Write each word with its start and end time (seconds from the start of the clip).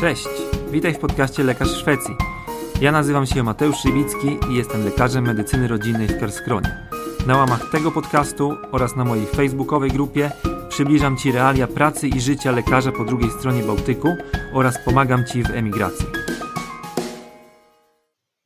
Cześć, 0.00 0.28
witaj 0.70 0.94
w 0.94 0.98
podcaście 0.98 1.44
Lekarz 1.44 1.68
Szwecji. 1.68 2.16
Ja 2.80 2.92
nazywam 2.92 3.26
się 3.26 3.42
Mateusz 3.42 3.76
Szywicki 3.76 4.38
i 4.50 4.54
jestem 4.54 4.84
lekarzem 4.84 5.24
medycyny 5.24 5.68
rodzinnej 5.68 6.08
w 6.08 6.20
Kerskronie. 6.20 6.88
Na 7.26 7.36
łamach 7.36 7.70
tego 7.70 7.92
podcastu 7.92 8.56
oraz 8.72 8.96
na 8.96 9.04
mojej 9.04 9.26
facebookowej 9.26 9.90
grupie 9.90 10.30
przybliżam 10.68 11.16
Ci 11.16 11.32
realia 11.32 11.66
pracy 11.66 12.08
i 12.08 12.20
życia 12.20 12.52
lekarza 12.52 12.92
po 12.92 13.04
drugiej 13.04 13.30
stronie 13.30 13.62
Bałtyku 13.62 14.08
oraz 14.52 14.84
pomagam 14.84 15.24
Ci 15.24 15.42
w 15.42 15.50
emigracji. 15.50 16.06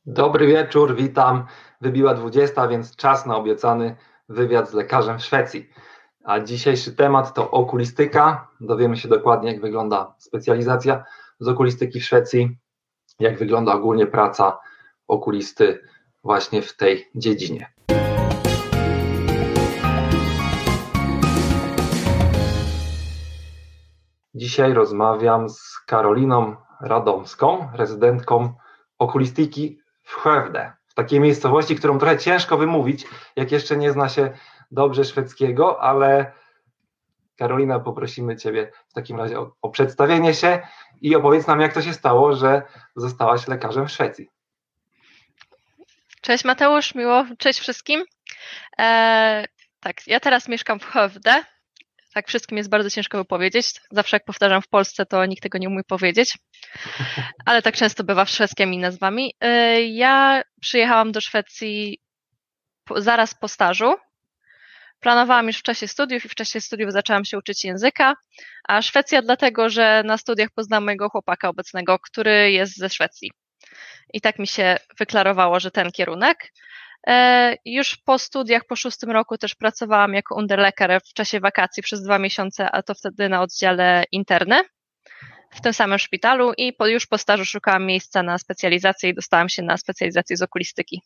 Dobry 0.05 0.47
wieczór, 0.47 0.95
witam. 0.95 1.45
Wybiła 1.81 2.13
20, 2.13 2.67
więc 2.67 2.95
czas 2.95 3.25
na 3.25 3.37
obiecany 3.37 3.95
wywiad 4.29 4.69
z 4.69 4.73
lekarzem 4.73 5.19
w 5.19 5.23
Szwecji. 5.23 5.69
A 6.23 6.39
dzisiejszy 6.39 6.95
temat 6.95 7.33
to 7.33 7.51
okulistyka. 7.51 8.47
Dowiemy 8.61 8.97
się 8.97 9.07
dokładnie, 9.07 9.51
jak 9.51 9.61
wygląda 9.61 10.15
specjalizacja 10.17 11.03
z 11.41 11.47
okulistyki 11.47 11.99
w 11.99 12.05
Szwecji, 12.05 12.57
jak 13.19 13.37
wygląda 13.37 13.73
ogólnie 13.73 14.07
praca 14.07 14.59
okulisty 15.07 15.79
właśnie 16.23 16.61
w 16.61 16.77
tej 16.77 17.09
dziedzinie. 17.15 17.73
Dzisiaj 24.35 24.73
rozmawiam 24.73 25.49
z 25.49 25.79
Karoliną 25.87 26.55
Radomską, 26.81 27.67
rezydentką 27.73 28.53
okulistyki 28.99 29.79
w 30.03 30.15
Chewde, 30.15 30.73
w 30.87 30.93
takiej 30.93 31.19
miejscowości, 31.19 31.75
którą 31.75 31.99
trochę 31.99 32.17
ciężko 32.17 32.57
wymówić, 32.57 33.07
jak 33.35 33.51
jeszcze 33.51 33.77
nie 33.77 33.91
zna 33.91 34.09
się 34.09 34.31
dobrze 34.71 35.05
szwedzkiego, 35.05 35.81
ale 35.81 36.31
Karolina, 37.41 37.79
poprosimy 37.79 38.35
Ciebie 38.35 38.71
w 38.89 38.93
takim 38.93 39.17
razie 39.17 39.39
o, 39.39 39.55
o, 39.61 39.69
przedstawienie 39.69 40.33
się 40.33 40.59
i 41.01 41.15
opowiedz 41.15 41.47
nam, 41.47 41.61
jak 41.61 41.73
to 41.73 41.81
się 41.81 41.93
stało, 41.93 42.35
że 42.35 42.61
zostałaś 42.95 43.47
lekarzem 43.47 43.87
w 43.87 43.91
Szwecji. 43.91 44.29
Cześć 46.21 46.45
Mateusz, 46.45 46.95
miło, 46.95 47.25
cześć 47.37 47.59
wszystkim. 47.59 48.03
E, 48.79 49.45
tak, 49.79 50.07
ja 50.07 50.19
teraz 50.19 50.47
mieszkam 50.47 50.79
w 50.79 50.85
Hövde. 50.85 51.43
Tak, 52.13 52.27
wszystkim 52.27 52.57
jest 52.57 52.69
bardzo 52.69 52.89
ciężko 52.89 53.17
wypowiedzieć. 53.17 53.81
Zawsze 53.91 54.15
jak 54.15 54.25
powtarzam 54.25 54.61
w 54.61 54.67
Polsce, 54.67 55.05
to 55.05 55.25
nikt 55.25 55.43
tego 55.43 55.57
nie 55.57 55.67
umie 55.67 55.83
powiedzieć. 55.83 56.37
Ale 57.45 57.61
tak 57.61 57.75
często 57.75 58.03
bywa 58.03 58.25
szwedzkimi 58.25 58.77
nazwami. 58.77 59.35
E, 59.39 59.81
ja 59.81 60.41
przyjechałam 60.61 61.11
do 61.11 61.21
Szwecji 61.21 62.01
po, 62.85 63.01
zaraz 63.01 63.35
po 63.35 63.47
stażu 63.47 63.95
Planowałam 65.01 65.47
już 65.47 65.57
w 65.57 65.63
czasie 65.63 65.87
studiów 65.87 66.25
i 66.25 66.29
w 66.29 66.35
czasie 66.35 66.61
studiów 66.61 66.91
zaczęłam 66.91 67.25
się 67.25 67.37
uczyć 67.37 67.65
języka, 67.65 68.15
a 68.67 68.81
Szwecja 68.81 69.21
dlatego, 69.21 69.69
że 69.69 70.03
na 70.05 70.17
studiach 70.17 70.49
poznałam 70.55 70.85
mojego 70.85 71.09
chłopaka 71.09 71.49
obecnego, 71.49 71.99
który 71.99 72.51
jest 72.51 72.77
ze 72.77 72.89
Szwecji. 72.89 73.31
I 74.13 74.21
tak 74.21 74.39
mi 74.39 74.47
się 74.47 74.77
wyklarowało, 74.99 75.59
że 75.59 75.71
ten 75.71 75.91
kierunek. 75.91 76.53
E, 77.07 77.55
już 77.65 77.97
po 77.97 78.19
studiach, 78.19 78.65
po 78.65 78.75
szóstym 78.75 79.11
roku 79.11 79.37
też 79.37 79.55
pracowałam 79.55 80.13
jako 80.13 80.35
underleker 80.35 81.01
w 81.05 81.13
czasie 81.13 81.39
wakacji 81.39 81.83
przez 81.83 82.03
dwa 82.03 82.19
miesiące, 82.19 82.71
a 82.71 82.83
to 82.83 82.93
wtedy 82.93 83.29
na 83.29 83.41
oddziale 83.41 84.03
interny 84.11 84.63
w 85.51 85.61
tym 85.61 85.73
samym 85.73 85.99
szpitalu 85.99 86.53
i 86.57 86.73
po, 86.73 86.87
już 86.87 87.07
po 87.07 87.17
stażu 87.17 87.45
szukałam 87.45 87.85
miejsca 87.85 88.23
na 88.23 88.37
specjalizację 88.37 89.09
i 89.09 89.13
dostałam 89.13 89.49
się 89.49 89.63
na 89.63 89.77
specjalizację 89.77 90.37
z 90.37 90.41
okulistyki. 90.41 91.01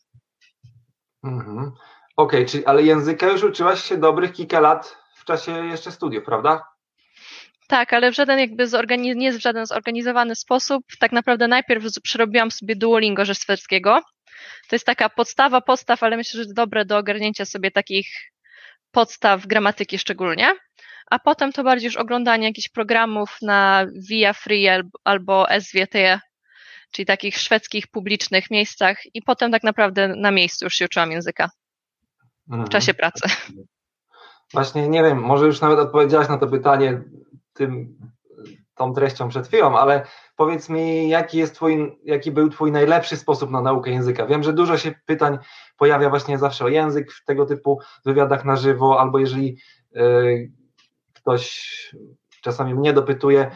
Mhm. 1.24 1.72
Okej, 2.16 2.40
okay, 2.40 2.50
czyli 2.50 2.66
ale 2.66 2.82
języka 2.82 3.26
już 3.26 3.42
uczyłaś 3.42 3.84
się 3.84 3.96
dobrych 3.96 4.32
kilka 4.32 4.60
lat 4.60 4.96
w 5.16 5.24
czasie 5.24 5.66
jeszcze 5.66 5.92
studiów, 5.92 6.24
prawda? 6.24 6.64
Tak, 7.68 7.92
ale 7.92 8.10
w 8.10 8.14
żaden 8.14 8.38
jakby 8.38 8.66
zorganiz- 8.66 9.16
nie 9.16 9.32
w 9.32 9.40
żaden 9.40 9.66
zorganizowany 9.66 10.34
sposób. 10.34 10.84
Tak 11.00 11.12
naprawdę 11.12 11.48
najpierw 11.48 11.84
przerobiłam 12.02 12.50
sobie 12.50 12.76
Duolingo 12.76 13.24
rzeszwedzkiego. 13.24 14.00
To 14.68 14.76
jest 14.76 14.86
taka 14.86 15.08
podstawa 15.08 15.60
podstaw, 15.60 16.02
ale 16.02 16.16
myślę, 16.16 16.44
że 16.44 16.52
dobre 16.54 16.84
do 16.84 16.98
ogarnięcia 16.98 17.44
sobie 17.44 17.70
takich 17.70 18.08
podstaw 18.90 19.46
gramatyki 19.46 19.98
szczególnie. 19.98 20.54
A 21.10 21.18
potem 21.18 21.52
to 21.52 21.64
bardziej 21.64 21.86
już 21.86 21.96
oglądanie 21.96 22.46
jakichś 22.46 22.68
programów 22.68 23.36
na 23.42 23.86
Via 24.08 24.32
Free 24.32 24.68
albo 25.04 25.46
SVT, 25.60 26.20
czyli 26.92 27.06
takich 27.06 27.38
szwedzkich 27.38 27.86
publicznych 27.86 28.50
miejscach 28.50 28.98
i 29.14 29.22
potem 29.22 29.52
tak 29.52 29.62
naprawdę 29.62 30.08
na 30.08 30.30
miejscu 30.30 30.64
już 30.64 30.74
się 30.74 30.84
uczyłam 30.84 31.12
języka 31.12 31.50
w 32.48 32.68
czasie 32.68 32.92
mhm. 32.92 32.96
pracy. 32.96 33.36
Właśnie 34.52 34.88
nie 34.88 35.02
wiem, 35.02 35.18
może 35.18 35.46
już 35.46 35.60
nawet 35.60 35.78
odpowiedziałaś 35.78 36.28
na 36.28 36.38
to 36.38 36.46
pytanie 36.46 37.02
tym, 37.52 37.98
tą 38.74 38.92
treścią 38.92 39.28
przed 39.28 39.46
chwilą, 39.46 39.78
ale 39.78 40.06
powiedz 40.36 40.68
mi, 40.68 41.08
jaki 41.08 41.38
jest 41.38 41.54
twój, 41.54 41.98
jaki 42.04 42.30
był 42.30 42.48
twój 42.48 42.72
najlepszy 42.72 43.16
sposób 43.16 43.50
na 43.50 43.60
naukę 43.60 43.90
języka? 43.90 44.26
Wiem, 44.26 44.42
że 44.42 44.52
dużo 44.52 44.78
się 44.78 44.94
pytań 45.06 45.38
pojawia 45.76 46.10
właśnie 46.10 46.38
zawsze 46.38 46.64
o 46.64 46.68
język 46.68 47.12
w 47.12 47.24
tego 47.24 47.46
typu 47.46 47.80
wywiadach 48.04 48.44
na 48.44 48.56
żywo, 48.56 49.00
albo 49.00 49.18
jeżeli 49.18 49.58
y, 49.96 50.52
ktoś 51.12 51.76
czasami 52.42 52.74
mnie 52.74 52.92
dopytuje 52.92 53.42
y, 53.42 53.50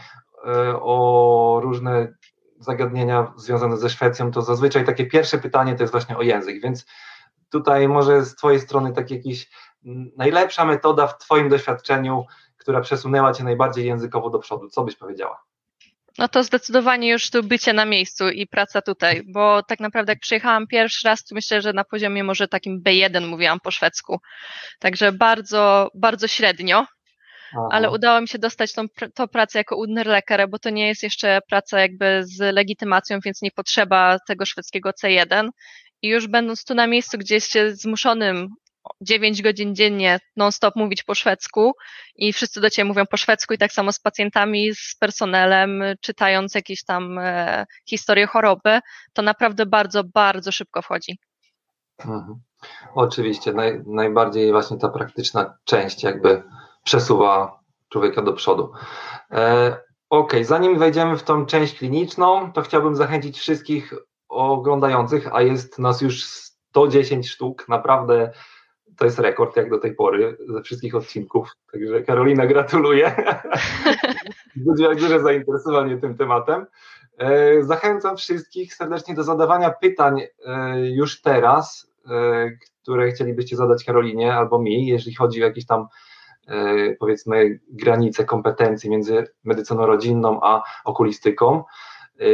o 0.81 1.61
różne 1.63 2.15
zagadnienia 2.59 3.33
związane 3.37 3.77
ze 3.77 3.91
Szwecją, 3.91 4.31
to 4.31 4.43
zazwyczaj 4.43 4.85
takie 4.85 5.07
pierwsze 5.07 5.39
pytanie 5.39 5.75
to 5.75 5.83
jest 5.83 5.93
właśnie 5.93 6.17
o 6.17 6.23
język, 6.23 6.63
więc 6.63 6.87
tutaj 7.51 7.89
może 7.89 8.25
z 8.25 8.35
Twojej 8.35 8.61
strony 8.61 8.93
tak 8.93 9.11
jakiś 9.11 9.51
najlepsza 10.17 10.65
metoda 10.65 11.07
w 11.07 11.19
Twoim 11.19 11.49
doświadczeniu, 11.49 12.27
która 12.57 12.81
przesunęła 12.81 13.33
Cię 13.33 13.45
najbardziej 13.45 13.87
językowo 13.87 14.31
do 14.31 14.39
przodu? 14.39 14.69
Co 14.69 14.85
byś 14.85 14.97
powiedziała? 14.97 15.43
No 16.19 16.29
to 16.29 16.43
zdecydowanie 16.43 17.11
już 17.11 17.31
tu 17.31 17.43
bycie 17.43 17.73
na 17.73 17.85
miejscu 17.85 18.29
i 18.29 18.47
praca 18.47 18.83
tutaj, 18.83 19.23
bo 19.27 19.63
tak 19.63 19.81
naprawdę 19.81 20.13
jak 20.13 20.21
przyjechałam 20.21 20.67
pierwszy 20.67 21.09
raz, 21.09 21.25
to 21.25 21.35
myślę, 21.35 21.63
że 21.63 21.73
na 21.73 21.85
poziomie 21.85 22.25
może 22.25 22.49
takim 22.49 22.83
B1 22.83 23.27
mówiłam 23.27 23.61
po 23.61 23.71
szwedzku. 23.71 24.21
Także 24.79 25.13
bardzo, 25.13 25.91
bardzo 25.95 26.29
średnio, 26.29 26.87
Aha. 27.53 27.69
ale 27.71 27.91
udało 27.91 28.21
mi 28.21 28.29
się 28.29 28.39
dostać 28.39 28.73
tą, 28.73 28.83
tą 29.15 29.29
pracę 29.29 29.59
jako 29.59 29.77
Udnerlekarę, 29.77 30.49
bo 30.49 30.59
to 30.59 30.71
nie 30.71 30.89
jest 30.89 31.03
jeszcze 31.03 31.41
praca 31.49 31.81
jakby 31.81 32.23
z 32.25 32.55
legitymacją, 32.55 33.19
więc 33.25 33.43
nie 33.43 33.51
potrzeba 33.51 34.19
tego 34.27 34.47
szwedzkiego 34.47 34.91
C1 34.91 35.49
i 36.03 36.09
już 36.09 36.27
będąc 36.27 36.65
tu 36.65 36.75
na 36.75 36.87
miejscu, 36.87 37.19
gdzie 37.19 37.35
jesteście 37.35 37.77
zmuszonym 37.77 38.49
9 39.01 39.43
godzin 39.43 39.75
dziennie 39.75 40.21
non-stop 40.37 40.77
mówić 40.77 41.03
po 41.03 41.15
szwedzku 41.15 41.73
i 42.17 42.33
wszyscy 42.33 42.61
do 42.61 42.71
ciebie 42.71 42.89
mówią 42.89 43.07
po 43.07 43.17
szwedzku 43.17 43.55
i 43.55 43.59
tak 43.59 43.73
samo 43.73 43.93
z 43.93 44.01
pacjentami, 44.01 44.75
z 44.75 44.97
personelem, 45.01 45.83
czytając 46.01 46.55
jakieś 46.55 46.85
tam 46.85 47.19
e, 47.19 47.67
historie 47.89 48.27
choroby, 48.27 48.81
to 49.13 49.23
naprawdę 49.23 49.67
bardzo, 49.67 50.05
bardzo 50.05 50.53
szybko 50.53 50.83
wchodzi. 50.83 51.19
Mhm. 51.99 52.41
Oczywiście, 52.95 53.53
naj, 53.53 53.83
najbardziej 53.87 54.53
właśnie 54.53 54.79
ta 54.79 54.89
praktyczna 54.89 55.55
część 55.65 56.03
jakby 56.03 56.43
przesuwa 56.85 57.61
człowieka 57.89 58.23
do 58.23 58.33
przodu. 58.33 58.73
E, 59.31 59.77
ok, 60.11 60.33
zanim 60.43 60.79
wejdziemy 60.79 61.17
w 61.17 61.23
tą 61.23 61.47
część 61.47 61.79
kliniczną, 61.79 62.53
to 62.53 62.63
chciałbym 62.63 62.97
zachęcić 62.97 63.39
wszystkich 63.39 63.95
oglądających, 64.31 65.35
a 65.35 65.43
jest 65.43 65.79
nas 65.79 66.01
już 66.01 66.25
110 66.25 67.31
sztuk, 67.31 67.69
naprawdę 67.69 68.31
to 68.97 69.05
jest 69.05 69.19
rekord 69.19 69.57
jak 69.57 69.71
do 69.71 69.79
tej 69.79 69.95
pory 69.95 70.37
ze 70.49 70.63
wszystkich 70.63 70.95
odcinków, 70.95 71.57
także 71.73 72.03
Karolina 72.03 72.47
gratuluję. 72.47 73.17
Budziła 74.57 74.95
duże 74.95 75.21
zainteresowanie 75.21 75.99
tym 75.99 76.17
tematem. 76.17 76.67
E, 77.19 77.63
zachęcam 77.63 78.17
wszystkich 78.17 78.75
serdecznie 78.75 79.15
do 79.15 79.25
zadawania 79.25 79.71
pytań 79.71 80.21
e, 80.21 80.81
już 80.81 81.23
teraz, 81.23 81.93
e, 82.11 82.51
które 82.83 83.11
chcielibyście 83.11 83.57
zadać 83.57 83.85
Karolinie 83.85 84.35
albo 84.35 84.59
mi, 84.59 84.87
jeżeli 84.87 85.15
chodzi 85.15 85.43
o 85.43 85.47
jakieś 85.47 85.67
tam 85.67 85.87
powiedzmy 86.99 87.61
granice 87.69 88.25
kompetencji 88.25 88.91
między 88.91 89.27
medycyną 89.45 89.87
rodzinną 89.87 90.41
a 90.43 90.63
okulistyką 90.85 91.65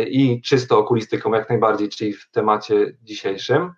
i 0.09 0.43
czysto 0.43 0.79
okulistyką 0.79 1.35
jak 1.35 1.49
najbardziej, 1.49 1.89
czyli 1.89 2.13
w 2.13 2.31
temacie 2.31 2.97
dzisiejszym. 3.03 3.73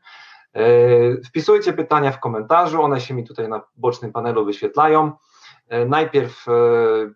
E, 0.53 1.23
wpisujcie 1.23 1.73
pytania 1.73 2.12
w 2.12 2.21
komentarzu, 2.21 2.82
one 2.82 3.00
się 3.00 3.15
mi 3.15 3.25
tutaj 3.25 3.49
na 3.49 3.62
bocznym 3.77 4.12
panelu 4.12 4.44
wyświetlają. 4.44 5.12
E, 5.69 5.87
najpierw 5.87 6.49
e, 6.49 6.53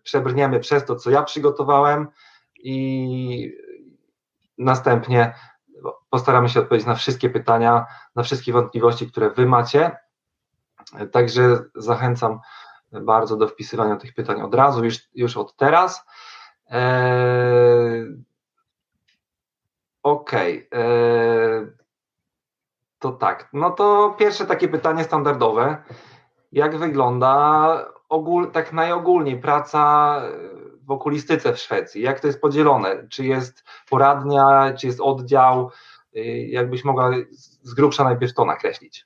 przebrniemy 0.03 0.59
przez 0.59 0.85
to, 0.85 0.95
co 0.95 1.09
ja 1.09 1.23
przygotowałem 1.23 2.07
i 2.63 3.57
następnie 4.57 5.33
postaramy 6.09 6.49
się 6.49 6.59
odpowiedzieć 6.59 6.87
na 6.87 6.95
wszystkie 6.95 7.29
pytania, 7.29 7.85
na 8.15 8.23
wszystkie 8.23 8.53
wątpliwości, 8.53 9.07
które 9.07 9.29
Wy 9.29 9.45
macie. 9.45 9.97
Także 11.11 11.59
zachęcam 11.75 12.39
bardzo 12.91 13.37
do 13.37 13.47
wpisywania 13.47 13.95
tych 13.95 14.13
pytań 14.13 14.41
od 14.41 14.55
razu, 14.55 14.85
już, 14.85 14.97
już 15.15 15.37
od 15.37 15.55
teraz. 15.55 16.05
Okej. 20.03 20.67
Okay. 20.67 20.81
E, 20.81 21.67
to 22.99 23.11
tak. 23.11 23.49
No 23.53 23.71
to 23.71 24.15
pierwsze 24.19 24.45
takie 24.45 24.67
pytanie 24.67 25.03
standardowe. 25.03 25.83
Jak 26.51 26.77
wygląda 26.77 27.85
ogól, 28.09 28.51
tak 28.51 28.73
najogólniej 28.73 29.41
praca 29.41 30.21
w 30.85 30.91
okulistyce 30.91 31.53
w 31.53 31.59
Szwecji? 31.59 32.01
Jak 32.01 32.19
to 32.19 32.27
jest 32.27 32.41
podzielone? 32.41 33.07
Czy 33.09 33.25
jest 33.25 33.63
poradnia, 33.89 34.73
czy 34.79 34.87
jest 34.87 35.01
oddział? 35.01 35.71
Y, 36.15 36.47
jakbyś 36.49 36.83
mogła 36.83 37.11
z 37.61 37.73
grubsza 37.73 38.03
najpierw 38.03 38.33
to 38.33 38.45
nakreślić. 38.45 39.05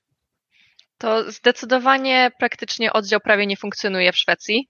To 0.97 1.31
zdecydowanie 1.31 2.31
praktycznie 2.39 2.93
oddział 2.93 3.19
prawie 3.19 3.47
nie 3.47 3.57
funkcjonuje 3.57 4.11
w 4.11 4.17
Szwecji. 4.17 4.69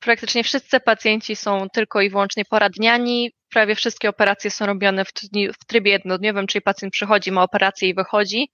Praktycznie 0.00 0.44
wszyscy 0.44 0.80
pacjenci 0.80 1.36
są 1.36 1.68
tylko 1.72 2.00
i 2.00 2.10
wyłącznie 2.10 2.44
poradniani. 2.44 3.32
Prawie 3.50 3.74
wszystkie 3.74 4.08
operacje 4.08 4.50
są 4.50 4.66
robione 4.66 5.04
w, 5.04 5.12
w 5.60 5.64
trybie 5.66 5.90
jednodniowym, 5.90 6.46
czyli 6.46 6.62
pacjent 6.62 6.92
przychodzi, 6.92 7.32
ma 7.32 7.42
operację 7.42 7.88
i 7.88 7.94
wychodzi. 7.94 8.50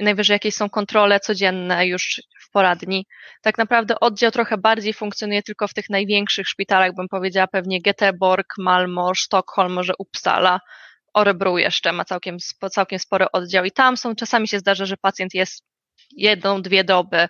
Najwyżej 0.00 0.34
jakieś 0.34 0.54
są 0.54 0.70
kontrole 0.70 1.20
codzienne 1.20 1.86
już 1.86 2.22
w 2.40 2.50
poradni. 2.50 3.06
Tak 3.42 3.58
naprawdę 3.58 4.00
oddział 4.00 4.30
trochę 4.30 4.58
bardziej 4.58 4.92
funkcjonuje 4.92 5.42
tylko 5.42 5.68
w 5.68 5.74
tych 5.74 5.90
największych 5.90 6.48
szpitalach, 6.48 6.94
bym 6.94 7.08
powiedziała 7.08 7.46
pewnie 7.46 7.80
Göteborg, 7.80 8.44
Malmo, 8.58 9.14
Sztokholm, 9.14 9.72
może 9.72 9.92
Uppsala. 9.98 10.60
Orebru 11.14 11.58
jeszcze 11.58 11.92
ma 11.92 12.04
całkiem, 12.04 12.36
całkiem 12.70 12.98
spory 12.98 13.26
oddział 13.32 13.64
i 13.64 13.70
tam 13.70 13.96
są, 13.96 14.14
czasami 14.14 14.48
się 14.48 14.58
zdarza, 14.58 14.86
że 14.86 14.96
pacjent 14.96 15.34
jest 15.34 15.64
jedną, 16.16 16.62
dwie 16.62 16.84
doby, 16.84 17.28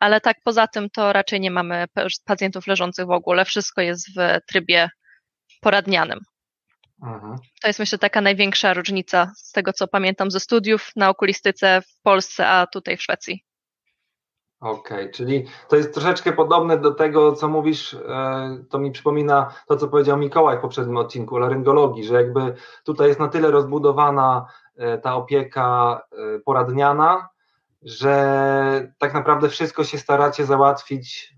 ale 0.00 0.20
tak 0.20 0.36
poza 0.44 0.66
tym 0.66 0.90
to 0.90 1.12
raczej 1.12 1.40
nie 1.40 1.50
mamy 1.50 1.84
pacjentów 2.24 2.66
leżących 2.66 3.06
w 3.06 3.10
ogóle, 3.10 3.44
wszystko 3.44 3.80
jest 3.80 4.08
w 4.16 4.38
trybie 4.48 4.88
poradnianym. 5.60 6.18
Mhm. 7.02 7.36
To 7.62 7.68
jest 7.68 7.78
myślę 7.78 7.98
taka 7.98 8.20
największa 8.20 8.74
różnica 8.74 9.32
z 9.36 9.52
tego, 9.52 9.72
co 9.72 9.88
pamiętam 9.88 10.30
ze 10.30 10.40
studiów 10.40 10.90
na 10.96 11.08
okulistyce 11.08 11.82
w 11.82 12.02
Polsce, 12.02 12.48
a 12.48 12.66
tutaj 12.66 12.96
w 12.96 13.02
Szwecji. 13.02 13.44
Okej, 14.60 14.98
okay, 14.98 15.10
czyli 15.10 15.46
to 15.68 15.76
jest 15.76 15.94
troszeczkę 15.94 16.32
podobne 16.32 16.78
do 16.78 16.94
tego, 16.94 17.32
co 17.32 17.48
mówisz, 17.48 17.94
e, 17.94 18.64
to 18.70 18.78
mi 18.78 18.92
przypomina 18.92 19.54
to, 19.66 19.76
co 19.76 19.88
powiedział 19.88 20.18
Mikołaj 20.18 20.58
w 20.58 20.60
poprzednim 20.60 20.96
odcinku 20.96 21.36
o 21.36 21.38
laryngologii, 21.38 22.04
że 22.04 22.14
jakby 22.14 22.54
tutaj 22.84 23.08
jest 23.08 23.20
na 23.20 23.28
tyle 23.28 23.50
rozbudowana 23.50 24.46
e, 24.76 24.98
ta 24.98 25.14
opieka 25.14 26.00
e, 26.12 26.38
poradniana, 26.38 27.28
że 27.82 28.94
tak 28.98 29.14
naprawdę 29.14 29.48
wszystko 29.48 29.84
się 29.84 29.98
staracie 29.98 30.44
załatwić 30.44 31.34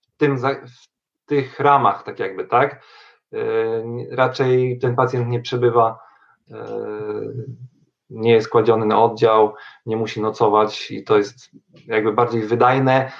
w, 0.00 0.16
tym, 0.16 0.38
w 0.38 0.86
tych 1.26 1.60
ramach, 1.60 2.02
tak 2.02 2.18
jakby, 2.18 2.44
tak? 2.44 2.84
Raczej 4.10 4.78
ten 4.78 4.96
pacjent 4.96 5.28
nie 5.28 5.40
przebywa 5.40 5.98
nie 8.10 8.32
jest 8.32 8.48
kładziony 8.48 8.86
na 8.86 9.02
oddział, 9.02 9.54
nie 9.86 9.96
musi 9.96 10.20
nocować 10.20 10.90
i 10.90 11.04
to 11.04 11.18
jest 11.18 11.50
jakby 11.86 12.12
bardziej 12.12 12.42
wydajne, 12.42 13.12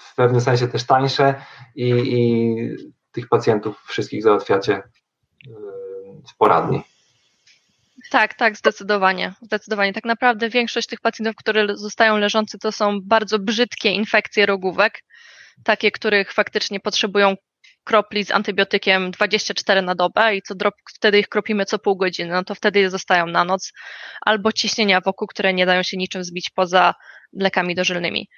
w 0.00 0.14
pewnym 0.14 0.40
sensie 0.40 0.68
też 0.68 0.84
tańsze 0.86 1.34
i, 1.74 1.88
i 1.90 2.56
tych 3.12 3.28
pacjentów 3.28 3.84
wszystkich 3.86 4.22
załatwiacie 4.22 4.82
w 6.32 6.36
poradni. 6.36 6.82
Tak, 8.10 8.34
tak, 8.34 8.56
zdecydowanie. 8.56 9.34
Zdecydowanie. 9.42 9.92
Tak 9.92 10.04
naprawdę 10.04 10.48
większość 10.48 10.88
tych 10.88 11.00
pacjentów, 11.00 11.36
które 11.36 11.76
zostają 11.76 12.16
leżący, 12.16 12.58
to 12.58 12.72
są 12.72 13.00
bardzo 13.02 13.38
brzydkie 13.38 13.90
infekcje 13.90 14.46
rogówek, 14.46 15.04
takie, 15.64 15.90
których 15.90 16.32
faktycznie 16.32 16.80
potrzebują 16.80 17.36
kropli 17.84 18.24
z 18.24 18.30
antybiotykiem 18.30 19.10
24 19.10 19.82
na 19.82 19.94
dobę 19.94 20.36
i 20.36 20.42
co 20.42 20.54
drop, 20.54 20.74
wtedy 20.94 21.18
ich 21.18 21.28
kropimy 21.28 21.64
co 21.64 21.78
pół 21.78 21.96
godziny, 21.96 22.32
no 22.32 22.44
to 22.44 22.54
wtedy 22.54 22.90
zostają 22.90 23.26
na 23.26 23.44
noc, 23.44 23.72
albo 24.20 24.52
ciśnienia 24.52 25.00
wokół, 25.00 25.28
które 25.28 25.54
nie 25.54 25.66
dają 25.66 25.82
się 25.82 25.96
niczym 25.96 26.24
zbić 26.24 26.50
poza 26.50 26.94
lekami 27.32 27.74
dożylnymi. 27.74 28.28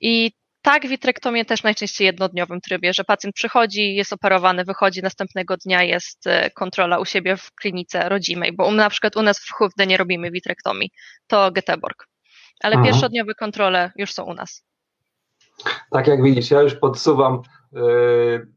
I 0.00 0.32
tak, 0.62 0.86
witrektomię 0.86 1.44
też 1.44 1.62
najczęściej 1.62 2.06
jednodniowym 2.06 2.60
trybie, 2.60 2.92
że 2.92 3.04
pacjent 3.04 3.34
przychodzi, 3.34 3.94
jest 3.94 4.12
operowany, 4.12 4.64
wychodzi, 4.64 5.02
następnego 5.02 5.56
dnia 5.56 5.82
jest 5.82 6.26
e, 6.26 6.50
kontrola 6.50 6.98
u 6.98 7.04
siebie 7.04 7.36
w 7.36 7.54
klinice 7.54 8.08
rodzimej, 8.08 8.52
bo 8.52 8.70
na 8.70 8.90
przykład 8.90 9.16
u 9.16 9.22
nas 9.22 9.38
w 9.38 9.52
Hufde 9.52 9.86
nie 9.86 9.96
robimy 9.96 10.30
witrektomii, 10.30 10.90
to 11.26 11.50
Göteborg. 11.50 12.06
Ale 12.62 12.74
mhm. 12.74 12.84
pierwszodniowe 12.84 13.34
kontrole 13.34 13.90
już 13.96 14.12
są 14.12 14.24
u 14.24 14.34
nas. 14.34 14.64
Tak 15.90 16.06
jak 16.06 16.22
widzisz, 16.22 16.50
ja 16.50 16.60
już 16.60 16.74
podsuwam 16.74 17.42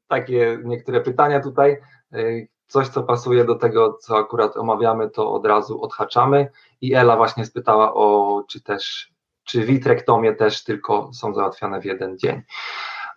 takie 0.07 0.59
niektóre 0.63 1.01
pytania 1.01 1.39
tutaj. 1.39 1.77
Y, 2.13 2.47
coś, 2.67 2.87
co 2.87 3.03
pasuje 3.03 3.45
do 3.45 3.55
tego, 3.55 3.93
co 3.93 4.17
akurat 4.17 4.57
omawiamy, 4.57 5.09
to 5.09 5.31
od 5.31 5.45
razu 5.45 5.81
odhaczamy. 5.81 6.51
I 6.81 6.93
Ela 6.93 7.17
właśnie 7.17 7.45
spytała 7.45 7.93
o, 7.93 8.43
czy 8.49 8.61
też, 8.61 9.13
czy 9.43 9.65
witrektomie 9.65 10.33
też 10.33 10.63
tylko 10.63 11.13
są 11.13 11.33
załatwiane 11.33 11.81
w 11.81 11.85
jeden 11.85 12.17
dzień. 12.17 12.41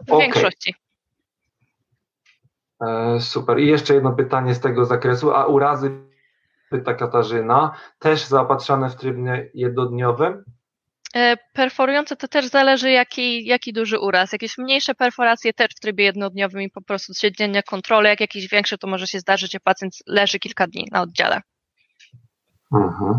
W 0.07 0.13
okay. 0.13 0.21
większości. 0.21 0.75
E, 2.81 3.21
super. 3.21 3.59
I 3.59 3.67
jeszcze 3.67 3.95
jedno 3.95 4.13
pytanie 4.13 4.55
z 4.55 4.61
tego 4.61 4.85
zakresu. 4.85 5.35
A 5.35 5.47
urazy, 5.47 5.91
pyta 6.71 6.95
Katarzyna, 6.95 7.75
też 7.99 8.25
zaopatrzane 8.25 8.91
w 8.91 8.97
trybie 8.97 9.51
jednodniowym? 9.55 10.45
E, 11.17 11.37
perforujące 11.53 12.17
to 12.17 12.29
też 12.29 12.47
zależy 12.47 12.91
jaki, 12.91 13.47
jaki 13.47 13.73
duży 13.73 13.99
uraz. 13.99 14.33
Jakieś 14.33 14.59
mniejsze 14.59 14.95
perforacje 14.95 15.53
też 15.53 15.69
w 15.77 15.81
trybie 15.81 16.05
jednodniowym 16.05 16.63
i 16.63 16.71
po 16.71 16.83
prostu 16.83 17.15
codziennie 17.15 17.63
kontrole, 17.63 18.09
jak 18.09 18.21
jakieś 18.21 18.49
większe 18.49 18.79
to 18.79 18.87
może 18.87 19.07
się 19.07 19.21
zdarzyć, 19.21 19.53
że 19.53 19.61
pacjent 19.61 19.95
leży 20.07 20.39
kilka 20.39 20.67
dni 20.67 20.89
na 20.93 21.03
oddziale. 21.03 21.41
Mhm. 22.73 23.15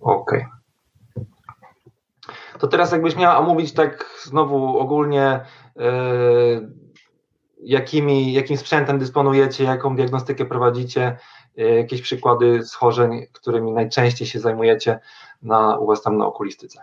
Okej. 0.00 0.40
Okay. 0.40 0.60
To 2.58 2.68
teraz 2.68 2.92
jakbyś 2.92 3.16
miała 3.16 3.38
omówić 3.38 3.72
tak 3.72 4.20
znowu 4.24 4.78
ogólnie 4.78 5.40
yy, 5.76 6.72
jakimi, 7.62 8.32
jakim 8.32 8.56
sprzętem 8.56 8.98
dysponujecie, 8.98 9.64
jaką 9.64 9.96
diagnostykę 9.96 10.44
prowadzicie, 10.44 11.16
jakieś 11.56 12.02
przykłady 12.02 12.62
schorzeń, 12.64 13.26
którymi 13.32 13.72
najczęściej 13.72 14.28
się 14.28 14.40
zajmujecie 14.40 14.98
na, 15.42 15.78
u 15.78 15.86
Was 15.86 16.02
tam 16.02 16.18
na 16.18 16.26
okulistyce? 16.26 16.82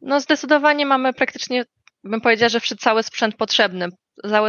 No 0.00 0.20
zdecydowanie 0.20 0.86
mamy 0.86 1.12
praktycznie, 1.12 1.64
bym 2.04 2.20
powiedziała, 2.20 2.48
że 2.48 2.60
cały 2.60 3.02
sprzęt 3.02 3.36
potrzebny. 3.36 3.88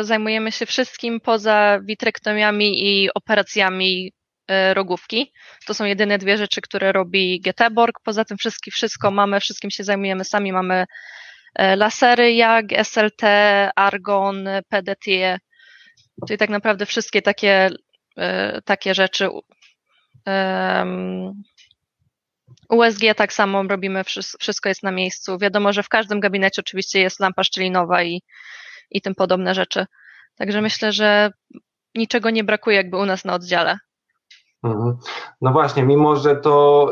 Zajmujemy 0.02 0.52
się 0.52 0.66
wszystkim 0.66 1.20
poza 1.20 1.80
witrektomiami 1.84 2.88
i 2.88 3.10
operacjami 3.14 4.12
e, 4.48 4.74
rogówki. 4.74 5.32
To 5.66 5.74
są 5.74 5.86
jedyne 5.86 6.18
dwie 6.18 6.38
rzeczy, 6.38 6.62
które 6.62 6.92
robi 6.92 7.42
Göteborg. 7.42 7.92
Poza 8.04 8.26
tym 8.26 8.38
wszystkim, 8.38 8.72
wszystko 8.72 9.12
mamy, 9.12 9.40
wszystkim 9.40 9.72
się 9.72 9.84
zajmujemy 9.84 10.24
sami. 10.24 10.54
Mamy 10.54 10.86
e, 11.56 11.76
lasery 11.76 12.34
jak 12.34 12.66
SLT, 12.84 13.22
Argon, 13.76 14.48
PDT, 14.70 15.38
czyli 16.28 16.38
tak 16.38 16.50
naprawdę 16.50 16.86
wszystkie 16.86 17.22
takie, 17.22 17.50
e, 17.52 17.72
takie 18.66 18.94
rzeczy 18.96 19.30
USG 22.69 23.02
tak 23.16 23.34
samo 23.34 23.64
robimy, 23.64 24.04
wszystko 24.40 24.69
jest 24.69 24.84
na 24.84 24.92
miejscu. 24.92 25.38
Wiadomo, 25.38 25.74
że 25.74 25.84
w 25.84 25.90
każdym 25.90 26.19
gabinecie 26.19 26.62
oczywiście 26.62 27.00
jest 27.00 27.19
lampa 27.19 27.44
szczelinowa 27.44 28.04
i, 28.04 28.22
i 28.92 29.02
tym 29.02 29.16
podobne 29.16 29.56
rzeczy. 29.56 29.86
Także 30.36 30.62
myślę, 30.62 30.92
że 30.92 31.31
niczego 31.95 32.30
nie 32.30 32.44
brakuje 32.44 32.78
jakby 32.78 32.98
u 32.98 33.06
nas 33.06 33.26
na 33.26 33.34
oddziale. 33.34 33.78
Mhm. 34.64 34.98
No 35.42 35.52
właśnie, 35.52 35.84
mimo 35.84 36.16
że 36.16 36.36
to 36.36 36.88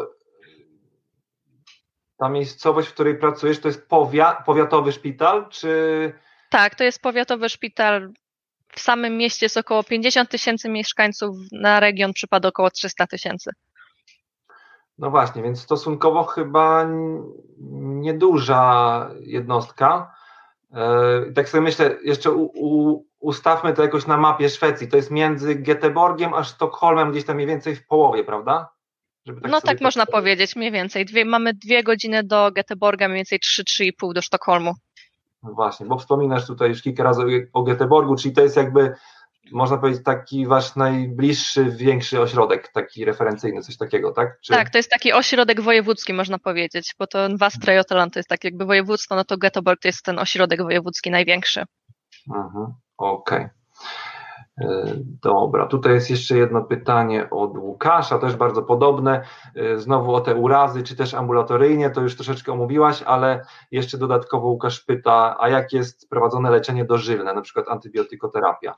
ta 2.18 2.30
miejscowość, 2.30 2.88
w 2.88 2.94
której 2.94 3.18
pracujesz, 3.18 3.60
to 3.60 3.68
jest 3.68 3.88
powia 3.88 4.44
powiatowy 4.46 4.92
szpital, 4.92 5.50
czy... 5.50 6.13
Tak, 6.50 6.75
to 6.75 6.84
jest 6.84 7.01
powiatowy 7.01 7.50
szpital. 7.50 8.13
W 8.75 8.80
samym 8.80 9.18
mieście 9.18 9.46
jest 9.46 9.58
około 9.58 9.84
50 9.84 10.30
tysięcy 10.30 10.70
mieszkańców, 10.70 11.36
na 11.51 11.80
region 11.80 12.13
przypada 12.13 12.50
około 12.50 12.72
300 12.72 13.08
tysięcy. 13.08 13.51
No 14.98 15.10
właśnie, 15.10 15.44
więc 15.44 15.62
stosunkowo 15.62 16.24
chyba 16.24 16.88
nieduża 17.82 19.10
jednostka. 19.22 20.15
E, 20.74 21.32
tak 21.36 21.50
sobie 21.50 21.62
myślę, 21.62 21.98
jeszcze 22.03 22.32
u, 22.32 22.44
u, 22.44 23.06
ustawmy 23.20 23.74
to 23.74 23.82
jakoś 23.82 24.08
na 24.08 24.18
mapie 24.18 24.50
Szwecji. 24.50 24.88
To 24.88 24.98
jest 24.98 25.12
między 25.12 25.56
Göteborgiem 25.56 26.32
a 26.36 26.44
Sztokholmem, 26.44 27.12
gdzieś 27.12 27.25
tam 27.25 27.36
mniej 27.36 27.48
więcej 27.48 27.75
w 27.75 27.88
połowie, 27.88 28.24
prawda? 28.24 28.70
Tak 29.25 29.51
no 29.51 29.62
tak 29.62 29.82
można 29.82 30.06
powiedzieć, 30.06 30.56
mniej 30.56 30.72
więcej. 30.72 31.06
Dwie, 31.06 31.25
mamy 31.25 31.53
dwie 31.53 31.84
godziny 31.84 32.24
do 32.24 32.51
Göteborga, 32.51 33.08
mniej 33.08 33.15
więcej 33.15 33.39
trzy, 33.39 33.63
trzy 33.63 33.86
i 33.86 33.94
pół 33.94 34.13
do 34.13 34.22
Sztokholmu. 34.22 34.74
No 35.43 35.53
właśnie, 35.53 35.85
bo 35.85 35.97
wspominasz 35.97 36.47
tutaj 36.47 36.69
już 36.69 36.81
kilka 36.81 37.03
razy 37.03 37.50
o 37.53 37.63
Göteborgu, 37.63 38.21
czyli 38.21 38.35
to 38.35 38.41
jest 38.41 38.57
jakby 38.57 38.93
można 39.51 39.77
powiedzieć, 39.77 40.03
taki 40.03 40.47
wasz 40.47 40.75
najbliższy, 40.75 41.65
większy 41.65 42.21
ośrodek, 42.21 42.71
taki 42.73 43.05
referencyjny, 43.05 43.62
coś 43.62 43.77
takiego, 43.77 44.12
tak? 44.12 44.39
Czy... 44.41 44.53
Tak, 44.53 44.69
to 44.69 44.77
jest 44.77 44.89
taki 44.89 45.13
ośrodek 45.13 45.62
wojewódzki, 45.62 46.13
można 46.13 46.39
powiedzieć, 46.39 46.95
bo 47.00 47.07
to 47.07 47.27
Wastra 47.39 47.73
Jotalan 47.73 48.12
to 48.12 48.19
jest 48.19 48.29
tak 48.29 48.43
jakby 48.43 48.65
województwo, 48.65 49.15
no 49.15 49.23
to 49.23 49.38
Göteborg 49.38 49.75
to 49.81 49.88
jest 49.88 50.05
ten 50.05 50.19
ośrodek 50.19 50.63
wojewódzki 50.63 51.12
największy. 51.12 51.63
Mhm, 52.35 52.73
okej. 52.97 53.38
Okay. 53.38 53.62
E, 54.62 54.86
dobra, 55.22 55.67
tutaj 55.67 55.93
jest 55.93 56.10
jeszcze 56.10 56.38
jedno 56.38 56.62
pytanie 56.62 57.29
od 57.29 57.57
Łukasza, 57.57 58.19
też 58.19 58.36
bardzo 58.36 58.63
podobne. 58.63 59.24
E, 59.55 59.77
znowu 59.77 60.15
o 60.15 60.22
te 60.22 60.36
urazy, 60.36 60.83
czy 60.83 60.95
też 60.95 61.13
ambulatoryjnie, 61.13 61.89
to 61.89 62.01
już 62.01 62.15
troszeczkę 62.15 62.51
omówiłaś, 62.51 63.01
ale 63.01 63.45
jeszcze 63.72 63.98
dodatkowo 63.98 64.48
Łukasz 64.48 64.79
pyta, 64.79 65.36
a 65.39 65.50
jak 65.50 65.74
jest 65.74 66.10
prowadzone 66.10 66.51
leczenie 66.51 66.86
dożylne, 66.86 67.33
na 67.33 67.41
przykład 67.41 67.67
antybiotykoterapia? 67.69 68.75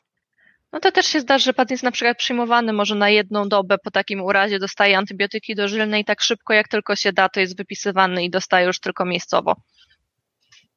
No 0.73 0.79
to 0.79 0.91
też 0.91 1.05
się 1.05 1.19
zdarza, 1.19 1.43
że 1.43 1.53
pacjent 1.53 1.71
jest 1.71 1.83
na 1.83 1.91
przykład 1.91 2.17
przyjmowany 2.17 2.73
może 2.73 2.95
na 2.95 3.09
jedną 3.09 3.49
dobę 3.49 3.77
po 3.77 3.91
takim 3.91 4.21
urazie, 4.21 4.59
dostaje 4.59 4.97
antybiotyki 4.97 5.55
dożylne 5.55 5.99
i 5.99 6.05
tak 6.05 6.21
szybko 6.21 6.53
jak 6.53 6.67
tylko 6.67 6.95
się 6.95 7.13
da, 7.13 7.29
to 7.29 7.39
jest 7.39 7.57
wypisywany 7.57 8.23
i 8.23 8.29
dostaje 8.29 8.67
już 8.67 8.79
tylko 8.79 9.05
miejscowo. 9.05 9.55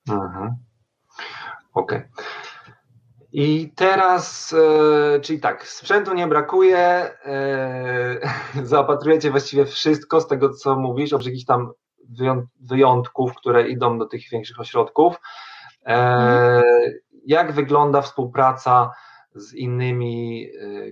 Mhm. 0.08 0.56
Okej. 1.74 1.98
Okay. 1.98 2.08
I 3.32 3.72
teraz, 3.74 4.54
e, 5.16 5.20
czyli 5.20 5.40
tak, 5.40 5.68
sprzętu 5.68 6.14
nie 6.14 6.26
brakuje, 6.26 6.78
e, 6.78 8.20
zaopatrujecie 8.62 9.30
właściwie 9.30 9.66
wszystko 9.66 10.20
z 10.20 10.26
tego, 10.26 10.54
co 10.54 10.76
mówisz, 10.76 11.12
oprócz 11.12 11.26
jakichś 11.26 11.44
tam 11.44 11.72
wyjątków, 12.60 13.34
które 13.34 13.68
idą 13.68 13.98
do 13.98 14.06
tych 14.06 14.30
większych 14.32 14.60
ośrodków. 14.60 15.16
E, 15.86 15.94
mhm. 15.94 16.62
Jak 17.26 17.52
wygląda 17.52 18.02
współpraca 18.02 18.90
z 19.34 19.54
innymi 19.54 20.48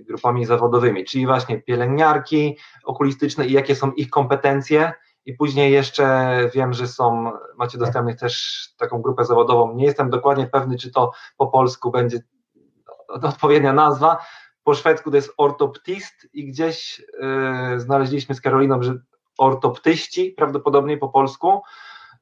grupami 0.07 0.45
zawodowymi, 0.45 1.05
czyli 1.05 1.25
właśnie 1.25 1.61
pielęgniarki 1.61 2.57
okulistyczne 2.85 3.47
i 3.47 3.51
jakie 3.51 3.75
są 3.75 3.91
ich 3.91 4.09
kompetencje? 4.09 4.93
I 5.27 5.33
później 5.33 5.71
jeszcze 5.71 6.37
wiem, 6.53 6.73
że 6.73 6.87
są, 6.87 7.31
macie 7.57 7.77
dostępnych 7.77 8.19
też 8.19 8.65
taką 8.77 9.01
grupę 9.01 9.25
zawodową. 9.25 9.75
Nie 9.75 9.85
jestem 9.85 10.09
dokładnie 10.09 10.47
pewny, 10.47 10.77
czy 10.77 10.91
to 10.91 11.11
po 11.37 11.47
polsku 11.47 11.91
będzie 11.91 12.19
odpowiednia 13.07 13.73
nazwa. 13.73 14.17
Po 14.63 14.73
szwedzku 14.73 15.09
to 15.09 15.15
jest 15.15 15.33
ortoptist 15.37 16.27
i 16.33 16.45
gdzieś 16.45 16.99
yy, 16.99 17.79
znaleźliśmy 17.79 18.35
z 18.35 18.41
Karoliną, 18.41 18.83
że 18.83 18.93
ortoptyści, 19.37 20.31
prawdopodobnie 20.31 20.97
po 20.97 21.09
polsku, 21.09 21.61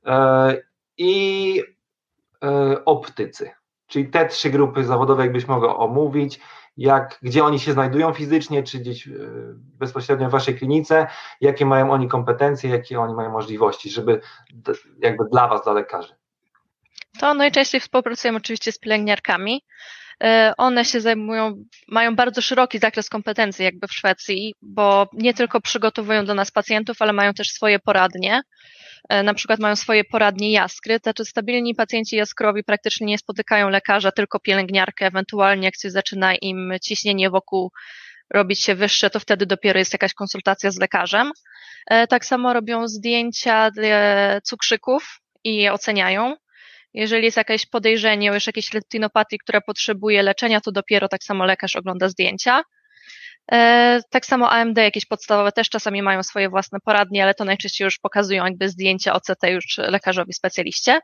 yy, 0.05 0.11
i 0.97 1.55
yy, 1.55 2.85
optycy. 2.85 3.51
Czyli 3.87 4.09
te 4.09 4.25
trzy 4.25 4.49
grupy 4.49 4.83
zawodowe, 4.83 5.23
jakbyś 5.23 5.47
mogła 5.47 5.77
omówić, 5.77 6.39
jak, 6.77 7.19
gdzie 7.21 7.43
oni 7.43 7.59
się 7.59 7.73
znajdują 7.73 8.13
fizycznie, 8.13 8.63
czy 8.63 8.79
gdzieś 8.79 9.09
bezpośrednio 9.57 10.27
w 10.27 10.31
waszej 10.31 10.57
klinice, 10.57 11.07
jakie 11.41 11.65
mają 11.65 11.91
oni 11.91 12.07
kompetencje, 12.07 12.69
jakie 12.69 12.99
oni 12.99 13.13
mają 13.13 13.31
możliwości, 13.31 13.89
żeby 13.89 14.21
jakby 14.99 15.23
dla 15.31 15.47
was, 15.47 15.63
dla 15.63 15.73
lekarzy. 15.73 16.15
To 17.19 17.33
najczęściej 17.33 17.81
współpracujemy 17.81 18.37
oczywiście 18.37 18.71
z 18.71 18.79
pielęgniarkami. 18.79 19.61
E, 20.23 20.53
one 20.57 20.85
się 20.85 21.01
zajmują, 21.01 21.63
mają 21.87 22.15
bardzo 22.15 22.41
szeroki 22.41 22.79
zakres 22.79 23.09
kompetencji 23.09 23.65
jakby 23.65 23.87
w 23.87 23.93
Szwecji, 23.93 24.53
bo 24.61 25.09
nie 25.13 25.33
tylko 25.33 25.61
przygotowują 25.61 26.25
do 26.25 26.33
nas 26.33 26.51
pacjentów, 26.51 27.01
ale 27.01 27.13
mają 27.13 27.33
też 27.33 27.49
swoje 27.49 27.79
poradnie. 27.79 28.41
E, 29.09 29.23
na 29.23 29.33
przykład 29.33 29.59
mają 29.59 29.75
swoje 29.75 30.03
poradnie 30.03 30.51
jaskry, 30.51 30.99
znaczy 31.03 31.25
stabilni 31.25 31.75
pacjenci 31.75 32.15
jaskrowi 32.15 32.63
praktycznie 32.63 33.07
nie 33.07 33.17
spotykają 33.17 33.69
lekarza, 33.69 34.11
tylko 34.11 34.39
pielęgniarkę, 34.39 35.05
ewentualnie 35.05 35.65
jak 35.65 35.77
coś 35.77 35.91
zaczyna 35.91 36.35
im 36.35 36.73
ciśnienie 36.81 37.29
wokół 37.29 37.71
robić 38.33 38.63
się 38.63 38.75
wyższe, 38.75 39.09
to 39.09 39.19
wtedy 39.19 39.45
dopiero 39.45 39.79
jest 39.79 39.93
jakaś 39.93 40.13
konsultacja 40.13 40.71
z 40.71 40.79
lekarzem. 40.79 41.31
E, 41.87 42.07
tak 42.07 42.25
samo 42.25 42.53
robią 42.53 42.87
zdjęcia 42.87 43.71
cukrzyków 44.43 45.19
i 45.43 45.55
je 45.55 45.73
oceniają. 45.73 46.35
Jeżeli 46.95 47.25
jest 47.25 47.37
jakieś 47.37 47.65
podejrzenie 47.65 48.31
o 48.31 48.33
już 48.33 48.47
jakiejś 48.47 48.73
retinopatii, 48.73 49.37
która 49.37 49.61
potrzebuje 49.61 50.23
leczenia, 50.23 50.61
to 50.61 50.71
dopiero 50.71 51.07
tak 51.07 51.23
samo 51.23 51.45
lekarz 51.45 51.75
ogląda 51.75 52.09
zdjęcia. 52.09 52.61
E, 53.51 53.99
tak 54.09 54.25
samo 54.25 54.51
AMD, 54.51 54.77
jakieś 54.77 55.05
podstawowe 55.05 55.51
też 55.51 55.69
czasami 55.69 56.01
mają 56.01 56.23
swoje 56.23 56.49
własne 56.49 56.79
poradnie, 56.79 57.23
ale 57.23 57.33
to 57.33 57.45
najczęściej 57.45 57.85
już 57.85 57.99
pokazują 57.99 58.45
jakby 58.45 58.69
zdjęcia 58.69 59.13
OCT 59.13 59.43
już 59.49 59.77
lekarzowi 59.77 60.33
specjaliście. 60.33 60.99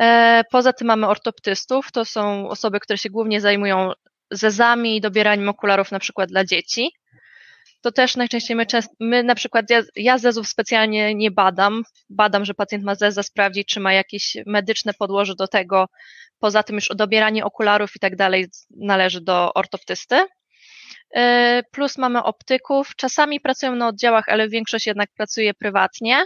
E, 0.00 0.42
poza 0.50 0.72
tym 0.72 0.86
mamy 0.86 1.08
ortoptystów, 1.08 1.92
to 1.92 2.04
są 2.04 2.48
osoby, 2.48 2.80
które 2.80 2.98
się 2.98 3.10
głównie 3.10 3.40
zajmują 3.40 3.92
zezami 4.30 4.96
i 4.96 5.00
dobieraniem 5.00 5.48
okularów 5.48 5.92
na 5.92 5.98
przykład 5.98 6.28
dla 6.28 6.44
dzieci 6.44 6.90
to 7.80 7.92
też 7.92 8.16
najczęściej 8.16 8.56
my, 8.56 8.66
my 9.00 9.22
na 9.22 9.34
przykład, 9.34 9.70
ja, 9.70 9.82
ja 9.96 10.18
zezów 10.18 10.48
specjalnie 10.48 11.14
nie 11.14 11.30
badam, 11.30 11.82
badam, 12.10 12.44
że 12.44 12.54
pacjent 12.54 12.84
ma 12.84 12.94
zeza, 12.94 13.22
sprawdzić, 13.22 13.68
czy 13.68 13.80
ma 13.80 13.92
jakieś 13.92 14.36
medyczne 14.46 14.92
podłoże 14.94 15.34
do 15.34 15.48
tego, 15.48 15.86
poza 16.38 16.62
tym 16.62 16.76
już 16.76 16.88
dobieranie 16.94 17.44
okularów 17.44 17.96
i 17.96 17.98
tak 17.98 18.16
dalej 18.16 18.46
należy 18.76 19.20
do 19.20 19.54
ortoptysty. 19.54 20.16
Y, 21.16 21.62
plus 21.72 21.98
mamy 21.98 22.22
optyków, 22.22 22.96
czasami 22.96 23.40
pracują 23.40 23.74
na 23.74 23.88
oddziałach, 23.88 24.28
ale 24.28 24.48
większość 24.48 24.86
jednak 24.86 25.08
pracuje 25.16 25.54
prywatnie. 25.54 26.24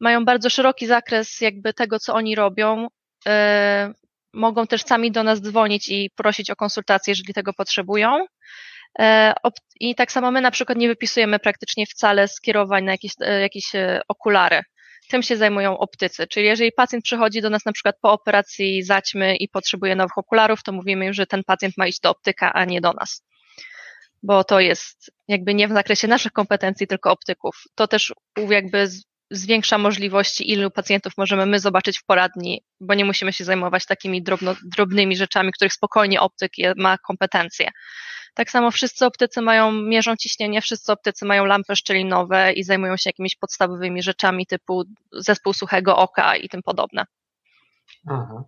Mają 0.00 0.24
bardzo 0.24 0.50
szeroki 0.50 0.86
zakres 0.86 1.40
jakby 1.40 1.74
tego, 1.74 1.98
co 1.98 2.14
oni 2.14 2.34
robią. 2.34 2.86
Y, 3.28 3.30
mogą 4.32 4.66
też 4.66 4.82
sami 4.82 5.12
do 5.12 5.22
nas 5.22 5.40
dzwonić 5.40 5.88
i 5.88 6.10
prosić 6.16 6.50
o 6.50 6.56
konsultację, 6.56 7.10
jeżeli 7.10 7.34
tego 7.34 7.52
potrzebują. 7.52 8.26
E, 8.98 9.34
I 9.80 9.94
tak 9.94 10.12
samo 10.12 10.30
my 10.30 10.40
na 10.40 10.50
przykład 10.50 10.78
nie 10.78 10.88
wypisujemy 10.88 11.38
praktycznie 11.38 11.86
wcale 11.86 12.28
skierowań 12.28 12.84
na 12.84 12.92
jakieś, 12.92 13.12
e, 13.20 13.40
jakieś 13.40 13.74
e, 13.74 14.00
okulary. 14.08 14.60
Tym 15.10 15.22
się 15.22 15.36
zajmują 15.36 15.78
optycy. 15.78 16.26
Czyli 16.26 16.46
jeżeli 16.46 16.72
pacjent 16.72 17.04
przychodzi 17.04 17.40
do 17.40 17.50
nas 17.50 17.64
na 17.64 17.72
przykład 17.72 17.96
po 18.02 18.12
operacji 18.12 18.82
zaćmy 18.82 19.36
i 19.36 19.48
potrzebuje 19.48 19.96
nowych 19.96 20.18
okularów, 20.18 20.62
to 20.62 20.72
mówimy 20.72 21.06
już, 21.06 21.16
że 21.16 21.26
ten 21.26 21.44
pacjent 21.44 21.76
ma 21.76 21.86
iść 21.86 22.00
do 22.00 22.10
optyka, 22.10 22.52
a 22.52 22.64
nie 22.64 22.80
do 22.80 22.92
nas. 22.92 23.24
Bo 24.22 24.44
to 24.44 24.60
jest 24.60 25.10
jakby 25.28 25.54
nie 25.54 25.68
w 25.68 25.72
zakresie 25.72 26.08
naszych 26.08 26.32
kompetencji, 26.32 26.86
tylko 26.86 27.10
optyków. 27.10 27.62
To 27.74 27.88
też 27.88 28.14
jakby 28.48 28.88
zwiększa 29.32 29.78
możliwości, 29.78 30.52
ilu 30.52 30.70
pacjentów 30.70 31.12
możemy 31.16 31.46
my 31.46 31.60
zobaczyć 31.60 31.98
w 31.98 32.04
poradni, 32.04 32.62
bo 32.80 32.94
nie 32.94 33.04
musimy 33.04 33.32
się 33.32 33.44
zajmować 33.44 33.86
takimi 33.86 34.22
drobno, 34.22 34.54
drobnymi 34.64 35.16
rzeczami, 35.16 35.52
których 35.52 35.72
spokojnie 35.72 36.20
optyk 36.20 36.52
ma 36.76 36.98
kompetencje. 36.98 37.68
Tak 38.34 38.50
samo 38.50 38.70
wszyscy 38.70 39.06
optycy 39.06 39.42
mają, 39.42 39.72
mierzą 39.72 40.16
ciśnienie, 40.16 40.60
wszyscy 40.60 40.92
optycy 40.92 41.24
mają 41.24 41.44
lampy 41.44 41.76
szczelinowe 41.76 42.52
i 42.52 42.64
zajmują 42.64 42.96
się 42.96 43.08
jakimiś 43.10 43.36
podstawowymi 43.36 44.02
rzeczami 44.02 44.46
typu 44.46 44.84
zespół 45.12 45.52
suchego 45.52 45.96
oka 45.96 46.36
i 46.36 46.48
tym 46.48 46.62
podobne. 46.62 47.04
Okej, 48.06 48.44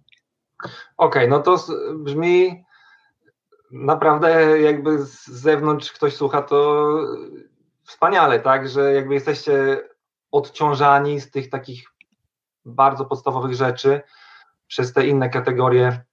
okay, 0.96 1.28
no 1.28 1.40
to 1.40 1.66
brzmi 1.94 2.64
naprawdę 3.70 4.60
jakby 4.60 4.98
z 4.98 5.26
zewnątrz 5.26 5.92
ktoś 5.92 6.16
słucha 6.16 6.42
to 6.42 6.90
wspaniale, 7.84 8.40
tak, 8.40 8.68
że 8.68 8.92
jakby 8.92 9.14
jesteście 9.14 9.82
odciążani 10.34 11.20
z 11.20 11.30
tych 11.30 11.50
takich 11.50 11.84
bardzo 12.64 13.04
podstawowych 13.04 13.54
rzeczy 13.54 14.02
przez 14.66 14.92
te 14.92 15.06
inne 15.06 15.30
kategorie 15.30 16.04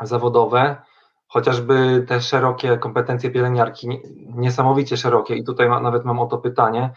zawodowe 0.00 0.76
chociażby 1.26 2.04
te 2.08 2.20
szerokie 2.20 2.78
kompetencje 2.78 3.30
pielęgniarki, 3.30 3.88
niesamowicie 4.34 4.96
szerokie 4.96 5.34
i 5.34 5.44
tutaj 5.44 5.68
ma, 5.68 5.80
nawet 5.80 6.04
mam 6.04 6.20
o 6.20 6.26
to 6.26 6.38
pytanie. 6.38 6.90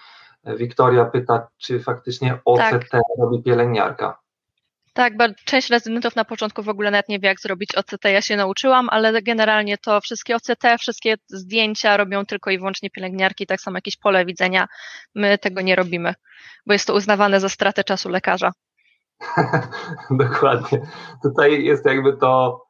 Wiktoria 0.46 1.06
pyta, 1.06 1.48
czy 1.58 1.80
faktycznie 1.80 2.40
OCT 2.46 2.90
tak. 2.92 3.02
robi 3.20 3.44
pielęgniarka? 3.44 4.18
Tak, 4.96 5.14
część 5.46 5.70
rezydentów 5.70 6.16
na 6.16 6.26
początku 6.26 6.64
w 6.64 6.70
ogóle 6.70 6.92
nawet 6.92 7.10
nie 7.10 7.20
wie, 7.20 7.28
jak 7.28 7.40
zrobić 7.40 7.76
OCT. 7.76 8.04
Ja 8.04 8.22
się 8.22 8.36
nauczyłam, 8.36 8.90
ale 8.90 9.22
generalnie 9.22 9.78
to 9.78 10.02
wszystkie 10.02 10.36
OCT, 10.36 10.64
wszystkie 10.80 11.16
zdjęcia 11.28 11.98
robią 11.98 12.26
tylko 12.26 12.52
i 12.52 12.58
wyłącznie 12.58 12.90
pielęgniarki, 12.90 13.48
tak 13.48 13.62
samo 13.62 13.78
jakieś 13.78 13.98
pole 13.98 14.26
widzenia. 14.26 14.68
My 15.16 15.38
tego 15.38 15.62
nie 15.62 15.76
robimy, 15.76 16.14
bo 16.66 16.74
jest 16.74 16.88
to 16.88 16.94
uznawane 16.94 17.40
za 17.40 17.50
stratę 17.50 17.84
czasu 17.84 18.10
lekarza. 18.10 18.52
Dokładnie. 20.10 20.82
Tutaj 21.24 21.64
jest 21.64 21.86
jakby 21.86 22.18
to 22.18 22.64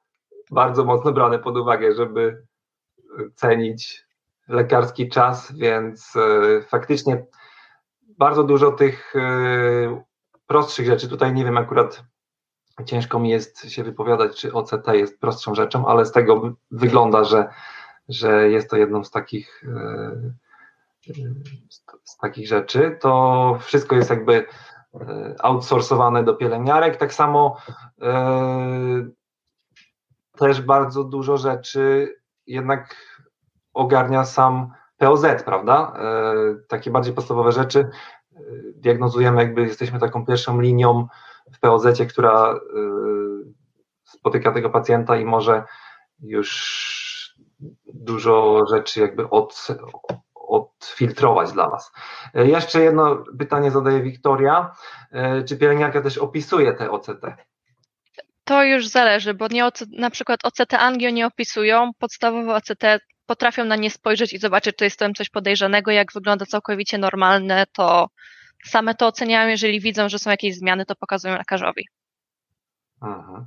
bardzo 0.51 0.85
mocno 0.85 1.11
brane 1.11 1.39
pod 1.39 1.57
uwagę, 1.57 1.95
żeby 1.95 2.43
cenić 3.35 4.05
lekarski 4.47 5.09
czas, 5.09 5.57
więc 5.57 6.13
e, 6.15 6.61
faktycznie 6.61 7.25
bardzo 8.17 8.43
dużo 8.43 8.71
tych 8.71 9.15
e, 9.15 10.03
prostszych 10.47 10.85
rzeczy. 10.85 11.09
Tutaj 11.09 11.33
nie 11.33 11.45
wiem, 11.45 11.57
akurat 11.57 12.03
ciężko 12.85 13.19
mi 13.19 13.29
jest 13.29 13.69
się 13.69 13.83
wypowiadać, 13.83 14.41
czy 14.41 14.53
OCT 14.53 14.87
jest 14.93 15.19
prostszą 15.19 15.55
rzeczą, 15.55 15.87
ale 15.87 16.05
z 16.05 16.11
tego 16.11 16.53
wygląda, 16.71 17.23
że, 17.23 17.49
że 18.09 18.49
jest 18.49 18.69
to 18.69 18.77
jedną 18.77 19.03
z 19.03 19.11
takich 19.11 19.63
e, 19.67 20.33
z 22.03 22.17
takich 22.17 22.47
rzeczy, 22.47 22.97
to 23.01 23.57
wszystko 23.61 23.95
jest 23.95 24.09
jakby 24.09 24.45
outsourcowane 25.39 26.23
do 26.23 26.33
pielęgniarek. 26.33 26.97
Tak 26.97 27.13
samo 27.13 27.57
też 30.37 30.61
bardzo 30.61 31.03
dużo 31.03 31.37
rzeczy 31.37 32.15
jednak 32.47 32.95
ogarnia 33.73 34.25
sam 34.25 34.71
POZ, 34.97 35.25
prawda? 35.45 35.93
E, 35.99 36.33
takie 36.67 36.91
bardziej 36.91 37.13
podstawowe 37.13 37.51
rzeczy 37.51 37.79
e, 37.79 38.39
diagnozujemy, 38.75 39.41
jakby 39.41 39.61
jesteśmy 39.61 39.99
taką 39.99 40.25
pierwszą 40.25 40.61
linią 40.61 41.07
w 41.53 41.59
POZ, 41.59 41.85
która 42.09 42.53
e, 42.53 42.59
spotyka 44.03 44.51
tego 44.51 44.69
pacjenta 44.69 45.17
i 45.17 45.25
może 45.25 45.63
już 46.19 47.35
dużo 47.93 48.65
rzeczy 48.69 48.99
jakby 48.99 49.29
od, 49.29 49.67
odfiltrować 50.35 51.51
dla 51.51 51.69
Was. 51.69 51.91
Jeszcze 52.33 52.81
jedno 52.81 53.23
pytanie 53.39 53.71
zadaje 53.71 54.01
Wiktoria. 54.01 54.75
Czy 55.47 55.57
pielęgniarka 55.57 56.01
też 56.01 56.17
opisuje 56.17 56.73
te 56.73 56.91
OCT? 56.91 57.25
To 58.43 58.63
już 58.63 58.87
zależy, 58.87 59.33
bo 59.33 59.47
nie, 59.47 59.69
na 59.97 60.09
przykład 60.09 60.39
OCT 60.43 60.73
angio 60.73 61.09
nie 61.09 61.27
opisują, 61.27 61.91
podstawowe 61.99 62.55
OCT 62.55 62.83
potrafią 63.25 63.65
na 63.65 63.75
nie 63.75 63.89
spojrzeć 63.89 64.33
i 64.33 64.37
zobaczyć, 64.37 64.75
czy 64.75 64.83
jest 64.83 64.99
tam 64.99 65.13
coś 65.13 65.29
podejrzanego, 65.29 65.91
jak 65.91 66.13
wygląda 66.13 66.45
całkowicie 66.45 66.97
normalne, 66.97 67.65
to 67.73 68.07
same 68.67 68.95
to 68.95 69.07
oceniają, 69.07 69.49
jeżeli 69.49 69.79
widzą, 69.79 70.09
że 70.09 70.19
są 70.19 70.29
jakieś 70.29 70.55
zmiany, 70.55 70.85
to 70.85 70.95
pokazują 70.95 71.37
lekarzowi. 71.37 71.87
Mhm. 73.01 73.45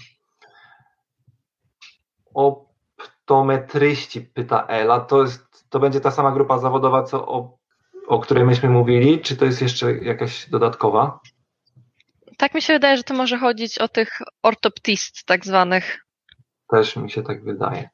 Optometryści, 2.34 4.20
pyta 4.20 4.66
Ela, 4.66 5.00
to, 5.00 5.22
jest, 5.22 5.70
to 5.70 5.80
będzie 5.80 6.00
ta 6.00 6.10
sama 6.10 6.32
grupa 6.32 6.58
zawodowa, 6.58 7.02
co 7.02 7.28
o, 7.28 7.58
o 8.06 8.20
której 8.20 8.44
myśmy 8.44 8.68
mówili, 8.68 9.20
czy 9.20 9.36
to 9.36 9.44
jest 9.44 9.62
jeszcze 9.62 9.92
jakaś 9.92 10.50
dodatkowa? 10.50 11.20
Tak 12.38 12.54
mi 12.54 12.62
się 12.62 12.72
wydaje, 12.72 12.96
że 12.96 13.02
to 13.02 13.14
może 13.14 13.38
chodzić 13.38 13.78
o 13.78 13.88
tych 13.88 14.18
ortoptist 14.42 15.24
tak 15.26 15.46
zwanych. 15.46 16.04
Też 16.70 16.96
mi 16.96 17.10
się 17.10 17.22
tak 17.22 17.44
wydaje. 17.44 17.90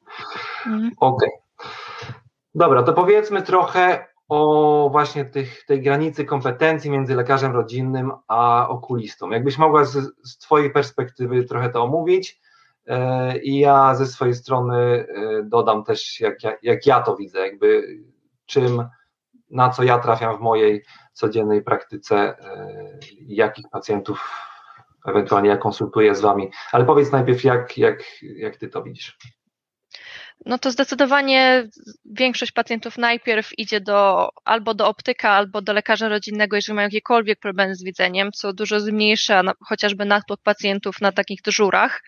Mhm. 0.65 0.91
Okej. 0.99 1.29
Okay. 1.29 1.71
Dobra, 2.55 2.83
to 2.83 2.93
powiedzmy 2.93 3.41
trochę 3.41 4.07
o 4.27 4.89
właśnie 4.91 5.25
tych, 5.25 5.65
tej 5.65 5.81
granicy 5.81 6.25
kompetencji 6.25 6.91
między 6.91 7.15
lekarzem 7.15 7.51
rodzinnym 7.51 8.11
a 8.27 8.67
okulistą. 8.69 9.29
Jakbyś 9.29 9.57
mogła 9.57 9.85
z, 9.85 10.13
z 10.23 10.37
Twojej 10.37 10.71
perspektywy 10.71 11.43
trochę 11.43 11.69
to 11.69 11.83
omówić 11.83 12.41
yy, 12.87 12.95
i 13.37 13.59
ja 13.59 13.95
ze 13.95 14.07
swojej 14.07 14.33
strony 14.33 15.07
yy, 15.15 15.43
dodam 15.43 15.83
też, 15.83 16.19
jak 16.19 16.43
ja, 16.43 16.57
jak 16.61 16.85
ja 16.85 17.01
to 17.01 17.15
widzę, 17.15 17.39
jakby 17.39 17.99
czym, 18.45 18.87
na 19.49 19.69
co 19.69 19.83
ja 19.83 19.99
trafiam 19.99 20.37
w 20.37 20.41
mojej 20.41 20.83
codziennej 21.13 21.61
praktyce, 21.61 22.37
yy, 22.41 22.99
jakich 23.27 23.69
pacjentów 23.69 24.31
ewentualnie 25.05 25.49
ja 25.49 25.57
konsultuję 25.57 26.15
z 26.15 26.21
Wami. 26.21 26.51
Ale 26.71 26.85
powiedz 26.85 27.11
najpierw, 27.11 27.43
jak, 27.43 27.77
jak, 27.77 28.03
jak 28.21 28.57
Ty 28.57 28.67
to 28.67 28.83
widzisz 28.83 29.17
no 30.45 30.57
to 30.57 30.71
zdecydowanie 30.71 31.67
większość 32.05 32.51
pacjentów 32.51 32.97
najpierw 32.97 33.59
idzie 33.59 33.81
do, 33.81 34.29
albo 34.45 34.73
do 34.73 34.87
optyka, 34.87 35.29
albo 35.29 35.61
do 35.61 35.73
lekarza 35.73 36.09
rodzinnego, 36.09 36.55
jeżeli 36.55 36.75
mają 36.75 36.87
jakiekolwiek 36.87 37.39
problemy 37.39 37.75
z 37.75 37.83
widzeniem, 37.83 38.31
co 38.31 38.53
dużo 38.53 38.79
zmniejsza 38.79 39.41
chociażby 39.67 40.05
natłok 40.05 40.41
pacjentów 40.43 41.01
na 41.01 41.11
takich 41.11 41.41
dyżurach, 41.41 42.01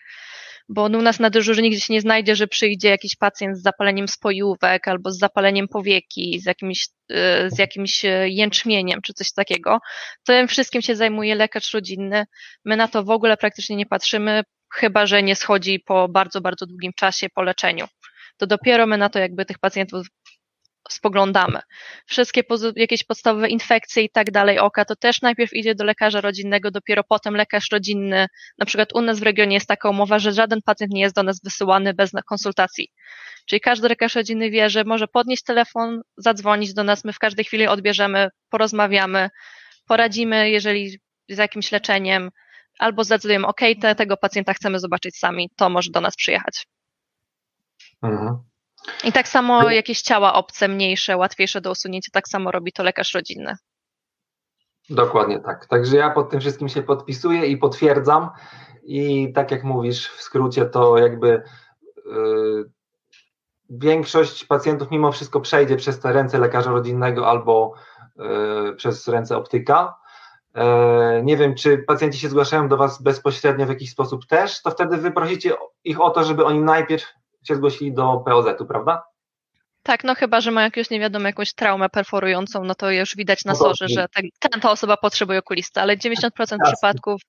bo 0.68 0.84
u 0.84 0.88
nas 0.88 1.20
na 1.20 1.30
dyżurze 1.30 1.62
nigdzie 1.62 1.80
się 1.80 1.92
nie 1.92 2.00
znajdzie, 2.00 2.36
że 2.36 2.46
przyjdzie 2.46 2.88
jakiś 2.88 3.16
pacjent 3.16 3.58
z 3.58 3.62
zapaleniem 3.62 4.08
spojówek 4.08 4.88
albo 4.88 5.10
z 5.10 5.18
zapaleniem 5.18 5.68
powieki, 5.68 6.40
z 6.40 6.46
jakimś, 6.46 6.88
y, 7.12 7.16
z 7.50 7.58
jakimś 7.58 8.04
y, 8.04 8.28
jęczmieniem 8.28 9.00
czy 9.02 9.14
coś 9.14 9.32
takiego. 9.32 9.78
Tym 10.24 10.48
wszystkim 10.48 10.82
się 10.82 10.96
zajmuje 10.96 11.34
lekarz 11.34 11.74
rodzinny. 11.74 12.24
My 12.64 12.76
na 12.76 12.88
to 12.88 13.04
w 13.04 13.10
ogóle 13.10 13.36
praktycznie 13.36 13.76
nie 13.76 13.86
patrzymy, 13.86 14.42
chyba 14.74 15.06
że 15.06 15.22
nie 15.22 15.36
schodzi 15.36 15.80
po 15.80 16.08
bardzo, 16.08 16.40
bardzo 16.40 16.66
długim 16.66 16.92
czasie 16.96 17.26
po 17.34 17.42
leczeniu 17.42 17.86
to 18.38 18.46
dopiero 18.46 18.86
my 18.86 18.98
na 18.98 19.08
to 19.08 19.18
jakby 19.18 19.44
tych 19.44 19.58
pacjentów 19.58 20.06
spoglądamy. 20.88 21.60
Wszystkie 22.06 22.42
jakieś 22.76 23.04
podstawowe 23.04 23.48
infekcje 23.48 24.02
i 24.02 24.10
tak 24.10 24.30
dalej 24.30 24.58
oka, 24.58 24.84
to 24.84 24.96
też 24.96 25.22
najpierw 25.22 25.52
idzie 25.52 25.74
do 25.74 25.84
lekarza 25.84 26.20
rodzinnego, 26.20 26.70
dopiero 26.70 27.04
potem 27.04 27.36
lekarz 27.36 27.70
rodzinny. 27.72 28.26
Na 28.58 28.66
przykład 28.66 28.94
u 28.94 29.00
nas 29.00 29.20
w 29.20 29.22
regionie 29.22 29.54
jest 29.54 29.66
taka 29.66 29.90
umowa, 29.90 30.18
że 30.18 30.32
żaden 30.32 30.62
pacjent 30.62 30.92
nie 30.92 31.00
jest 31.00 31.14
do 31.14 31.22
nas 31.22 31.40
wysyłany 31.44 31.94
bez 31.94 32.10
konsultacji. 32.26 32.88
Czyli 33.46 33.60
każdy 33.60 33.88
lekarz 33.88 34.14
rodzinny 34.14 34.50
wie, 34.50 34.70
że 34.70 34.84
może 34.84 35.08
podnieść 35.08 35.42
telefon, 35.42 36.00
zadzwonić 36.16 36.74
do 36.74 36.84
nas, 36.84 37.04
my 37.04 37.12
w 37.12 37.18
każdej 37.18 37.44
chwili 37.44 37.66
odbierzemy, 37.66 38.28
porozmawiamy, 38.50 39.28
poradzimy, 39.86 40.50
jeżeli 40.50 40.98
z 41.28 41.38
jakimś 41.38 41.72
leczeniem, 41.72 42.30
albo 42.78 43.04
zdecydujemy, 43.04 43.46
ok, 43.46 43.60
te, 43.80 43.94
tego 43.94 44.16
pacjenta 44.16 44.54
chcemy 44.54 44.80
zobaczyć 44.80 45.16
sami, 45.16 45.50
to 45.56 45.70
może 45.70 45.90
do 45.90 46.00
nas 46.00 46.16
przyjechać. 46.16 46.66
I 49.04 49.12
tak 49.12 49.28
samo 49.28 49.70
jakieś 49.70 50.02
ciała 50.02 50.34
obce, 50.34 50.68
mniejsze, 50.68 51.16
łatwiejsze 51.16 51.60
do 51.60 51.70
usunięcia, 51.70 52.10
tak 52.12 52.28
samo 52.28 52.50
robi 52.50 52.72
to 52.72 52.82
lekarz 52.82 53.14
rodzinny. 53.14 53.56
Dokładnie 54.90 55.40
tak. 55.40 55.66
Także 55.66 55.96
ja 55.96 56.10
pod 56.10 56.30
tym 56.30 56.40
wszystkim 56.40 56.68
się 56.68 56.82
podpisuję 56.82 57.46
i 57.46 57.56
potwierdzam. 57.56 58.30
I 58.82 59.32
tak 59.32 59.50
jak 59.50 59.64
mówisz, 59.64 60.08
w 60.08 60.22
skrócie, 60.22 60.66
to 60.66 60.98
jakby 60.98 61.42
yy, 62.06 62.70
większość 63.70 64.44
pacjentów 64.44 64.90
mimo 64.90 65.12
wszystko 65.12 65.40
przejdzie 65.40 65.76
przez 65.76 66.00
te 66.00 66.12
ręce 66.12 66.38
lekarza 66.38 66.70
rodzinnego 66.70 67.28
albo 67.28 67.74
yy, 68.16 68.74
przez 68.76 69.08
ręce 69.08 69.36
optyka. 69.36 69.94
Yy, 70.54 70.62
nie 71.22 71.36
wiem, 71.36 71.54
czy 71.54 71.78
pacjenci 71.78 72.18
się 72.18 72.28
zgłaszają 72.28 72.68
do 72.68 72.76
Was 72.76 73.02
bezpośrednio 73.02 73.66
w 73.66 73.68
jakiś 73.68 73.90
sposób 73.90 74.26
też, 74.26 74.62
to 74.62 74.70
wtedy 74.70 74.96
wy 74.96 75.10
prosicie 75.10 75.52
ich 75.84 76.00
o 76.00 76.10
to, 76.10 76.24
żeby 76.24 76.44
oni 76.44 76.58
najpierw 76.58 77.04
się 77.44 77.56
zgłosili 77.56 77.92
do 77.92 78.22
POZ-u, 78.26 78.66
prawda? 78.66 79.02
Tak, 79.82 80.04
no 80.04 80.14
chyba, 80.14 80.40
że 80.40 80.50
ma 80.50 80.62
jakąś, 80.62 80.90
nie 80.90 81.00
wiadomo, 81.00 81.26
jakąś 81.26 81.54
traumę 81.54 81.88
perforującą, 81.88 82.64
no 82.64 82.74
to 82.74 82.90
już 82.90 83.16
widać 83.16 83.44
na 83.44 83.52
no 83.52 83.58
sorze, 83.58 83.88
że 83.88 84.06
ten, 84.40 84.60
ta 84.60 84.70
osoba 84.70 84.96
potrzebuje 84.96 85.38
okulisty, 85.38 85.80
ale 85.80 85.96
90% 85.96 86.30
Jasne. 86.38 86.58
przypadków 86.64 87.20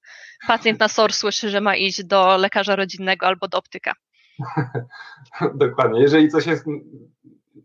pacjent 0.47 0.79
na 0.79 0.87
SOR 0.87 1.13
słyszy, 1.13 1.49
że 1.49 1.61
ma 1.61 1.75
iść 1.75 2.03
do 2.03 2.37
lekarza 2.37 2.75
rodzinnego 2.75 3.27
albo 3.27 3.47
do 3.47 3.57
optyka. 3.57 3.93
Dokładnie. 5.55 6.01
Jeżeli 6.01 6.29
coś 6.29 6.45
jest 6.45 6.65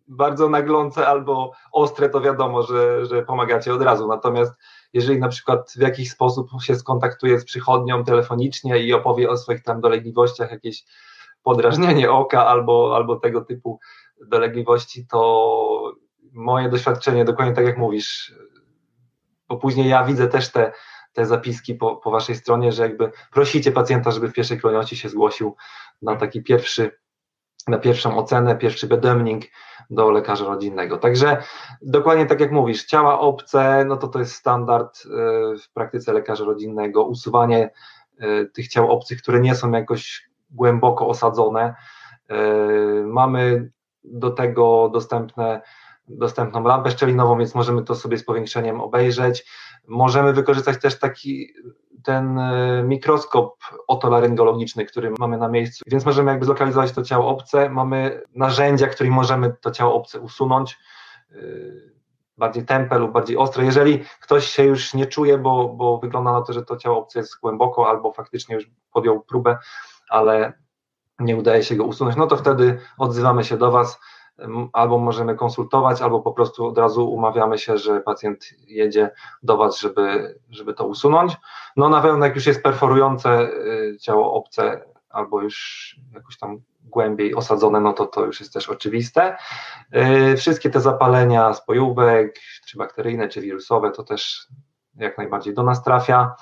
bardzo 0.09 0.48
naglące 0.48 1.07
albo 1.07 1.52
ostre, 1.72 2.09
to 2.09 2.20
wiadomo, 2.20 2.62
że, 2.62 3.07
że 3.07 3.22
pomagacie 3.22 3.74
od 3.74 3.83
razu. 3.83 4.09
Natomiast 4.09 4.52
jeżeli 4.92 5.20
na 5.20 5.28
przykład 5.28 5.72
w 5.76 5.80
jakiś 5.80 6.11
sposób 6.11 6.48
się 6.62 6.74
skontaktuje 6.74 7.38
z 7.38 7.44
przychodnią 7.44 8.04
telefonicznie 8.04 8.78
i 8.78 8.92
opowie 8.92 9.30
o 9.30 9.37
swoich 9.37 9.62
tam 9.62 9.80
dolegliwościach, 9.80 10.50
jakieś 10.50 10.85
podrażnienie 11.44 12.11
oka 12.11 12.46
albo, 12.46 12.96
albo 12.96 13.16
tego 13.16 13.40
typu 13.40 13.80
dolegliwości, 14.28 15.07
to 15.07 15.94
moje 16.33 16.68
doświadczenie, 16.68 17.24
dokładnie 17.24 17.54
tak 17.54 17.64
jak 17.64 17.78
mówisz, 17.78 18.35
bo 19.48 19.57
później 19.57 19.88
ja 19.88 20.04
widzę 20.04 20.28
też 20.28 20.52
te, 20.52 20.72
te 21.12 21.26
zapiski 21.26 21.74
po, 21.74 21.96
po 21.96 22.11
waszej 22.11 22.37
stronie, 22.37 22.72
że 22.72 22.83
jakby 22.83 23.11
prosicie 23.33 23.72
pacjenta, 23.72 24.11
żeby 24.11 24.28
w 24.28 24.33
pierwszej 24.33 24.61
kolejności 24.61 24.96
się 24.96 25.09
zgłosił 25.09 25.57
na 26.02 26.16
taki 26.16 26.42
pierwszy, 26.42 26.90
na 27.68 27.78
pierwszą 27.78 28.18
ocenę, 28.18 28.57
pierwszy 28.57 28.87
bedemning 28.87 29.44
do 29.90 30.11
lekarza 30.11 30.44
rodzinnego. 30.44 30.98
Także 30.98 31.42
dokładnie 31.83 32.26
tak 32.26 32.40
jak 32.40 32.52
mówisz, 32.52 32.85
ciała 32.85 33.20
obce, 33.20 33.85
no 33.88 33.96
to 33.96 34.09
to 34.09 34.18
jest 34.18 34.35
standard 34.35 35.02
e, 35.07 35.09
w 35.59 35.72
praktyce 35.72 36.12
lekarza 36.12 36.44
rodzinnego, 36.44 37.04
usuwanie 37.04 37.70
e, 38.18 38.44
tych 38.44 38.68
ciał 38.68 38.90
obcych, 38.90 39.22
które 39.22 39.40
nie 39.40 39.54
są 39.54 39.72
jakoś 39.72 40.34
głęboko 40.54 41.08
osadzone. 41.08 41.74
E, 42.30 42.36
mamy 43.06 43.70
do 44.04 44.30
tego 44.30 44.90
dostępne, 44.92 45.62
dostępną 46.08 46.64
lampę 46.64 46.90
szczelinową, 46.90 47.38
więc 47.38 47.54
możemy 47.54 47.82
to 47.82 47.94
sobie 47.94 48.18
z 48.18 48.24
powiększeniem 48.24 48.80
obejrzeć. 48.80 49.46
Możemy 49.88 50.32
wykorzystać 50.32 50.80
też 50.80 50.98
taki 50.98 51.48
ten 52.04 52.38
e, 52.38 52.82
mikroskop 52.82 53.56
otolaryngologiczny, 53.86 54.84
który 54.84 55.10
mamy 55.18 55.38
na 55.38 55.48
miejscu, 55.48 55.84
więc 55.86 56.04
możemy 56.06 56.30
jakby 56.30 56.46
zlokalizować 56.46 56.92
to 56.92 57.02
ciało 57.02 57.28
obce. 57.28 57.70
Mamy 57.70 58.22
narzędzia, 58.34 58.86
którymi 58.86 59.14
możemy 59.14 59.56
to 59.60 59.70
ciało 59.70 59.94
obce 59.94 60.20
usunąć 60.20 60.78
e, 61.32 61.36
bardziej 62.38 62.64
tempe 62.64 62.98
lub 62.98 63.12
bardziej 63.12 63.36
ostre. 63.36 63.64
Jeżeli 63.64 64.04
ktoś 64.20 64.46
się 64.46 64.64
już 64.64 64.94
nie 64.94 65.06
czuje, 65.06 65.38
bo, 65.38 65.68
bo 65.68 65.98
wygląda 65.98 66.32
na 66.32 66.42
to, 66.42 66.52
że 66.52 66.62
to 66.62 66.76
ciało 66.76 66.98
obce 66.98 67.18
jest 67.18 67.40
głęboko 67.40 67.88
albo 67.88 68.12
faktycznie 68.12 68.54
już 68.54 68.70
podjął 68.92 69.20
próbę, 69.20 69.58
ale 70.10 70.52
nie 71.18 71.36
udaje 71.36 71.62
się 71.62 71.76
go 71.76 71.84
usunąć, 71.84 72.16
no 72.16 72.26
to 72.26 72.36
wtedy 72.36 72.78
odzywamy 72.98 73.44
się 73.44 73.56
do 73.56 73.70
Was, 73.70 74.00
albo 74.72 74.98
możemy 74.98 75.34
konsultować, 75.34 76.02
albo 76.02 76.20
po 76.20 76.32
prostu 76.32 76.66
od 76.66 76.78
razu 76.78 77.12
umawiamy 77.12 77.58
się, 77.58 77.78
że 77.78 78.00
pacjent 78.00 78.44
jedzie 78.66 79.10
do 79.42 79.56
Was, 79.56 79.78
żeby, 79.78 80.38
żeby 80.50 80.74
to 80.74 80.86
usunąć. 80.86 81.36
No 81.76 81.88
na 81.88 82.00
pewno 82.00 82.24
jak 82.24 82.34
już 82.34 82.46
jest 82.46 82.62
perforujące 82.62 83.42
y, 83.42 83.96
ciało 84.00 84.32
obce, 84.32 84.84
albo 85.10 85.42
już 85.42 85.96
jakoś 86.14 86.38
tam 86.38 86.58
głębiej 86.84 87.34
osadzone, 87.34 87.80
no 87.80 87.92
to 87.92 88.06
to 88.06 88.26
już 88.26 88.40
jest 88.40 88.52
też 88.52 88.68
oczywiste. 88.68 89.36
Y, 90.32 90.36
wszystkie 90.36 90.70
te 90.70 90.80
zapalenia 90.80 91.54
spojówek, 91.54 92.40
czy 92.66 92.78
bakteryjne, 92.78 93.28
czy 93.28 93.40
wirusowe, 93.40 93.90
to 93.90 94.02
też 94.02 94.48
jak 94.96 95.18
najbardziej 95.18 95.54
do 95.54 95.62
nas 95.62 95.84
trafia. 95.84 96.34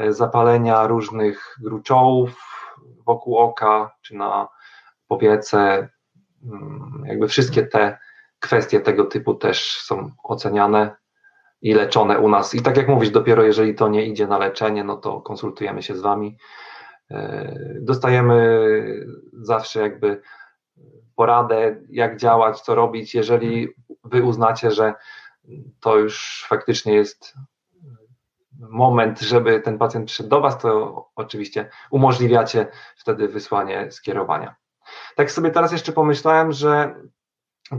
Y, 0.00 0.12
zapalenia 0.12 0.86
różnych 0.86 1.56
gruczołów, 1.62 2.57
wokół 3.06 3.36
oka, 3.36 3.94
czy 4.02 4.14
na 4.14 4.48
powiece. 5.08 5.88
Mm, 6.44 7.04
jakby 7.06 7.28
wszystkie 7.28 7.62
te 7.62 7.98
kwestie 8.38 8.80
tego 8.80 9.04
typu 9.04 9.34
też 9.34 9.80
są 9.80 10.10
oceniane 10.22 10.96
i 11.62 11.74
leczone 11.74 12.18
u 12.18 12.28
nas. 12.28 12.54
I 12.54 12.62
tak 12.62 12.76
jak 12.76 12.88
mówisz, 12.88 13.10
dopiero 13.10 13.42
jeżeli 13.42 13.74
to 13.74 13.88
nie 13.88 14.06
idzie 14.06 14.26
na 14.26 14.38
leczenie, 14.38 14.84
no 14.84 14.96
to 14.96 15.20
konsultujemy 15.20 15.82
się 15.82 15.96
z 15.96 16.00
Wami. 16.00 16.38
E, 17.10 17.54
dostajemy 17.80 18.58
zawsze 19.32 19.80
jakby 19.80 20.22
poradę, 21.16 21.76
jak 21.90 22.16
działać, 22.16 22.60
co 22.60 22.74
robić, 22.74 23.14
jeżeli 23.14 23.68
Wy 24.04 24.22
uznacie, 24.22 24.70
że 24.70 24.94
to 25.80 25.96
już 25.96 26.44
faktycznie 26.48 26.94
jest 26.94 27.34
moment, 28.58 29.20
żeby 29.20 29.60
ten 29.60 29.78
pacjent 29.78 30.06
przyszedł 30.06 30.28
do 30.28 30.40
Was, 30.40 30.58
to 30.58 31.04
oczywiście 31.16 31.70
umożliwiacie 31.90 32.66
wtedy 32.96 33.28
wysłanie 33.28 33.90
skierowania. 33.90 34.56
Tak 35.16 35.32
sobie 35.32 35.50
teraz 35.50 35.72
jeszcze 35.72 35.92
pomyślałem, 35.92 36.52
że 36.52 36.94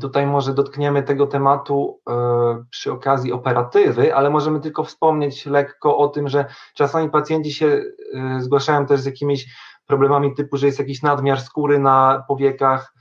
Tutaj 0.01 0.25
może 0.25 0.53
dotkniemy 0.53 1.03
tego 1.03 1.27
tematu 1.27 2.01
e, 2.09 2.65
przy 2.69 2.91
okazji 2.91 3.31
operatywy, 3.31 4.15
ale 4.15 4.29
możemy 4.29 4.59
tylko 4.59 4.83
wspomnieć 4.83 5.45
lekko 5.45 5.97
o 5.97 6.07
tym, 6.07 6.27
że 6.27 6.45
czasami 6.75 7.09
pacjenci 7.09 7.53
się 7.53 7.65
e, 7.67 8.41
zgłaszają 8.41 8.85
też 8.85 8.99
z 8.99 9.05
jakimiś 9.05 9.45
problemami 9.85 10.35
typu, 10.35 10.57
że 10.57 10.65
jest 10.65 10.79
jakiś 10.79 11.01
nadmiar 11.01 11.41
skóry 11.41 11.79
na 11.79 12.23
powiekach 12.27 12.93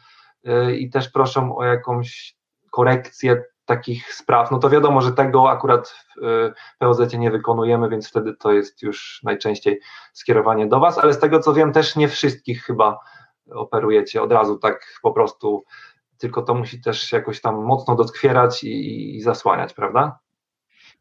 e, 0.44 0.74
i 0.74 0.90
też 0.90 1.08
proszą 1.08 1.56
o 1.56 1.64
jakąś 1.64 2.36
korekcję 2.70 3.42
takich 3.68 4.14
spraw. 4.14 4.50
No 4.50 4.58
to 4.58 4.70
wiadomo, 4.70 5.00
że 5.00 5.12
tego 5.12 5.50
akurat 5.50 5.88
w 5.88 6.52
POZ 6.78 7.12
nie 7.12 7.30
wykonujemy, 7.30 7.88
więc 7.88 8.08
wtedy 8.08 8.36
to 8.36 8.52
jest 8.52 8.82
już 8.82 9.20
najczęściej 9.22 9.80
skierowanie 10.12 10.66
do 10.66 10.80
Was, 10.80 10.98
ale 10.98 11.12
z 11.12 11.18
tego 11.18 11.40
co 11.40 11.54
wiem, 11.54 11.72
też 11.72 11.96
nie 11.96 12.08
wszystkich 12.08 12.62
chyba 12.62 12.98
operujecie 13.50 14.22
od 14.22 14.32
razu 14.32 14.58
tak 14.58 14.98
po 15.02 15.12
prostu 15.12 15.64
tylko 16.18 16.42
to 16.42 16.54
musi 16.54 16.80
też 16.80 17.12
jakoś 17.12 17.40
tam 17.40 17.64
mocno 17.64 17.94
doskwierać 17.94 18.64
i, 18.64 19.16
i 19.16 19.22
zasłaniać, 19.22 19.72
prawda? 19.72 20.18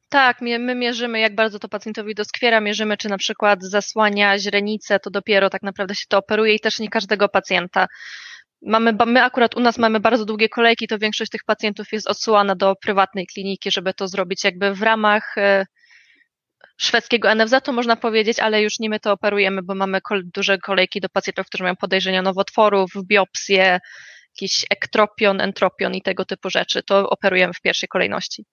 Tak, 0.10 0.41
my 0.41 0.75
mierzymy, 0.75 1.19
jak 1.19 1.36
bardzo 1.36 1.60
to 1.60 1.69
pacjentowi 1.69 2.15
doskwiera, 2.15 2.62
mierzymy, 2.62 2.97
czy 2.97 3.10
na 3.10 3.17
przykład 3.17 3.63
zasłania 3.63 4.39
źrenicę, 4.39 4.99
to 4.99 5.10
dopiero 5.10 5.49
tak 5.49 5.63
naprawdę 5.63 5.95
się 5.95 6.06
to 6.10 6.17
operuje 6.17 6.56
i 6.56 6.60
też 6.60 6.80
nie 6.80 6.89
każdego 6.89 7.30
pacjenta. 7.30 7.88
Mamy, 8.62 8.93
my 9.06 9.24
akurat 9.24 9.56
u 9.56 9.60
nas 9.60 9.78
mamy 9.78 10.00
bardzo 10.00 10.26
długie 10.26 10.50
kolejki, 10.50 10.88
to 10.88 10.98
większość 11.00 11.32
tych 11.32 11.43
pacjentów 11.43 11.88
jest 11.91 12.08
odsyłana 12.08 12.56
do 12.56 12.76
prywatnej 12.76 13.28
kliniki, 13.28 13.72
żeby 13.72 13.93
to 13.93 14.08
zrobić 14.08 14.43
jakby 14.43 14.74
w 14.74 14.82
ramach 14.82 15.38
e, 15.38 15.65
szwedzkiego 16.78 17.36
NFZ, 17.36 17.56
to 17.63 17.74
można 17.74 17.96
powiedzieć, 17.96 18.39
ale 18.39 18.62
już 18.62 18.80
nie 18.80 18.89
my 18.89 19.00
to 19.00 19.12
operujemy, 19.12 19.63
bo 19.63 19.76
mamy 19.76 20.00
duże 20.24 20.58
kolejki 20.58 21.02
do 21.02 21.10
pacjentów, 21.10 21.46
którzy 21.46 21.63
mają 21.63 21.76
podejrzenia 21.76 22.22
nowotworów, 22.22 22.91
biopsje, 23.08 23.80
jakiś 24.36 24.65
ektropion, 24.70 25.41
entropion 25.41 25.96
i 25.96 26.02
tego 26.02 26.26
typu 26.26 26.50
rzeczy, 26.50 26.84
to 26.84 27.10
operujemy 27.10 27.54
w 27.54 27.62
pierwszej 27.62 27.89
kolejności. 27.89 28.46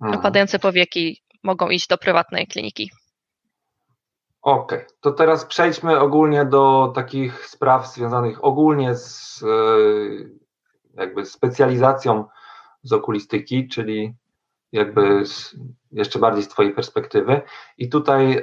Opadające 0.00 0.58
powieki 0.58 1.22
mogą 1.42 1.70
iść 1.70 1.86
do 1.86 1.98
prywatnej 1.98 2.46
kliniki. 2.46 2.90
Okej, 4.42 4.78
okay. 4.78 4.94
to 5.00 5.12
teraz 5.12 5.44
przejdźmy 5.44 6.00
ogólnie 6.00 6.44
do 6.44 6.92
takich 6.94 7.46
spraw 7.46 7.94
związanych 7.94 8.44
ogólnie 8.44 8.94
z 8.94 9.42
e, 9.42 9.46
jakby 10.94 11.26
specjalizacją 11.26 12.24
z 12.82 12.92
okulistyki, 12.92 13.68
czyli 13.68 14.14
jakby 14.72 15.26
z, 15.26 15.56
jeszcze 15.92 16.18
bardziej 16.18 16.44
z 16.44 16.48
Twojej 16.48 16.74
perspektywy. 16.74 17.40
I 17.78 17.88
tutaj 17.88 18.32
e, 18.32 18.42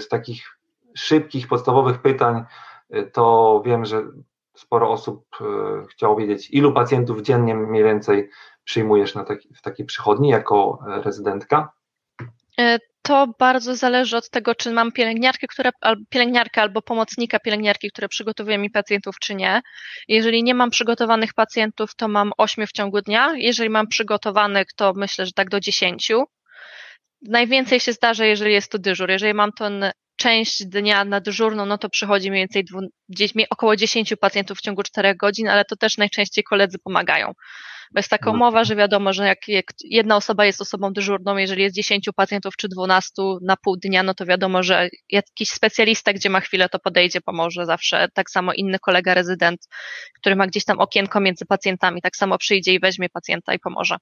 z 0.00 0.08
takich 0.08 0.58
szybkich, 0.94 1.48
podstawowych 1.48 2.02
pytań, 2.02 2.44
e, 2.90 3.02
to 3.04 3.62
wiem, 3.66 3.84
że 3.84 4.02
sporo 4.54 4.90
osób 4.90 5.26
chciało 5.90 6.16
wiedzieć, 6.16 6.50
ilu 6.50 6.72
pacjentów 6.72 7.22
dziennie 7.22 7.54
mniej 7.54 7.84
więcej 7.84 8.30
przyjmujesz 8.64 9.14
na 9.14 9.24
taki, 9.24 9.54
w 9.54 9.62
takiej 9.62 9.86
przychodni 9.86 10.28
jako 10.28 10.78
rezydentka? 10.86 11.72
To 13.08 13.26
bardzo 13.38 13.74
zależy 13.74 14.16
od 14.16 14.30
tego, 14.30 14.54
czy 14.54 14.72
mam 14.72 14.92
pielęgniarkę, 14.92 15.46
która, 15.46 15.70
pielęgniarkę 16.10 16.62
albo 16.62 16.82
pomocnika 16.82 17.38
pielęgniarki, 17.38 17.90
które 17.90 18.08
przygotowuje 18.08 18.58
mi 18.58 18.70
pacjentów, 18.70 19.18
czy 19.20 19.34
nie. 19.34 19.60
Jeżeli 20.08 20.42
nie 20.42 20.54
mam 20.54 20.70
przygotowanych 20.70 21.34
pacjentów, 21.34 21.94
to 21.94 22.08
mam 22.08 22.32
8 22.38 22.66
w 22.66 22.72
ciągu 22.72 23.00
dnia. 23.00 23.32
Jeżeli 23.36 23.70
mam 23.70 23.86
przygotowanych, 23.86 24.66
to 24.76 24.92
myślę, 24.96 25.26
że 25.26 25.32
tak 25.32 25.48
do 25.48 25.60
10. 25.60 26.12
Najwięcej 27.22 27.80
się 27.80 27.92
zdarza, 27.92 28.24
jeżeli 28.24 28.52
jest 28.52 28.72
to 28.72 28.78
dyżur. 28.78 29.10
Jeżeli 29.10 29.34
mam 29.34 29.52
ten 29.52 29.90
część 30.18 30.64
dnia 30.64 31.04
na 31.04 31.20
dyżurną, 31.20 31.66
no 31.66 31.78
to 31.78 31.90
przychodzi 31.90 32.30
mniej 32.30 32.42
więcej 32.42 32.64
dwu, 32.64 32.80
około 33.50 33.76
10 33.76 34.14
pacjentów 34.20 34.58
w 34.58 34.60
ciągu 34.60 34.82
4 34.82 35.14
godzin, 35.14 35.48
ale 35.48 35.64
to 35.64 35.76
też 35.76 35.98
najczęściej 35.98 36.44
koledzy 36.44 36.78
pomagają. 36.78 37.32
Bo 37.92 37.98
jest 37.98 38.10
taka 38.10 38.26
no. 38.26 38.32
umowa, 38.32 38.64
że 38.64 38.76
wiadomo, 38.76 39.12
że 39.12 39.26
jak, 39.26 39.48
jak, 39.48 39.66
jedna 39.84 40.16
osoba 40.16 40.44
jest 40.44 40.60
osobą 40.60 40.92
dyżurną, 40.92 41.36
jeżeli 41.36 41.62
jest 41.62 41.76
10 41.76 42.08
pacjentów 42.16 42.56
czy 42.56 42.68
12 42.68 43.22
na 43.42 43.56
pół 43.56 43.76
dnia, 43.76 44.02
no 44.02 44.14
to 44.14 44.26
wiadomo, 44.26 44.62
że 44.62 44.88
jakiś 45.08 45.48
specjalista, 45.48 46.12
gdzie 46.12 46.30
ma 46.30 46.40
chwilę, 46.40 46.68
to 46.68 46.78
podejdzie, 46.78 47.20
pomoże 47.20 47.66
zawsze. 47.66 48.08
Tak 48.14 48.30
samo 48.30 48.52
inny 48.52 48.78
kolega 48.78 49.14
rezydent, 49.14 49.68
który 50.20 50.36
ma 50.36 50.46
gdzieś 50.46 50.64
tam 50.64 50.78
okienko 50.78 51.20
między 51.20 51.46
pacjentami, 51.46 52.02
tak 52.02 52.16
samo 52.16 52.38
przyjdzie 52.38 52.74
i 52.74 52.80
weźmie 52.80 53.08
pacjenta 53.08 53.54
i 53.54 53.58
pomoże. 53.58 53.96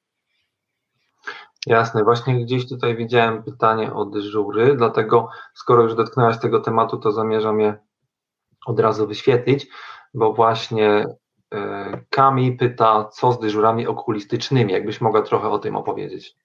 Jasne, 1.67 2.05
właśnie 2.05 2.45
gdzieś 2.45 2.69
tutaj 2.69 2.97
widziałem 2.97 3.43
pytanie 3.43 3.93
o 3.93 4.05
dyżury, 4.05 4.77
dlatego 4.77 5.29
skoro 5.55 5.83
już 5.83 5.95
dotknęłaś 5.95 6.41
tego 6.41 6.61
tematu, 6.61 6.99
to 6.99 7.13
zamierzam 7.13 7.61
je 7.61 7.75
od 8.67 8.81
razu 8.81 9.07
wyświetlić, 9.07 9.67
bo 10.15 10.33
właśnie 10.33 11.05
e, 11.55 12.01
Kami 12.11 12.53
pyta, 12.53 13.05
co 13.05 13.33
z 13.33 13.39
dyżurami 13.39 13.87
okulistycznymi, 13.87 14.73
jakbyś 14.73 15.01
mogła 15.01 15.23
trochę 15.23 15.49
o 15.49 15.59
tym 15.59 15.77
opowiedzieć. 15.77 16.37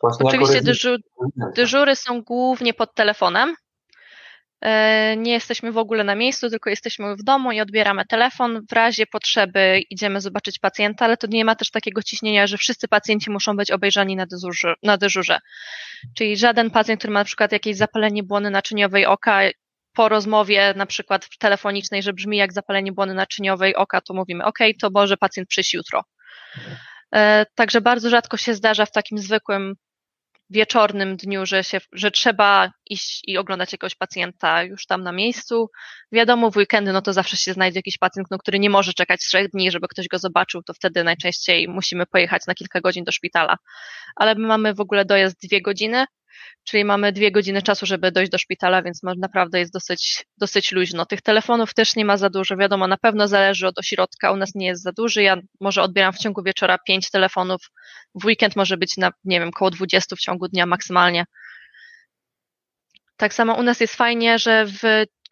Właśnie 0.00 0.26
Oczywiście 0.26 0.62
dyżur, 0.62 0.98
dyżury 1.56 1.96
są 1.96 2.22
głównie 2.22 2.74
pod 2.74 2.94
telefonem, 2.94 3.54
nie 5.16 5.32
jesteśmy 5.32 5.72
w 5.72 5.78
ogóle 5.78 6.04
na 6.04 6.14
miejscu, 6.14 6.50
tylko 6.50 6.70
jesteśmy 6.70 7.16
w 7.16 7.22
domu 7.22 7.52
i 7.52 7.60
odbieramy 7.60 8.04
telefon. 8.06 8.66
W 8.70 8.72
razie 8.72 9.06
potrzeby 9.06 9.80
idziemy 9.90 10.20
zobaczyć 10.20 10.58
pacjenta, 10.58 11.04
ale 11.04 11.16
to 11.16 11.26
nie 11.26 11.44
ma 11.44 11.54
też 11.54 11.70
takiego 11.70 12.02
ciśnienia, 12.02 12.46
że 12.46 12.56
wszyscy 12.56 12.88
pacjenci 12.88 13.30
muszą 13.30 13.56
być 13.56 13.70
obejrzani 13.70 14.16
na 14.16 14.26
dyżurze. 14.26 14.74
Na 14.82 14.96
dyżurze. 14.96 15.38
Czyli 16.16 16.36
żaden 16.36 16.70
pacjent, 16.70 17.00
który 17.00 17.12
ma 17.12 17.20
na 17.20 17.24
przykład 17.24 17.52
jakieś 17.52 17.76
zapalenie 17.76 18.22
błony 18.22 18.50
naczyniowej 18.50 19.06
oka, 19.06 19.40
po 19.94 20.08
rozmowie 20.08 20.74
na 20.76 20.86
przykład 20.86 21.28
telefonicznej, 21.38 22.02
że 22.02 22.12
brzmi 22.12 22.36
jak 22.36 22.52
zapalenie 22.52 22.92
błony 22.92 23.14
naczyniowej 23.14 23.76
oka, 23.76 24.00
to 24.00 24.14
mówimy, 24.14 24.44
ok, 24.44 24.58
to 24.80 24.90
może 24.94 25.16
pacjent 25.16 25.48
przyjść 25.48 25.74
jutro. 25.74 26.04
E, 27.14 27.46
także 27.54 27.80
bardzo 27.80 28.10
rzadko 28.10 28.36
się 28.36 28.54
zdarza 28.54 28.86
w 28.86 28.92
takim 28.92 29.18
zwykłym 29.18 29.74
wieczornym 30.52 31.16
dniu, 31.16 31.46
że, 31.46 31.64
się, 31.64 31.78
że 31.92 32.10
trzeba 32.10 32.70
iść 32.86 33.20
i 33.26 33.38
oglądać 33.38 33.72
jakiegoś 33.72 33.94
pacjenta 33.94 34.62
już 34.62 34.86
tam 34.86 35.02
na 35.02 35.12
miejscu. 35.12 35.70
Wiadomo, 36.12 36.50
w 36.50 36.56
weekendy, 36.56 36.92
no 36.92 37.02
to 37.02 37.12
zawsze 37.12 37.36
się 37.36 37.52
znajdzie 37.52 37.78
jakiś 37.78 37.98
pacjent, 37.98 38.28
no, 38.30 38.38
który 38.38 38.58
nie 38.58 38.70
może 38.70 38.92
czekać 38.92 39.20
trzech 39.20 39.50
dni, 39.50 39.70
żeby 39.70 39.88
ktoś 39.88 40.08
go 40.08 40.18
zobaczył, 40.18 40.62
to 40.62 40.74
wtedy 40.74 41.04
najczęściej 41.04 41.68
musimy 41.68 42.06
pojechać 42.06 42.42
na 42.46 42.54
kilka 42.54 42.80
godzin 42.80 43.04
do 43.04 43.12
szpitala. 43.12 43.56
Ale 44.16 44.34
my 44.34 44.46
mamy 44.46 44.74
w 44.74 44.80
ogóle 44.80 45.04
dojazd 45.04 45.36
dwie 45.42 45.62
godziny, 45.62 46.04
czyli 46.64 46.84
mamy 46.84 47.12
dwie 47.12 47.32
godziny 47.32 47.62
czasu, 47.62 47.86
żeby 47.86 48.12
dojść 48.12 48.32
do 48.32 48.38
szpitala, 48.38 48.82
więc 48.82 49.00
naprawdę 49.02 49.58
jest 49.58 49.72
dosyć, 49.72 50.24
dosyć 50.38 50.72
luźno. 50.72 51.06
Tych 51.06 51.22
telefonów 51.22 51.74
też 51.74 51.96
nie 51.96 52.04
ma 52.04 52.16
za 52.16 52.30
dużo, 52.30 52.56
wiadomo, 52.56 52.86
na 52.86 52.96
pewno 52.96 53.28
zależy 53.28 53.66
od 53.66 53.78
ośrodka, 53.78 54.32
u 54.32 54.36
nas 54.36 54.54
nie 54.54 54.66
jest 54.66 54.82
za 54.82 54.92
duży, 54.92 55.22
ja 55.22 55.36
może 55.60 55.82
odbieram 55.82 56.12
w 56.12 56.18
ciągu 56.18 56.42
wieczora 56.42 56.78
pięć 56.78 57.10
telefonów, 57.10 57.60
w 58.14 58.24
weekend 58.24 58.56
może 58.56 58.76
być 58.76 58.96
na, 58.96 59.10
nie 59.24 59.40
wiem, 59.40 59.48
około 59.48 59.70
20 59.70 60.16
w 60.16 60.20
ciągu 60.20 60.48
dnia 60.48 60.66
maksymalnie. 60.66 61.24
Tak 63.16 63.34
samo 63.34 63.54
u 63.54 63.62
nas 63.62 63.80
jest 63.80 63.96
fajnie, 63.96 64.38
że 64.38 64.66
w 64.66 64.80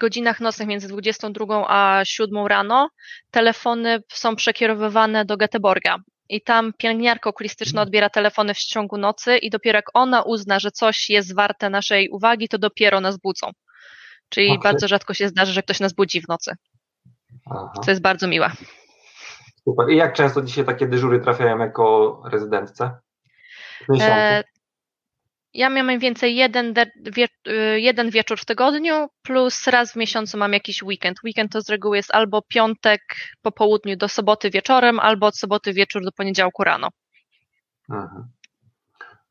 godzinach 0.01 0.41
nocnych 0.41 0.69
między 0.69 0.89
22 0.89 1.65
a 1.69 2.05
7 2.05 2.47
rano 2.47 2.91
telefony 3.31 4.03
są 4.13 4.37
przekierowywane 4.37 5.25
do 5.25 5.37
Göteborga 5.37 5.99
i 6.31 6.41
tam 6.41 6.73
pielęgniarka 6.79 7.31
okulistyczna 7.31 7.81
mhm. 7.81 7.89
odbiera 7.89 8.11
telefony 8.11 8.55
w 8.55 8.59
ciągu 8.59 8.99
nocy 8.99 9.39
i 9.39 9.51
dopiero 9.51 9.77
jak 9.79 9.91
ona 9.95 10.23
uzna, 10.23 10.59
że 10.59 10.71
coś 10.71 11.11
jest 11.11 11.35
warte 11.35 11.71
naszej 11.71 12.09
uwagi, 12.09 12.49
to 12.49 12.59
dopiero 12.59 13.01
nas 13.01 13.17
budzą. 13.17 13.51
Czyli 14.29 14.51
okay. 14.51 14.73
bardzo 14.73 14.89
rzadko 14.89 15.15
się 15.15 15.29
zdarzy, 15.29 15.53
że 15.53 15.63
ktoś 15.63 15.81
nas 15.81 15.93
budzi 15.93 16.21
w 16.21 16.29
nocy. 16.29 16.53
Aha. 17.51 17.73
Co 17.85 17.91
jest 17.91 18.03
bardzo 18.03 18.29
miłe. 18.29 18.51
Super. 19.65 19.91
I 19.91 19.97
jak 19.97 20.13
często 20.13 20.43
dzisiaj 20.43 20.65
takie 20.65 20.87
dyżury 20.87 21.21
trafiają 21.21 21.59
jako 21.59 22.23
rezydentce? 22.25 22.91
E, 24.01 24.45
ja 25.55 25.71
miałem 25.71 25.99
więcej 25.99 26.37
jeden, 26.37 26.75
wie, 26.97 27.29
y, 27.49 27.81
jeden 27.81 28.11
wieczór 28.11 28.39
w 28.39 28.45
tygodniu, 28.45 29.09
plus 29.23 29.67
raz 29.67 29.93
w 29.93 29.97
miesiącu 29.97 30.39
mam 30.39 30.53
jakiś 30.53 30.83
weekend. 30.83 31.19
Weekend 31.25 31.53
to 31.53 31.61
z 31.61 31.69
reguły 31.69 31.97
jest 31.97 32.15
albo 32.15 32.43
piątek 32.43 33.01
po 33.43 33.53
południu 33.53 33.97
do 33.97 34.09
soboty 34.09 34.51
wieczorem, 34.51 35.01
albo 35.01 35.27
od 35.27 35.37
soboty 35.37 35.73
wieczór 35.73 36.05
do 36.05 36.13
poniedziałku 36.13 36.65
rano. 36.65 36.89
Mhm. 37.91 38.29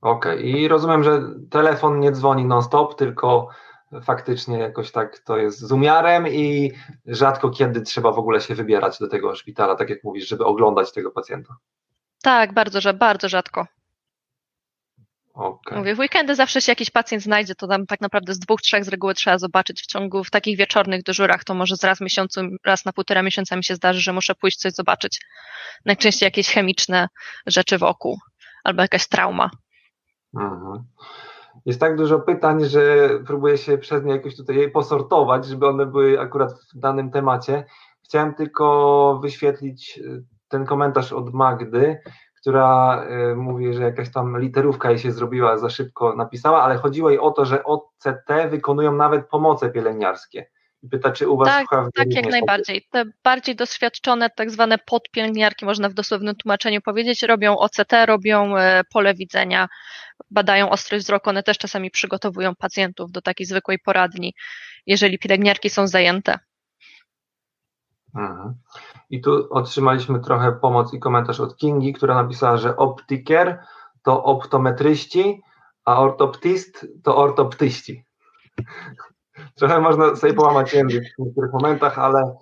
Okej, 0.01 0.39
okay. 0.39 0.49
i 0.49 0.67
rozumiem, 0.67 1.03
że 1.03 1.21
telefon 1.49 1.99
nie 1.99 2.11
dzwoni 2.11 2.45
non-stop, 2.45 2.95
tylko 2.95 3.47
faktycznie 4.03 4.59
jakoś 4.59 4.91
tak 4.91 5.19
to 5.19 5.37
jest 5.37 5.59
z 5.59 5.71
umiarem 5.71 6.27
i 6.27 6.71
rzadko 7.05 7.49
kiedy 7.49 7.81
trzeba 7.81 8.11
w 8.11 8.19
ogóle 8.19 8.41
się 8.41 8.55
wybierać 8.55 8.99
do 8.99 9.07
tego 9.07 9.35
szpitala, 9.35 9.75
tak 9.75 9.89
jak 9.89 10.03
mówisz, 10.03 10.27
żeby 10.27 10.45
oglądać 10.45 10.91
tego 10.91 11.11
pacjenta. 11.11 11.55
Tak, 12.23 12.53
bardzo, 12.53 12.93
bardzo 12.93 13.29
rzadko. 13.29 13.65
Okay. 15.39 15.77
Mówię, 15.77 15.95
w 15.95 15.99
weekendy 15.99 16.35
zawsze 16.35 16.61
się 16.61 16.71
jakiś 16.71 16.89
pacjent 16.89 17.23
znajdzie, 17.23 17.55
to 17.55 17.67
tam 17.67 17.85
tak 17.85 18.01
naprawdę 18.01 18.33
z 18.33 18.39
dwóch, 18.39 18.61
trzech 18.61 18.85
z 18.85 18.87
reguły 18.87 19.13
trzeba 19.13 19.37
zobaczyć 19.37 19.81
w 19.81 19.85
ciągu, 19.85 20.23
w 20.23 20.29
takich 20.29 20.57
wieczornych 20.57 21.03
dyżurach, 21.03 21.43
to 21.43 21.53
może 21.53 21.75
raz 21.83 21.97
w 21.97 22.01
miesiącu, 22.01 22.41
raz 22.65 22.85
na 22.85 22.93
półtora 22.93 23.23
miesiąca 23.23 23.55
mi 23.55 23.63
się 23.63 23.75
zdarzy, 23.75 24.01
że 24.01 24.13
muszę 24.13 24.35
pójść 24.35 24.57
coś 24.57 24.73
zobaczyć. 24.73 25.21
Najczęściej 25.85 26.27
jakieś 26.27 26.49
chemiczne 26.49 27.07
rzeczy 27.47 27.77
wokół, 27.77 28.17
albo 28.63 28.81
jakaś 28.81 29.07
trauma. 29.07 29.49
Mhm. 30.35 30.83
Jest 31.65 31.79
tak 31.79 31.97
dużo 31.97 32.19
pytań, 32.19 32.65
że 32.65 33.09
próbuję 33.27 33.57
się 33.57 33.77
przez 33.77 34.03
nie 34.03 34.11
jakoś 34.11 34.35
tutaj 34.35 34.71
posortować, 34.71 35.45
żeby 35.45 35.67
one 35.67 35.85
były 35.85 36.19
akurat 36.19 36.51
w 36.75 36.79
danym 36.79 37.11
temacie. 37.11 37.65
Chciałem 38.03 38.33
tylko 38.33 39.19
wyświetlić 39.23 39.97
y, 39.97 40.23
ten 40.47 40.65
komentarz 40.65 41.13
od 41.13 41.33
Magdy, 41.33 42.01
która 42.41 43.01
y, 43.31 43.35
mówi, 43.35 43.73
że 43.73 43.83
jakaś 43.83 44.11
tam 44.11 44.39
literówka 44.39 44.89
jej 44.89 44.99
się 44.99 45.11
zrobiła, 45.11 45.57
za 45.57 45.69
szybko 45.69 46.15
napisała, 46.15 46.63
ale 46.63 46.75
chodziło 46.75 47.09
jej 47.09 47.19
o 47.19 47.31
to, 47.31 47.45
że 47.45 47.63
OCT 47.63 48.29
wykonują 48.49 48.95
nawet 48.95 49.27
pomoce 49.27 49.69
pielęgniarskie. 49.69 50.45
I 50.83 50.89
pyta, 50.89 51.11
czy 51.11 51.29
u 51.29 51.37
Was 51.37 51.47
tak, 51.47 51.65
tak, 51.95 52.13
jak 52.13 52.31
najbardziej. 52.31 52.87
Te 52.91 53.03
bardziej 53.23 53.55
doświadczone, 53.55 54.29
tak 54.29 54.51
zwane 54.51 54.77
podpielęgniarki, 54.77 55.65
można 55.65 55.89
w 55.89 55.93
dosłownym 55.93 56.35
tłumaczeniu 56.35 56.81
powiedzieć, 56.81 57.23
robią 57.23 57.57
OCT, 57.57 57.93
robią 58.05 58.57
e, 58.57 58.81
pole 58.93 59.13
widzenia, 59.13 59.67
badają 60.31 60.69
ostrość 60.69 61.03
wzroku, 61.03 61.29
one 61.29 61.43
też 61.43 61.57
czasami 61.57 61.91
przygotowują 61.91 62.55
pacjentów 62.55 63.11
do 63.11 63.21
takiej 63.21 63.45
zwykłej 63.45 63.79
poradni, 63.79 64.33
jeżeli 64.85 65.19
pielęgniarki 65.19 65.69
są 65.69 65.87
zajęte. 65.87 66.39
Mhm. 68.15 68.53
I 69.09 69.21
tu 69.21 69.53
otrzymaliśmy 69.53 70.19
trochę 70.19 70.51
pomoc 70.51 70.93
i 70.93 70.99
komentarz 70.99 71.39
od 71.39 71.57
Kingi, 71.57 71.93
która 71.93 72.15
napisała, 72.15 72.57
że 72.57 72.77
optykier 72.77 73.63
to 74.03 74.23
optometryści, 74.23 75.41
a 75.85 75.99
ortoptyst 75.99 76.87
to 77.03 77.17
ortoptyści. 77.17 78.05
Trochę 79.59 79.81
można 79.81 80.15
sobie 80.15 80.33
połamać 80.33 80.73
język 80.73 81.03
w 81.03 81.21
niektórych 81.25 81.53
momentach, 81.53 81.99
ale 81.99 82.35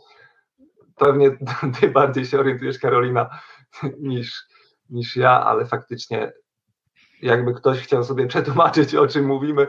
pewnie 0.95 1.37
ty 1.79 1.89
bardziej 1.89 2.25
się 2.25 2.39
orientujesz, 2.39 2.79
Karolina, 2.79 3.29
niż, 3.99 4.45
niż 4.89 5.15
ja, 5.15 5.45
ale 5.45 5.65
faktycznie 5.65 6.33
jakby 7.21 7.53
ktoś 7.53 7.79
chciał 7.79 8.03
sobie 8.03 8.27
przetłumaczyć, 8.27 8.95
o 8.95 9.07
czym 9.07 9.25
mówimy, 9.25 9.67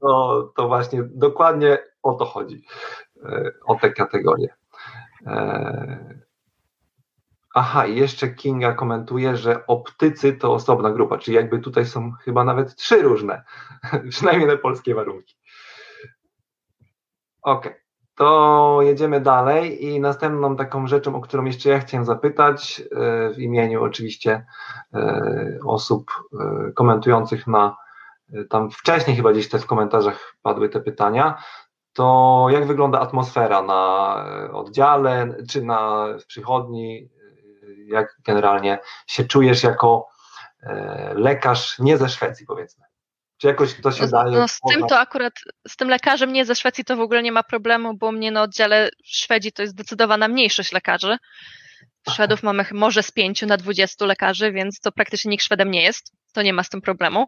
to, 0.00 0.52
to 0.56 0.68
właśnie 0.68 1.02
dokładnie 1.02 1.78
o 2.02 2.14
to 2.14 2.24
chodzi, 2.24 2.64
e, 3.24 3.50
o 3.66 3.74
te 3.74 3.92
kategorie. 3.92 4.59
E, 5.26 6.20
aha, 7.54 7.86
i 7.86 7.96
jeszcze 7.96 8.28
Kinga 8.28 8.72
komentuje, 8.72 9.36
że 9.36 9.66
optycy 9.66 10.32
to 10.32 10.52
osobna 10.52 10.90
grupa, 10.90 11.18
czyli 11.18 11.36
jakby 11.36 11.58
tutaj 11.58 11.86
są 11.86 12.12
chyba 12.12 12.44
nawet 12.44 12.76
trzy 12.76 13.02
różne, 13.02 13.42
przynajmniej 14.10 14.48
na 14.48 14.56
polskie 14.56 14.94
warunki. 14.94 15.34
Ok, 17.42 17.68
to 18.14 18.78
jedziemy 18.82 19.20
dalej 19.20 19.84
i 19.84 20.00
następną 20.00 20.56
taką 20.56 20.86
rzeczą, 20.86 21.16
o 21.16 21.20
którą 21.20 21.44
jeszcze 21.44 21.70
ja 21.70 21.78
chciałem 21.78 22.06
zapytać, 22.06 22.82
e, 22.90 23.30
w 23.34 23.38
imieniu 23.38 23.82
oczywiście 23.84 24.46
e, 24.94 25.58
osób 25.64 26.10
komentujących 26.74 27.46
na, 27.46 27.76
tam 28.48 28.70
wcześniej 28.70 29.16
chyba 29.16 29.32
gdzieś 29.32 29.48
te 29.48 29.58
w 29.58 29.66
komentarzach 29.66 30.36
padły 30.42 30.68
te 30.68 30.80
pytania, 30.80 31.42
to 32.00 32.46
jak 32.50 32.66
wygląda 32.66 33.00
atmosfera 33.00 33.62
na 33.62 34.14
e, 34.28 34.52
oddziale 34.52 35.34
czy 35.50 35.62
na 35.62 36.06
w 36.20 36.26
przychodni? 36.26 37.08
Jak 37.86 38.16
generalnie 38.24 38.78
się 39.06 39.24
czujesz 39.24 39.62
jako 39.62 40.08
e, 40.62 41.12
lekarz 41.14 41.78
nie 41.78 41.98
ze 41.98 42.08
Szwecji, 42.08 42.46
powiedzmy? 42.46 42.84
Czy 43.38 43.46
jakoś 43.46 43.80
to 43.80 43.92
się 43.92 44.02
no, 44.02 44.08
daje? 44.08 44.38
No 44.38 44.48
z 44.48 44.60
tym 44.70 44.86
to 44.86 44.98
akurat, 44.98 45.32
z 45.68 45.76
tym 45.76 45.88
lekarzem 45.88 46.32
nie 46.32 46.44
ze 46.44 46.54
Szwecji 46.54 46.84
to 46.84 46.96
w 46.96 47.00
ogóle 47.00 47.22
nie 47.22 47.32
ma 47.32 47.42
problemu, 47.42 47.96
bo 47.96 48.12
mnie 48.12 48.30
na 48.30 48.42
oddziale 48.42 48.88
Szwedzi 49.04 49.52
to 49.52 49.62
jest 49.62 49.74
zdecydowana 49.74 50.28
mniejszość 50.28 50.72
lekarzy. 50.72 51.16
Szwedów 52.10 52.42
mamy 52.42 52.64
może 52.72 53.02
z 53.02 53.10
pięciu 53.10 53.46
na 53.46 53.56
dwudziestu 53.56 54.06
lekarzy, 54.06 54.52
więc 54.52 54.80
to 54.80 54.92
praktycznie 54.92 55.30
nikt 55.30 55.44
Szwedem 55.44 55.70
nie 55.70 55.82
jest. 55.82 56.12
To 56.32 56.42
nie 56.42 56.52
ma 56.52 56.62
z 56.62 56.68
tym 56.68 56.80
problemu. 56.80 57.26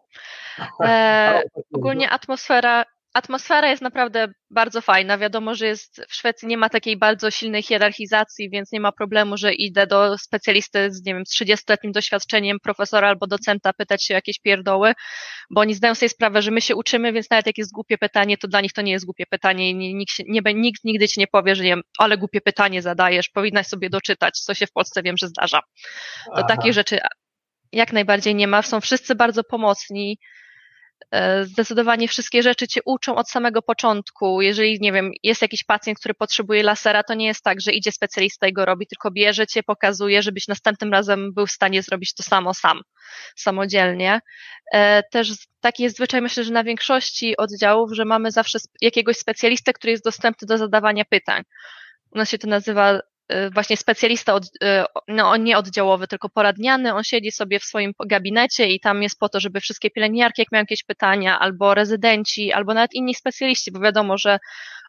E, 0.85 1.43
ogólnie 1.75 2.11
atmosfera 2.11 2.85
atmosfera 3.15 3.69
jest 3.69 3.83
naprawdę 3.83 4.29
bardzo 4.51 4.81
fajna. 4.81 5.19
Wiadomo, 5.19 5.55
że 5.55 5.67
jest 5.67 6.05
w 6.09 6.15
Szwecji 6.15 6.49
nie 6.49 6.57
ma 6.57 6.69
takiej 6.69 6.97
bardzo 6.97 7.31
silnej 7.31 7.63
hierarchizacji, 7.63 8.51
więc 8.51 8.73
nie 8.73 8.81
ma 8.81 8.93
problemu, 8.93 9.37
że 9.37 9.55
idę 9.55 9.87
do 9.87 10.19
specjalisty 10.19 10.93
z, 10.93 11.05
nie 11.05 11.15
wiem, 11.15 11.27
z 11.27 11.41
30-letnim 11.41 11.93
doświadczeniem, 11.93 12.59
profesora 12.63 13.09
albo 13.09 13.27
docenta 13.27 13.73
pytać 13.73 14.05
się 14.05 14.15
o 14.15 14.17
jakieś 14.17 14.39
pierdoły, 14.41 14.93
bo 15.51 15.61
oni 15.61 15.75
zdają 15.75 15.95
sobie 15.95 16.09
sprawę, 16.09 16.43
że 16.43 16.51
my 16.51 16.61
się 16.61 16.77
uczymy, 16.77 17.13
więc 17.13 17.31
nawet 17.31 17.47
jak 17.47 17.59
jest 17.59 17.73
głupie 17.73 17.99
pytanie, 17.99 18.39
to 18.39 18.49
dla 18.49 18.61
nich 18.61 18.73
to 18.73 18.83
nie 18.83 18.93
jest 18.93 19.05
głupie 19.05 19.25
pytanie 19.31 19.71
i 19.71 19.75
nikt, 19.75 20.13
się, 20.13 20.23
nie, 20.27 20.41
nikt 20.55 20.85
nigdy 20.85 21.09
ci 21.09 21.21
nie 21.21 21.27
powie, 21.27 21.55
że 21.55 21.63
nie 21.63 21.71
wiem, 21.71 21.83
ale 21.99 22.19
głupie 22.19 22.41
pytanie 22.41 22.83
zadajesz, 22.83 23.29
powinnaś 23.29 23.67
sobie 23.67 23.91
doczytać, 23.91 24.41
co 24.41 24.55
się 24.55 24.67
w 24.67 24.73
Polsce 24.73 25.03
wiem, 25.03 25.17
że 25.17 25.29
zdarza. 25.29 25.61
To 26.37 26.43
takie 26.43 26.73
rzeczy 26.73 26.99
jak 27.73 27.93
najbardziej 27.93 28.35
nie 28.35 28.49
ma. 28.49 28.63
Są 28.63 28.81
wszyscy 28.81 29.15
bardzo 29.15 29.45
pomocni. 29.45 30.19
E, 31.11 31.45
zdecydowanie 31.45 32.09
wszystkie 32.09 32.43
rzeczy 32.43 32.69
cię 32.69 32.81
uczą 32.85 33.17
od 33.17 33.31
samego 33.31 33.63
początku. 33.63 34.43
Jeżeli, 34.43 34.81
nie 34.81 34.93
wiem, 34.93 35.11
jest 35.23 35.43
jakiś 35.43 35.65
pacjent, 35.65 35.99
który 35.99 36.15
potrzebuje 36.15 36.63
lasera, 36.63 37.03
to 37.03 37.15
nie 37.15 37.27
jest 37.27 37.45
tak, 37.45 37.61
że 37.61 37.73
idzie 37.73 37.93
specjalista 37.93 38.47
i 38.47 38.53
go 38.53 38.65
robi, 38.65 38.87
tylko 38.87 39.11
bierze 39.11 39.47
cię, 39.47 39.63
pokazuje, 39.63 40.23
żebyś 40.23 40.49
następnym 40.49 40.93
razem 40.93 41.35
był 41.35 41.47
w 41.47 41.51
stanie 41.51 41.83
zrobić 41.83 42.15
to 42.15 42.23
samo 42.23 42.55
sam, 42.55 42.81
samodzielnie. 43.37 44.21
E, 44.73 45.03
też 45.03 45.33
taki 45.61 45.83
jest 45.83 45.97
zwyczaj, 45.97 46.23
myślę, 46.23 46.45
że 46.45 46.53
na 46.53 46.65
większości 46.65 47.37
oddziałów, 47.37 47.91
że 47.95 48.05
mamy 48.05 48.31
zawsze 48.31 48.59
jakiegoś 48.81 49.17
specjalistę, 49.17 49.73
który 49.73 49.91
jest 49.91 50.05
dostępny 50.05 50.47
do 50.47 50.59
zadawania 50.59 51.05
pytań. 51.05 51.43
U 52.11 52.19
nas 52.19 52.31
się 52.31 52.39
to 52.39 52.49
nazywa 52.49 53.01
właśnie 53.55 53.77
specjalista, 53.77 54.35
od, 54.35 54.45
y, 54.45 54.49
no 55.09 55.37
nie 55.37 55.59
oddziałowy, 55.59 56.09
tylko 56.09 56.29
poradniany, 56.29 56.95
on 56.95 57.05
siedzi 57.05 57.33
sobie 57.33 57.61
w 57.61 57.65
swoim 57.65 57.93
gabinecie 58.07 58.67
i 58.67 58.81
tam 58.81 59.03
jest 59.03 59.19
po 59.19 59.29
to, 59.29 59.41
żeby 59.41 59.61
wszystkie 59.61 59.91
pielęgniarki, 59.91 60.43
jak 60.43 60.53
mają 60.53 60.63
jakieś 60.63 60.85
pytania, 60.85 61.39
albo 61.39 61.75
rezydenci, 61.75 62.53
albo 62.53 62.75
nawet 62.75 62.95
inni 62.95 63.15
specjaliści, 63.15 63.73
bo 63.73 63.81
wiadomo, 63.81 64.19
że 64.19 64.39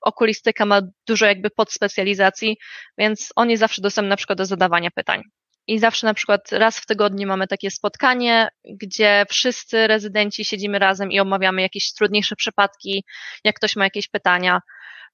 okulistyka 0.02 0.66
ma 0.66 0.82
dużo 1.08 1.26
jakby 1.26 1.50
podspecjalizacji, 1.50 2.58
więc 2.98 3.30
on 3.36 3.50
jest 3.50 3.60
zawsze 3.60 3.82
dostępny 3.82 4.10
na 4.10 4.18
przykład 4.18 4.38
do 4.38 4.46
zadawania 4.46 4.92
pytań. 4.92 5.22
I 5.68 5.80
zawsze 5.80 6.08
na 6.08 6.14
przykład 6.14 6.52
raz 6.52 6.80
w 6.80 6.86
tygodniu 6.86 7.28
mamy 7.28 7.48
takie 7.48 7.72
spotkanie, 7.72 8.48
gdzie 8.82 9.26
wszyscy 9.30 9.88
rezydenci 9.88 10.46
siedzimy 10.46 10.80
razem 10.80 11.12
i 11.12 11.20
omawiamy 11.20 11.62
jakieś 11.62 11.94
trudniejsze 11.94 12.36
przypadki, 12.36 13.04
jak 13.44 13.56
ktoś 13.56 13.76
ma 13.76 13.84
jakieś 13.84 14.08
pytania. 14.08 14.60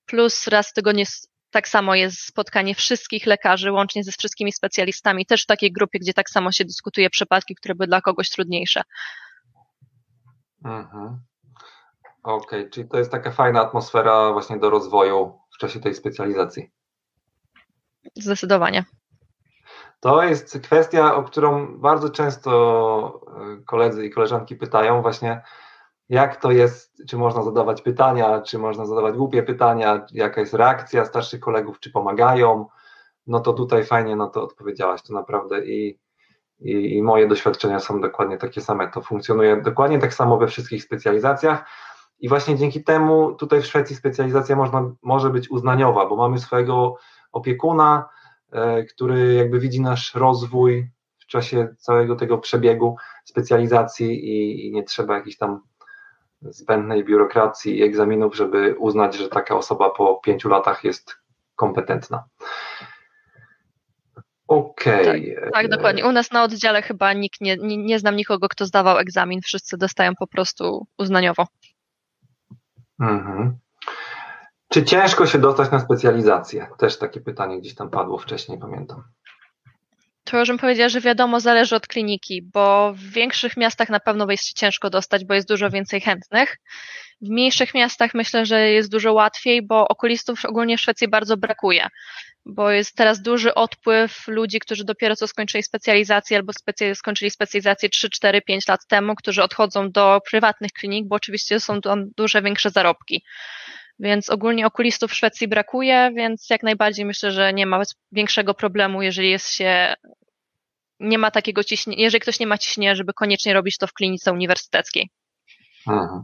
Plus 0.06 0.48
raz 0.48 0.70
w 0.70 0.74
tygodniu 0.74 1.06
tak 1.52 1.68
samo 1.68 1.96
jest 1.96 2.20
spotkanie 2.20 2.76
wszystkich 2.76 3.26
lekarzy, 3.26 3.72
łącznie 3.72 4.04
ze 4.04 4.12
wszystkimi 4.12 4.52
specjalistami, 4.52 5.26
też 5.26 5.44
w 5.44 5.46
takiej 5.46 5.72
grupie, 5.72 6.00
gdzie 6.00 6.14
tak 6.14 6.30
samo 6.30 6.52
się 6.52 6.66
dyskutuje 6.66 7.10
przypadki, 7.10 7.56
które 7.56 7.76
były 7.76 7.88
dla 7.88 8.02
kogoś 8.02 8.30
trudniejsze. 8.30 8.82
Mhm. 10.66 11.20
Okej, 12.24 12.60
okay, 12.60 12.70
czyli 12.70 12.90
to 12.90 12.98
jest 12.98 13.12
taka 13.12 13.32
fajna 13.32 13.62
atmosfera 13.62 14.32
właśnie 14.32 14.58
do 14.58 14.70
rozwoju 14.70 15.40
w 15.56 15.58
czasie 15.58 15.80
tej 15.80 15.96
specjalizacji. 15.96 16.72
Zdecydowanie. 18.16 18.86
To 20.00 20.24
jest 20.24 20.60
kwestia, 20.60 21.16
o 21.16 21.24
którą 21.24 21.78
bardzo 21.78 22.10
często 22.10 23.22
e, 23.60 23.64
koledzy 23.66 24.06
i 24.06 24.10
koleżanki 24.10 24.56
pytają, 24.56 25.02
właśnie 25.02 25.42
jak 26.10 26.36
to 26.36 26.52
jest, 26.52 27.04
czy 27.08 27.18
można 27.18 27.44
zadawać 27.44 27.82
pytania, 27.82 28.42
czy 28.42 28.60
można 28.60 28.86
zadawać 28.86 29.16
głupie 29.16 29.44
pytania, 29.44 30.06
jaka 30.12 30.42
jest 30.42 30.54
reakcja 30.54 31.06
starszych 31.06 31.40
kolegów, 31.40 31.80
czy 31.80 31.92
pomagają, 31.92 32.66
no 33.28 33.40
to 33.40 33.54
tutaj 33.54 33.86
fajnie 33.86 34.16
na 34.16 34.28
to 34.28 34.44
odpowiedziałaś, 34.44 35.02
to 35.02 35.14
naprawdę 35.14 35.66
i, 35.66 36.00
i, 36.60 36.98
i 36.98 37.04
moje 37.04 37.28
doświadczenia 37.28 37.80
są 37.80 38.02
dokładnie 38.02 38.38
takie 38.38 38.62
same, 38.62 38.88
to 38.88 39.02
funkcjonuje 39.02 39.62
dokładnie 39.62 40.00
tak 40.00 40.14
samo 40.14 40.38
we 40.38 40.48
wszystkich 40.48 40.84
specjalizacjach. 40.84 41.66
I 42.20 42.30
właśnie 42.30 42.58
dzięki 42.58 42.84
temu 42.84 43.36
tutaj 43.36 43.62
w 43.62 43.66
Szwecji 43.66 43.96
specjalizacja 43.96 44.56
można, 44.56 44.92
może 45.02 45.30
być 45.30 45.52
uznaniowa, 45.52 46.06
bo 46.06 46.16
mamy 46.16 46.40
swojego 46.40 46.96
opiekuna, 47.32 48.10
e, 48.52 48.84
który 48.84 49.34
jakby 49.34 49.60
widzi 49.60 49.82
nasz 49.82 50.16
rozwój 50.16 50.92
w 51.20 51.26
czasie 51.26 51.76
całego 51.78 52.16
tego 52.16 52.38
przebiegu 52.38 52.96
specjalizacji 53.26 54.26
i, 54.26 54.68
i 54.68 54.72
nie 54.72 54.84
trzeba 54.84 55.16
jakichś 55.16 55.38
tam 55.38 55.62
zbędnej 56.42 57.04
biurokracji 57.04 57.78
i 57.78 57.84
egzaminów, 57.84 58.36
żeby 58.36 58.76
uznać, 58.80 59.16
że 59.16 59.30
taka 59.30 59.56
osoba 59.56 59.90
po 59.90 60.16
pięciu 60.16 60.50
latach 60.50 60.84
jest 60.84 61.16
kompetentna. 61.56 62.24
Okej. 64.48 65.34
Okay. 65.34 65.44
Tak, 65.44 65.54
tak, 65.54 65.68
dokładnie. 65.68 66.06
U 66.06 66.12
nas 66.12 66.32
na 66.32 66.44
oddziale 66.44 66.82
chyba 66.82 67.14
nikt 67.14 67.42
nie, 67.42 67.58
nie, 67.58 67.78
nie 67.78 68.00
znam 68.00 68.16
nikogo, 68.16 68.50
kto 68.50 68.66
zdawał 68.66 68.98
egzamin. 68.98 69.42
Wszyscy 69.42 69.78
dostają 69.78 70.12
po 70.20 70.28
prostu 70.28 70.88
uznaniowo. 70.98 71.48
Mhm. 73.00 73.58
Czy 74.70 74.84
ciężko 74.84 75.26
się 75.26 75.40
dostać 75.40 75.72
na 75.72 75.80
specjalizację? 75.80 76.68
Też 76.78 76.98
takie 76.98 77.22
pytanie 77.22 77.60
gdzieś 77.60 77.76
tam 77.76 77.90
padło 77.90 78.18
wcześniej, 78.18 78.60
pamiętam 78.60 79.04
to 80.32 80.46
bym 80.46 80.58
powiedziała, 80.58 80.90
że 80.90 81.02
wiadomo, 81.02 81.40
zależy 81.40 81.76
od 81.76 81.88
kliniki, 81.88 82.42
bo 82.54 82.94
w 82.94 83.00
większych 83.00 83.58
miastach 83.58 83.90
na 83.90 84.00
pewno 84.00 84.36
się 84.36 84.54
ciężko 84.56 84.90
dostać, 84.90 85.26
bo 85.26 85.34
jest 85.34 85.48
dużo 85.48 85.70
więcej 85.70 86.02
chętnych. 86.02 86.58
W 87.22 87.30
mniejszych 87.30 87.74
miastach 87.74 88.14
myślę, 88.14 88.46
że 88.46 88.70
jest 88.70 88.92
dużo 88.92 89.14
łatwiej, 89.14 89.62
bo 89.62 89.88
okulistów 89.88 90.46
ogólnie 90.46 90.78
w 90.78 90.82
Szwecji 90.82 91.08
bardzo 91.08 91.38
brakuje, 91.38 91.88
bo 92.46 92.72
jest 92.72 92.96
teraz 92.96 93.22
duży 93.22 93.54
odpływ 93.54 94.28
ludzi, 94.28 94.60
którzy 94.60 94.86
dopiero 94.86 95.16
co 95.16 95.28
skończyli 95.28 95.64
specjalizację 95.64 96.38
albo 96.38 96.54
specy 96.54 96.96
skończyli 96.96 97.32
specjalizację 97.32 97.90
3, 97.90 98.10
4, 98.10 98.42
5 98.42 98.68
lat 98.68 98.88
temu, 98.88 99.16
którzy 99.16 99.44
odchodzą 99.44 99.92
do 99.92 100.22
prywatnych 100.30 100.72
klinik, 100.72 101.08
bo 101.08 101.16
oczywiście 101.16 101.60
są 101.60 101.82
tam 101.82 102.10
duże, 102.18 102.42
większe 102.42 102.70
zarobki. 102.70 103.24
Więc 104.00 104.30
ogólnie 104.30 104.68
okulistów 104.68 105.12
w 105.12 105.16
Szwecji 105.16 105.48
brakuje, 105.48 106.12
więc 106.16 106.50
jak 106.50 106.64
najbardziej 106.64 107.06
myślę, 107.06 107.32
że 107.32 107.54
nie 107.54 107.66
ma 107.66 107.82
większego 108.12 108.54
problemu, 108.54 109.02
jeżeli 109.02 109.30
jest 109.30 109.54
się, 109.54 109.94
nie 111.00 111.18
ma 111.18 111.32
takiego 111.32 111.64
ciśnienia, 111.64 112.04
jeżeli 112.04 112.22
ktoś 112.22 112.40
nie 112.40 112.48
ma 112.48 112.58
ciśnienia, 112.58 112.96
żeby 112.96 113.14
koniecznie 113.14 113.54
robić 113.54 113.78
to 113.78 113.88
w 113.88 113.94
klinice 113.94 114.34
uniwersyteckiej. 114.34 115.10
Mhm. 115.88 116.24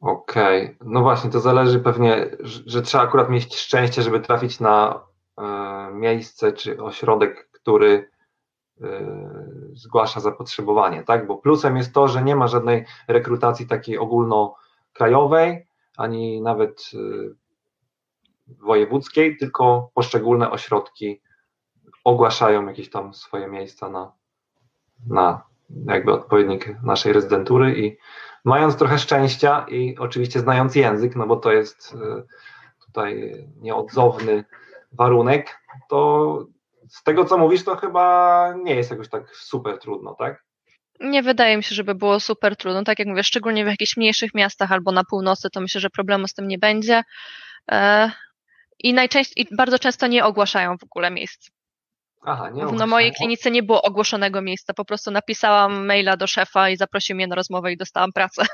Okej, 0.00 0.64
okay. 0.64 0.76
no 0.80 1.00
właśnie, 1.02 1.30
to 1.30 1.40
zależy 1.40 1.80
pewnie, 1.80 2.26
że, 2.66 2.82
trzeba 2.82 3.04
akurat 3.04 3.30
mieć 3.30 3.56
szczęście, 3.56 4.02
żeby 4.02 4.20
trafić 4.20 4.60
na 4.60 5.02
e, 5.38 5.90
miejsce 5.92 6.52
czy 6.52 6.82
ośrodek, 6.82 7.50
który 7.52 8.10
e, 8.80 8.86
zgłasza 9.72 10.20
zapotrzebowanie, 10.20 11.02
tak? 11.02 11.26
Bo 11.26 11.36
plusem 11.36 11.76
jest 11.76 11.94
to, 11.94 12.08
że 12.08 12.22
nie 12.22 12.36
ma 12.36 12.48
żadnej 12.48 12.84
rekrutacji 13.08 13.66
takiej 13.66 13.98
ogólnokrajowej, 13.98 15.66
ani 15.96 16.42
nawet 16.42 16.90
e, 16.94 16.98
wojewódzkiej, 18.48 19.36
tylko 19.36 19.90
poszczególne 19.94 20.50
ośrodki 20.50 21.20
ogłaszają 22.06 22.66
jakieś 22.66 22.90
tam 22.90 23.14
swoje 23.14 23.48
miejsca 23.48 23.90
na, 23.90 24.12
na 25.06 25.42
jakby 25.86 26.12
odpowiednik 26.12 26.82
naszej 26.82 27.12
rezydentury 27.12 27.78
i 27.78 27.96
mając 28.44 28.76
trochę 28.76 28.98
szczęścia 28.98 29.66
i 29.68 29.96
oczywiście 29.98 30.40
znając 30.40 30.74
język, 30.74 31.16
no 31.16 31.26
bo 31.26 31.36
to 31.36 31.52
jest 31.52 31.94
e, 31.94 32.22
tutaj 32.86 33.32
nieodzowny 33.60 34.44
warunek, 34.92 35.58
to 35.88 36.46
z 36.88 37.02
tego 37.02 37.24
co 37.24 37.38
mówisz, 37.38 37.64
to 37.64 37.76
chyba 37.76 38.54
nie 38.64 38.74
jest 38.74 38.90
jakoś 38.90 39.08
tak 39.08 39.36
super 39.36 39.78
trudno, 39.78 40.14
tak? 40.14 40.44
Nie 41.00 41.22
wydaje 41.22 41.56
mi 41.56 41.62
się, 41.62 41.74
żeby 41.74 41.94
było 41.94 42.20
super 42.20 42.56
trudno. 42.56 42.84
Tak 42.84 42.98
jak 42.98 43.08
mówię, 43.08 43.24
szczególnie 43.24 43.64
w 43.64 43.68
jakichś 43.68 43.96
mniejszych 43.96 44.34
miastach 44.34 44.72
albo 44.72 44.92
na 44.92 45.04
północy, 45.04 45.50
to 45.50 45.60
myślę, 45.60 45.80
że 45.80 45.90
problemu 45.90 46.28
z 46.28 46.34
tym 46.34 46.48
nie 46.48 46.58
będzie. 46.58 47.02
E, 47.70 48.10
I 48.78 48.94
najczęściej, 48.94 49.46
i 49.52 49.56
bardzo 49.56 49.78
często 49.78 50.06
nie 50.06 50.24
ogłaszają 50.24 50.78
w 50.78 50.84
ogóle 50.84 51.10
miejsc. 51.10 51.55
Aha, 52.22 52.50
nie 52.50 52.64
Na 52.64 52.86
mojej 52.86 53.12
klinice 53.12 53.50
nie 53.50 53.62
było 53.62 53.82
ogłoszonego 53.82 54.42
miejsca, 54.42 54.74
po 54.74 54.84
prostu 54.84 55.10
napisałam 55.10 55.86
maila 55.86 56.16
do 56.16 56.26
szefa 56.26 56.70
i 56.70 56.76
zaprosił 56.76 57.16
mnie 57.16 57.26
na 57.26 57.34
rozmowę 57.34 57.72
i 57.72 57.76
dostałam 57.76 58.12
pracę. 58.12 58.46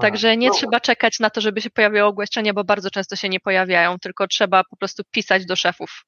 Także 0.00 0.36
nie 0.36 0.50
trzeba 0.50 0.80
czekać 0.80 1.20
na 1.20 1.30
to, 1.30 1.40
żeby 1.40 1.60
się 1.60 1.70
pojawiało 1.70 2.10
ogłoszenia, 2.10 2.54
bo 2.54 2.64
bardzo 2.64 2.90
często 2.90 3.16
się 3.16 3.28
nie 3.28 3.40
pojawiają, 3.40 3.98
tylko 3.98 4.26
trzeba 4.26 4.62
po 4.70 4.76
prostu 4.76 5.02
pisać 5.10 5.46
do 5.46 5.56
szefów 5.56 6.04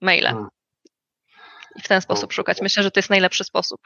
maile. 0.00 0.26
Hmm. 0.26 0.48
I 1.76 1.82
w 1.82 1.88
ten 1.88 2.00
sposób 2.00 2.32
szukać. 2.32 2.60
Myślę, 2.60 2.82
że 2.82 2.90
to 2.90 2.98
jest 2.98 3.10
najlepszy 3.10 3.44
sposób. 3.44 3.80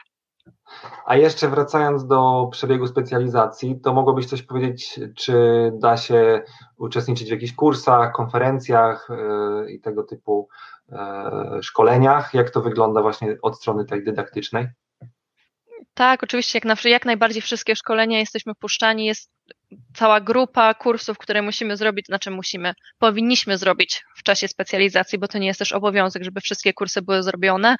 A 1.05 1.15
jeszcze 1.15 1.49
wracając 1.49 2.07
do 2.07 2.49
przebiegu 2.51 2.87
specjalizacji, 2.87 3.79
to 3.83 3.93
mogłabyś 3.93 4.25
coś 4.25 4.43
powiedzieć, 4.43 4.99
czy 5.17 5.35
da 5.73 5.97
się 5.97 6.43
uczestniczyć 6.77 7.27
w 7.27 7.31
jakichś 7.31 7.53
kursach, 7.53 8.13
konferencjach 8.13 9.07
yy, 9.09 9.71
i 9.71 9.81
tego 9.81 10.03
typu 10.03 10.47
E, 10.91 11.63
szkoleniach? 11.63 12.33
Jak 12.33 12.49
to 12.49 12.61
wygląda 12.61 13.01
właśnie 13.01 13.37
od 13.41 13.57
strony 13.57 13.85
tej 13.85 14.03
dydaktycznej? 14.03 14.67
Tak, 15.93 16.23
oczywiście, 16.23 16.57
jak, 16.57 16.65
na, 16.65 16.89
jak 16.89 17.05
najbardziej 17.05 17.41
wszystkie 17.41 17.75
szkolenia 17.75 18.19
jesteśmy 18.19 18.55
puszczani. 18.55 19.05
Jest 19.05 19.31
cała 19.93 20.21
grupa 20.21 20.73
kursów, 20.73 21.17
które 21.17 21.41
musimy 21.41 21.77
zrobić, 21.77 22.05
znaczy 22.05 22.31
musimy, 22.31 22.73
powinniśmy 22.99 23.57
zrobić 23.57 24.03
w 24.17 24.23
czasie 24.23 24.47
specjalizacji, 24.47 25.19
bo 25.19 25.27
to 25.27 25.37
nie 25.37 25.47
jest 25.47 25.59
też 25.59 25.73
obowiązek, 25.73 26.23
żeby 26.23 26.41
wszystkie 26.41 26.73
kursy 26.73 27.01
były 27.01 27.23
zrobione 27.23 27.75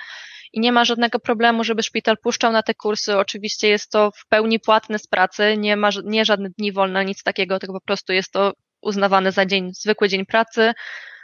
i 0.53 0.59
nie 0.59 0.71
ma 0.71 0.85
żadnego 0.85 1.19
problemu, 1.19 1.63
żeby 1.63 1.83
szpital 1.83 2.17
puszczał 2.17 2.51
na 2.51 2.63
te 2.63 2.73
kursy. 2.73 3.17
Oczywiście 3.17 3.69
jest 3.69 3.91
to 3.91 4.11
w 4.11 4.27
pełni 4.27 4.59
płatne 4.59 4.99
z 4.99 5.07
pracy, 5.07 5.57
nie 5.57 5.77
ma 5.77 5.89
nie 6.03 6.25
żadnych 6.25 6.51
dni 6.51 6.71
wolne, 6.71 7.05
nic 7.05 7.23
takiego, 7.23 7.59
tylko 7.59 7.73
po 7.73 7.85
prostu 7.85 8.13
jest 8.13 8.31
to 8.31 8.53
uznawane 8.81 9.31
za 9.31 9.45
dzień, 9.45 9.73
zwykły 9.73 10.09
dzień 10.09 10.25
pracy 10.25 10.73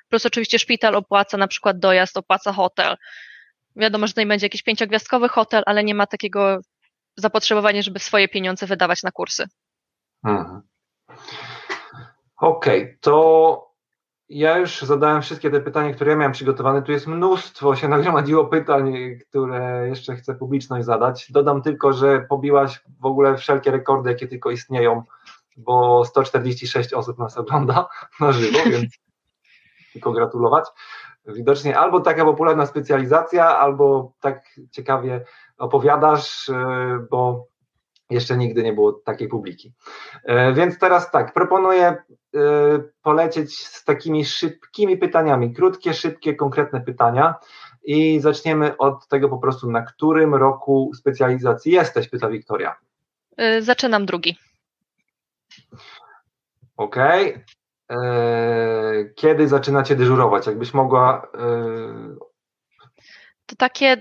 plus 0.10 0.26
oczywiście 0.26 0.60
szpital 0.60 0.96
opłaca 0.96 1.38
na 1.38 1.48
przykład 1.48 1.80
dojazd, 1.80 2.18
opłaca 2.18 2.54
hotel. 2.54 2.96
Wiadomo, 3.76 4.08
że 4.08 4.14
tutaj 4.14 4.26
będzie 4.26 4.46
jakiś 4.46 4.64
pięciogwiazdkowy 4.64 5.30
hotel, 5.30 5.64
ale 5.66 5.84
nie 5.84 5.96
ma 5.96 6.08
takiego 6.08 6.60
zapotrzebowania, 7.18 7.82
żeby 7.82 8.00
swoje 8.00 8.28
pieniądze 8.28 8.66
wydawać 8.66 9.04
na 9.04 9.12
kursy. 9.12 9.46
Mhm. 10.24 10.62
Okej, 12.38 12.82
okay, 12.82 12.98
to 13.02 13.67
ja 14.30 14.58
już 14.58 14.82
zadałem 14.82 15.22
wszystkie 15.22 15.52
te 15.52 15.62
pytania, 15.62 15.94
które 15.94 16.12
ja 16.12 16.18
miałem 16.18 16.32
przygotowane. 16.32 16.82
Tu 16.82 16.92
jest 16.92 17.08
mnóstwo, 17.08 17.76
się 17.76 17.88
nagromadziło 17.98 18.46
pytań, 18.46 18.94
które 19.30 19.88
jeszcze 19.88 20.16
chcę 20.16 20.36
publiczność 20.36 20.86
zadać. 20.86 21.32
Dodam 21.32 21.62
tylko, 21.62 21.94
że 21.94 22.26
pobiłaś 22.30 22.84
w 23.00 23.06
ogóle 23.06 23.38
wszelkie 23.38 23.72
rekordy, 23.72 24.10
jakie 24.10 24.28
tylko 24.28 24.52
istnieją, 24.52 25.04
bo 25.58 26.06
146 26.06 26.94
osób 26.94 27.18
nas 27.18 27.38
ogląda 27.38 27.88
na 28.20 28.32
żywo, 28.32 28.60
więc 28.70 28.94
tylko 29.94 30.12
gratulować. 30.12 30.66
Widocznie 31.26 31.78
albo 31.78 32.00
taka 32.00 32.26
popularna 32.26 32.66
specjalizacja, 32.66 33.60
albo 33.60 34.12
tak 34.20 34.44
ciekawie 34.72 35.26
opowiadasz, 35.58 36.50
e, 36.50 37.08
bo 37.12 37.48
jeszcze 38.10 38.38
nigdy 38.38 38.64
nie 38.64 38.74
było 38.74 38.94
takiej 38.94 39.28
publiki. 39.28 39.74
E, 40.24 40.54
więc 40.54 40.80
teraz 40.80 41.12
tak, 41.12 41.34
proponuję 41.34 41.86
e, 41.88 41.98
polecieć 43.02 43.58
z 43.68 43.84
takimi 43.84 44.26
szybkimi 44.26 44.98
pytaniami, 44.98 45.54
krótkie, 45.54 45.94
szybkie, 45.94 46.36
konkretne 46.36 46.82
pytania. 46.82 47.36
I 47.84 48.20
zaczniemy 48.20 48.78
od 48.78 49.08
tego 49.08 49.30
po 49.30 49.38
prostu, 49.38 49.72
na 49.72 49.82
którym 49.82 50.36
roku 50.36 50.92
specjalizacji 50.96 51.72
jesteś, 51.72 52.10
pyta 52.10 52.30
Wiktoria. 52.30 52.76
Zaczynam 53.60 54.06
drugi. 54.06 54.38
Okej. 56.78 57.30
Okay. 57.30 57.46
E, 57.92 59.06
kiedy 59.16 59.48
zaczynacie 59.48 59.96
dyżurować? 59.96 60.48
Jakbyś 60.48 60.74
mogła. 60.74 61.28
To 63.48 63.56
takie, 63.56 63.98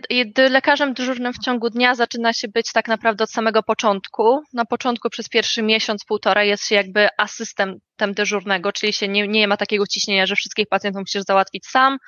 lekarzem 0.51 0.95
dyżurnym 0.95 1.33
w 1.33 1.39
ciągu 1.39 1.71
dnia 1.71 1.95
zaczyna 1.95 2.33
się 2.33 2.49
być 2.49 2.73
tak 2.73 2.89
naprawdę 2.89 3.25
od 3.25 3.31
samego 3.31 3.63
początku. 3.63 4.41
Na 4.53 4.65
początku 4.65 5.11
przez 5.11 5.29
pierwszy 5.29 5.63
miesiąc, 5.63 6.05
półtora 6.05 6.45
jest 6.45 6.67
się 6.67 6.75
jakby 6.75 7.09
asystentem 7.19 8.15
dyżurnego, 8.15 8.73
czyli 8.73 8.93
się 8.93 9.09
nie, 9.09 9.29
nie 9.29 9.49
ma 9.49 9.57
takiego 9.57 9.87
ciśnienia, 9.87 10.27
że 10.27 10.37
wszystkich 10.37 10.69
pacjentów 10.69 11.01
musisz 11.01 11.23
załatwić 11.23 11.67
sam. 11.67 11.99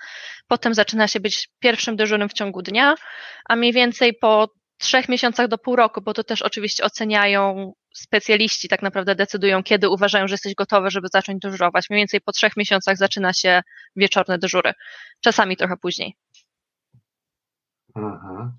Potem 0.49 0.75
zaczyna 0.75 1.09
się 1.09 1.21
być 1.21 1.49
pierwszym 1.59 1.97
dyżurnym 1.97 2.29
w 2.29 2.33
ciągu 2.33 2.63
dnia, 2.63 2.95
a 3.49 3.57
mniej 3.57 3.73
więcej 3.73 4.15
po 4.15 4.49
trzech 4.79 5.09
miesiącach 5.09 5.49
do 5.49 5.59
pół 5.59 5.77
roku, 5.77 6.01
bo 6.03 6.15
to 6.15 6.25
też 6.25 6.43
oczywiście 6.43 6.85
oceniają 6.85 7.73
specjaliści 7.95 8.69
tak 8.69 8.83
naprawdę 8.83 9.15
decydują, 9.15 9.63
kiedy 9.63 9.89
uważają, 9.89 10.29
że 10.29 10.35
jesteś 10.35 10.55
gotowy, 10.55 10.91
żeby 10.91 11.09
zacząć 11.13 11.39
dyżurować. 11.43 11.91
Mniej 11.91 12.01
więcej 12.01 12.21
po 12.21 12.33
trzech 12.33 12.57
miesiącach 12.57 12.97
zaczyna 12.97 13.33
się 13.33 13.63
wieczorne 13.97 14.39
dyżury. 14.39 14.73
Czasami 15.21 15.57
trochę 15.57 15.75
później. 15.83 16.17
Mhm. 17.99 18.53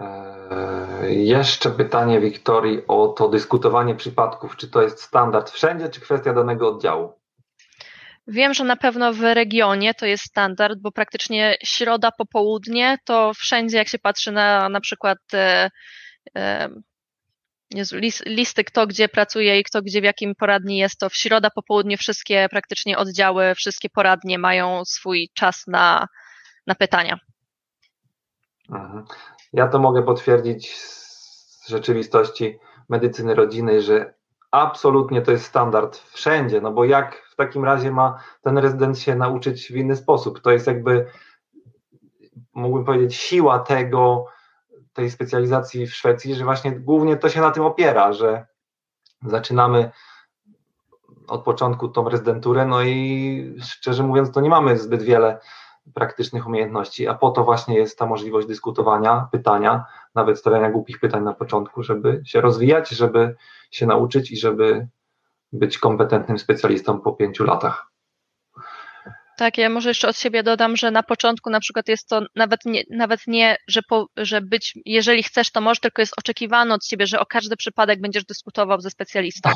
Eee, 0.00 1.26
jeszcze 1.26 1.70
pytanie 1.70 2.20
Wiktorii 2.20 2.86
o 2.88 3.08
to 3.08 3.28
dyskutowanie 3.28 3.94
przypadków. 3.94 4.56
Czy 4.56 4.68
to 4.68 4.82
jest 4.82 5.02
standard 5.02 5.50
wszędzie, 5.50 5.88
czy 5.88 6.00
kwestia 6.00 6.32
danego 6.32 6.68
oddziału? 6.68 7.20
Wiem, 8.26 8.54
że 8.54 8.64
na 8.64 8.76
pewno 8.76 9.12
w 9.12 9.20
regionie 9.22 9.94
to 9.94 10.06
jest 10.06 10.24
standard, 10.24 10.78
bo 10.80 10.92
praktycznie 10.92 11.56
środa 11.64 12.10
popołudnie 12.18 12.98
to 13.04 13.34
wszędzie, 13.34 13.76
jak 13.76 13.88
się 13.88 13.98
patrzy 13.98 14.32
na 14.32 14.68
na 14.68 14.80
przykład 14.80 15.18
e, 15.34 15.70
e, 16.36 16.68
Jezu, 17.74 17.96
listy, 18.26 18.64
kto 18.64 18.86
gdzie 18.86 19.08
pracuje 19.08 19.60
i 19.60 19.64
kto 19.64 19.82
gdzie 19.82 20.00
w 20.00 20.04
jakim 20.04 20.34
poradni 20.34 20.78
jest, 20.78 21.00
to 21.00 21.10
w 21.10 21.16
środa 21.16 21.50
po 21.50 21.62
południu 21.62 21.96
wszystkie 21.96 22.48
praktycznie 22.50 22.98
oddziały, 22.98 23.54
wszystkie 23.54 23.90
poradnie 23.90 24.38
mają 24.38 24.84
swój 24.84 25.30
czas 25.34 25.66
na, 25.66 26.06
na 26.66 26.74
pytania. 26.74 27.18
Mhm. 28.70 29.04
Ja 29.52 29.68
to 29.68 29.78
mogę 29.78 30.02
potwierdzić 30.02 30.76
z 30.76 31.68
rzeczywistości 31.68 32.58
medycyny 32.88 33.34
rodzinnej, 33.34 33.82
że 33.82 34.14
absolutnie 34.50 35.22
to 35.22 35.32
jest 35.32 35.44
standard 35.44 35.98
wszędzie, 35.98 36.60
no 36.60 36.72
bo 36.72 36.84
jak 36.84 37.16
w 37.30 37.36
takim 37.36 37.64
razie 37.64 37.90
ma 37.90 38.18
ten 38.42 38.58
rezydent 38.58 38.98
się 38.98 39.14
nauczyć 39.14 39.72
w 39.72 39.76
inny 39.76 39.96
sposób? 39.96 40.40
To 40.40 40.50
jest 40.50 40.66
jakby, 40.66 41.06
mógłbym 42.54 42.84
powiedzieć, 42.84 43.14
siła 43.14 43.58
tego, 43.58 44.26
tej 44.92 45.10
specjalizacji 45.10 45.86
w 45.86 45.94
Szwecji, 45.94 46.34
że 46.34 46.44
właśnie 46.44 46.72
głównie 46.72 47.16
to 47.16 47.28
się 47.28 47.40
na 47.40 47.50
tym 47.50 47.64
opiera, 47.64 48.12
że 48.12 48.46
zaczynamy 49.22 49.90
od 51.28 51.44
początku 51.44 51.88
tą 51.88 52.08
rezydenturę, 52.08 52.66
no 52.66 52.82
i 52.82 53.56
szczerze 53.62 54.02
mówiąc, 54.02 54.32
to 54.32 54.40
nie 54.40 54.50
mamy 54.50 54.78
zbyt 54.78 55.02
wiele 55.02 55.40
praktycznych 55.94 56.46
umiejętności, 56.46 57.08
a 57.08 57.14
po 57.14 57.30
to 57.30 57.44
właśnie 57.44 57.76
jest 57.76 57.98
ta 57.98 58.06
możliwość 58.06 58.48
dyskutowania, 58.48 59.28
pytania, 59.32 59.84
nawet 60.14 60.38
stawiania 60.38 60.70
głupich 60.70 61.00
pytań 61.00 61.24
na 61.24 61.34
początku, 61.34 61.82
żeby 61.82 62.22
się 62.24 62.40
rozwijać, 62.40 62.88
żeby 62.88 63.36
się 63.70 63.86
nauczyć 63.86 64.30
i 64.30 64.36
żeby 64.36 64.88
być 65.52 65.78
kompetentnym 65.78 66.38
specjalistą 66.38 67.00
po 67.00 67.12
pięciu 67.12 67.44
latach. 67.44 67.90
Tak, 69.40 69.58
ja 69.58 69.70
może 69.70 69.90
jeszcze 69.90 70.08
od 70.08 70.18
siebie 70.18 70.42
dodam, 70.42 70.76
że 70.76 70.90
na 70.90 71.02
początku 71.02 71.50
na 71.50 71.60
przykład 71.60 71.88
jest 71.88 72.08
to 72.08 72.22
nawet 72.34 72.64
nie, 72.64 72.82
nawet 72.90 73.20
nie 73.26 73.56
że, 73.68 73.82
po, 73.88 74.06
że 74.16 74.40
być, 74.40 74.78
jeżeli 74.84 75.22
chcesz, 75.22 75.50
to 75.50 75.60
może, 75.60 75.80
tylko 75.80 76.02
jest 76.02 76.18
oczekiwane 76.18 76.74
od 76.74 76.84
ciebie, 76.84 77.06
że 77.06 77.20
o 77.20 77.26
każdy 77.26 77.56
przypadek 77.56 78.00
będziesz 78.00 78.24
dyskutował 78.24 78.80
ze 78.80 78.90
specjalistą. 78.90 79.50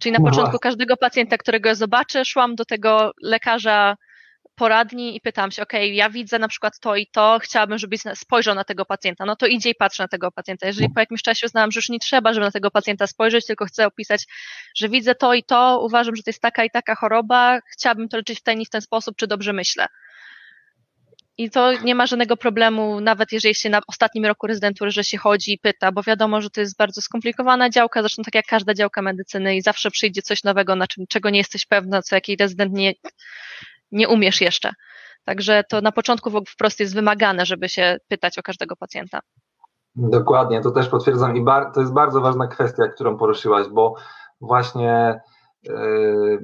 Czyli 0.00 0.12
na 0.12 0.18
no 0.18 0.30
początku 0.30 0.58
każdego 0.58 0.96
pacjenta, 0.96 1.38
którego 1.38 1.68
ja 1.68 1.74
zobaczę, 1.74 2.24
szłam 2.24 2.54
do 2.54 2.64
tego 2.64 3.12
lekarza 3.22 3.96
poradni 4.60 5.16
i 5.16 5.20
pytam 5.20 5.50
się, 5.50 5.62
ok, 5.62 5.72
ja 5.92 6.10
widzę 6.10 6.38
na 6.38 6.48
przykład 6.48 6.80
to 6.80 6.96
i 6.96 7.06
to, 7.06 7.38
chciałabym, 7.42 7.78
żebyś 7.78 8.00
spojrzał 8.14 8.54
na 8.54 8.64
tego 8.64 8.84
pacjenta, 8.84 9.24
no 9.24 9.36
to 9.36 9.46
idzie 9.46 9.70
i 9.70 9.74
patrz 9.74 9.98
na 9.98 10.08
tego 10.08 10.30
pacjenta. 10.30 10.66
Jeżeli 10.66 10.90
po 10.94 11.00
jakimś 11.00 11.22
czasie 11.22 11.46
uznałam, 11.46 11.70
że 11.70 11.78
już 11.78 11.88
nie 11.88 11.98
trzeba, 11.98 12.32
żeby 12.32 12.46
na 12.46 12.50
tego 12.50 12.70
pacjenta 12.70 13.06
spojrzeć, 13.06 13.46
tylko 13.46 13.64
chcę 13.64 13.86
opisać, 13.86 14.26
że 14.76 14.88
widzę 14.88 15.14
to 15.14 15.34
i 15.34 15.42
to, 15.42 15.80
uważam, 15.82 16.16
że 16.16 16.22
to 16.22 16.30
jest 16.30 16.42
taka 16.42 16.64
i 16.64 16.70
taka 16.70 16.94
choroba, 16.94 17.58
chciałabym 17.72 18.08
to 18.08 18.16
leczyć 18.16 18.38
w 18.38 18.42
ten 18.42 18.60
i 18.60 18.66
w 18.66 18.70
ten 18.70 18.80
sposób, 18.80 19.16
czy 19.16 19.26
dobrze 19.26 19.52
myślę. 19.52 19.86
I 21.38 21.50
to 21.50 21.72
nie 21.72 21.94
ma 21.94 22.06
żadnego 22.06 22.36
problemu, 22.36 23.00
nawet 23.00 23.32
jeżeli 23.32 23.54
się 23.54 23.70
na 23.70 23.80
ostatnim 23.86 24.26
roku 24.26 24.46
rezydentury, 24.46 24.90
że 24.90 25.04
się 25.04 25.18
chodzi 25.18 25.52
i 25.52 25.58
pyta, 25.58 25.92
bo 25.92 26.02
wiadomo, 26.02 26.40
że 26.40 26.50
to 26.50 26.60
jest 26.60 26.76
bardzo 26.76 27.00
skomplikowana 27.00 27.70
działka, 27.70 28.02
zresztą 28.02 28.22
tak 28.22 28.34
jak 28.34 28.46
każda 28.46 28.74
działka 28.74 29.02
medycyny 29.02 29.56
i 29.56 29.62
zawsze 29.62 29.90
przyjdzie 29.90 30.22
coś 30.22 30.44
nowego, 30.44 30.76
na 30.76 30.86
czym, 30.86 31.04
czego 31.08 31.30
nie 31.30 31.38
jesteś 31.38 31.66
pewna, 31.66 32.02
co 32.02 32.14
jakiś 32.14 32.36
rezydent 32.38 32.72
nie, 32.72 32.92
nie 33.92 34.08
umiesz 34.08 34.40
jeszcze. 34.40 34.72
Także 35.24 35.64
to 35.68 35.80
na 35.80 35.92
początku 35.92 36.30
wprost 36.48 36.80
jest 36.80 36.94
wymagane, 36.94 37.46
żeby 37.46 37.68
się 37.68 37.96
pytać 38.08 38.38
o 38.38 38.42
każdego 38.42 38.76
pacjenta. 38.76 39.20
Dokładnie, 39.94 40.60
to 40.60 40.70
też 40.70 40.88
potwierdzam 40.88 41.36
i 41.36 41.42
bar- 41.42 41.72
to 41.74 41.80
jest 41.80 41.92
bardzo 41.92 42.20
ważna 42.20 42.46
kwestia, 42.46 42.88
którą 42.88 43.18
poruszyłaś, 43.18 43.66
bo 43.68 43.94
właśnie 44.40 45.20
yy, 45.62 46.40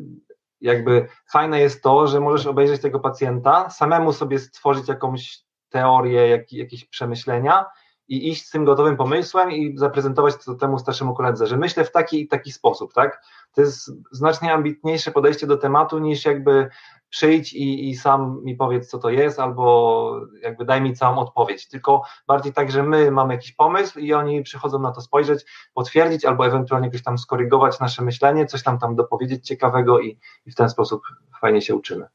jakby 0.61 1.09
fajne 1.33 1.61
jest 1.61 1.83
to, 1.83 2.07
że 2.07 2.21
możesz 2.21 2.47
obejrzeć 2.47 2.83
tego 2.83 3.01
pacjenta, 3.01 3.71
samemu 3.71 4.13
sobie 4.13 4.39
stworzyć 4.39 4.89
jakąś 4.89 5.39
teorię, 5.69 6.29
jak, 6.29 6.53
jakieś 6.53 6.85
przemyślenia 6.85 7.67
i 8.09 8.29
iść 8.29 8.47
z 8.47 8.51
tym 8.51 8.65
gotowym 8.65 8.97
pomysłem 8.97 9.53
i 9.53 9.79
zaprezentować 9.79 10.35
to 10.45 10.55
temu 10.55 10.79
starszemu 10.79 11.15
koledze, 11.15 11.47
że 11.47 11.57
myślę 11.57 11.85
w 11.85 11.93
taki 11.93 12.21
i 12.21 12.29
taki 12.29 12.53
sposób, 12.53 12.93
tak? 12.93 13.23
To 13.53 13.61
jest 13.61 13.93
znacznie 14.13 14.53
ambitniejsze 14.53 15.11
podejście 15.11 15.47
do 15.47 15.57
tematu 15.57 15.99
niż 15.99 16.25
jakby 16.25 16.69
przyjdź 17.09 17.53
i, 17.53 17.91
i 17.91 17.97
sam 17.97 18.41
mi 18.45 18.57
powiedz, 18.57 18.89
co 18.89 18.99
to 18.99 19.11
jest, 19.11 19.41
albo 19.41 20.21
jakby 20.43 20.65
daj 20.65 20.83
mi 20.83 20.95
całą 20.95 21.19
odpowiedź. 21.19 21.69
Tylko 21.69 22.03
bardziej 22.27 22.53
tak, 22.53 22.71
że 22.71 22.83
my 22.83 23.11
mamy 23.11 23.35
jakiś 23.35 23.53
pomysł 23.53 23.99
i 23.99 24.15
oni 24.15 24.43
przychodzą 24.43 24.79
na 24.79 24.93
to 24.93 25.01
spojrzeć, 25.01 25.45
potwierdzić, 25.75 26.25
albo 26.25 26.47
ewentualnie 26.47 26.89
jakoś 26.89 27.03
tam 27.03 27.19
skorygować 27.19 27.81
nasze 27.81 28.03
myślenie, 28.03 28.47
coś 28.47 28.63
tam 28.63 28.79
tam 28.79 28.97
dopowiedzieć 28.97 29.47
ciekawego 29.47 30.01
i, 30.01 30.19
i 30.47 30.51
w 30.51 30.55
ten 30.55 30.71
sposób 30.71 31.03
fajnie 31.41 31.63
się 31.63 31.75
uczymy. 31.75 32.07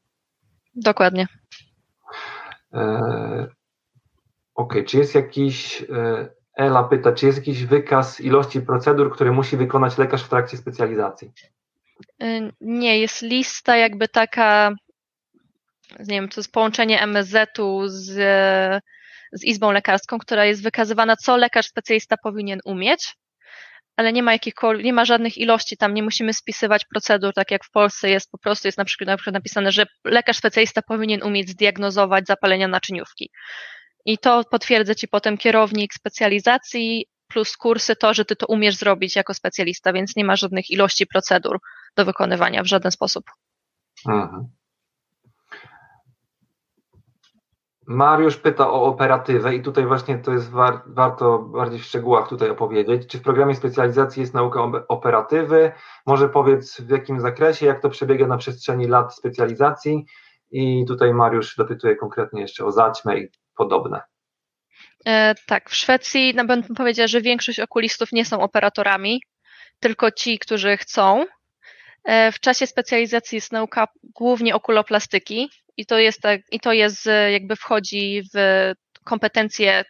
Dokładnie. 0.74 1.26
Ok, 4.62 4.74
czy 4.86 4.96
jest 4.96 5.14
jakiś. 5.14 5.82
E, 5.82 6.28
Ela 6.56 6.84
pyta, 6.84 7.12
czy 7.12 7.26
jest 7.26 7.38
jakiś 7.38 7.64
wykaz 7.64 8.20
ilości 8.20 8.60
procedur, 8.60 9.14
które 9.14 9.32
musi 9.32 9.56
wykonać 9.56 9.98
lekarz 9.98 10.22
w 10.22 10.28
trakcie 10.28 10.56
specjalizacji? 10.56 11.32
Y, 12.22 12.52
nie, 12.60 13.00
jest 13.00 13.22
lista 13.22 13.76
jakby 13.76 14.08
taka, 14.08 14.70
nie 15.98 16.14
wiem, 16.14 16.28
to 16.28 16.40
jest 16.40 16.52
połączenie 16.52 17.02
MSZ-u 17.02 17.88
z, 17.88 18.04
z 19.32 19.44
Izbą 19.44 19.72
Lekarską, 19.72 20.18
która 20.18 20.44
jest 20.44 20.62
wykazywana, 20.62 21.16
co 21.16 21.36
lekarz 21.36 21.66
specjalista 21.66 22.16
powinien 22.16 22.60
umieć, 22.64 23.14
ale 23.96 24.12
nie 24.12 24.22
ma 24.22 24.32
jakichkolwiek, 24.32 24.84
nie 24.84 24.92
ma 24.92 25.04
żadnych 25.04 25.38
ilości 25.38 25.76
tam, 25.76 25.94
nie 25.94 26.02
musimy 26.02 26.34
spisywać 26.34 26.84
procedur, 26.84 27.34
tak 27.34 27.50
jak 27.50 27.64
w 27.64 27.70
Polsce 27.70 28.10
jest, 28.10 28.30
po 28.30 28.38
prostu 28.38 28.68
jest 28.68 28.78
na 28.78 28.84
przykład, 28.84 29.06
na 29.06 29.16
przykład 29.16 29.34
napisane, 29.34 29.72
że 29.72 29.86
lekarz 30.04 30.36
specjalista 30.36 30.82
powinien 30.82 31.22
umieć 31.22 31.48
zdiagnozować 31.48 32.26
zapalenia 32.26 32.68
naczyniówki. 32.68 33.30
I 34.04 34.18
to 34.18 34.44
potwierdza 34.50 34.94
ci 34.94 35.08
potem 35.08 35.38
kierownik 35.38 35.94
specjalizacji, 35.94 37.06
plus 37.28 37.56
kursy 37.56 37.96
to, 37.96 38.14
że 38.14 38.24
ty 38.24 38.36
to 38.36 38.46
umiesz 38.46 38.76
zrobić 38.76 39.16
jako 39.16 39.34
specjalista, 39.34 39.92
więc 39.92 40.16
nie 40.16 40.24
ma 40.24 40.36
żadnych 40.36 40.70
ilości 40.70 41.06
procedur 41.06 41.58
do 41.96 42.04
wykonywania 42.04 42.62
w 42.62 42.66
żaden 42.66 42.92
sposób. 42.92 43.24
Mariusz 47.86 48.36
pyta 48.36 48.70
o 48.70 48.84
operatywę 48.84 49.54
i 49.54 49.62
tutaj 49.62 49.86
właśnie 49.86 50.18
to 50.18 50.32
jest 50.32 50.50
war, 50.50 50.82
warto 50.86 51.38
bardziej 51.38 51.80
w 51.80 51.84
szczegółach 51.84 52.28
tutaj 52.28 52.50
opowiedzieć. 52.50 53.06
Czy 53.06 53.18
w 53.18 53.22
programie 53.22 53.54
specjalizacji 53.54 54.20
jest 54.20 54.34
nauka 54.34 54.60
operatywy? 54.88 55.72
Może 56.06 56.28
powiedz 56.28 56.80
w 56.80 56.90
jakim 56.90 57.20
zakresie, 57.20 57.66
jak 57.66 57.82
to 57.82 57.90
przebiega 57.90 58.26
na 58.26 58.36
przestrzeni 58.36 58.86
lat 58.86 59.14
specjalizacji? 59.14 60.06
I 60.52 60.84
tutaj 60.88 61.14
Mariusz 61.14 61.56
dopytuje 61.56 61.96
konkretnie 61.96 62.40
jeszcze 62.40 62.64
o 62.64 62.72
zaćmę 62.72 63.18
i 63.18 63.28
podobne. 63.56 64.00
E, 65.06 65.34
tak, 65.46 65.70
w 65.70 65.76
Szwecji 65.76 66.32
no, 66.36 66.44
bym 66.44 66.62
powiedziała, 66.62 67.06
że 67.06 67.20
większość 67.20 67.60
okulistów 67.60 68.12
nie 68.12 68.24
są 68.24 68.40
operatorami, 68.40 69.22
tylko 69.80 70.10
ci, 70.10 70.38
którzy 70.38 70.76
chcą. 70.76 71.26
E, 72.04 72.32
w 72.32 72.40
czasie 72.40 72.66
specjalizacji 72.66 73.36
jest 73.36 73.52
nauka 73.52 73.88
głównie 74.02 74.54
okuloplastyki 74.54 75.50
i 75.76 75.86
to 75.86 75.98
jest, 75.98 76.20
tak, 76.20 76.40
i 76.50 76.60
to 76.60 76.72
jest 76.72 77.08
jakby 77.32 77.56
wchodzi 77.56 78.22
w 78.34 78.72
kompetencje 79.04 79.84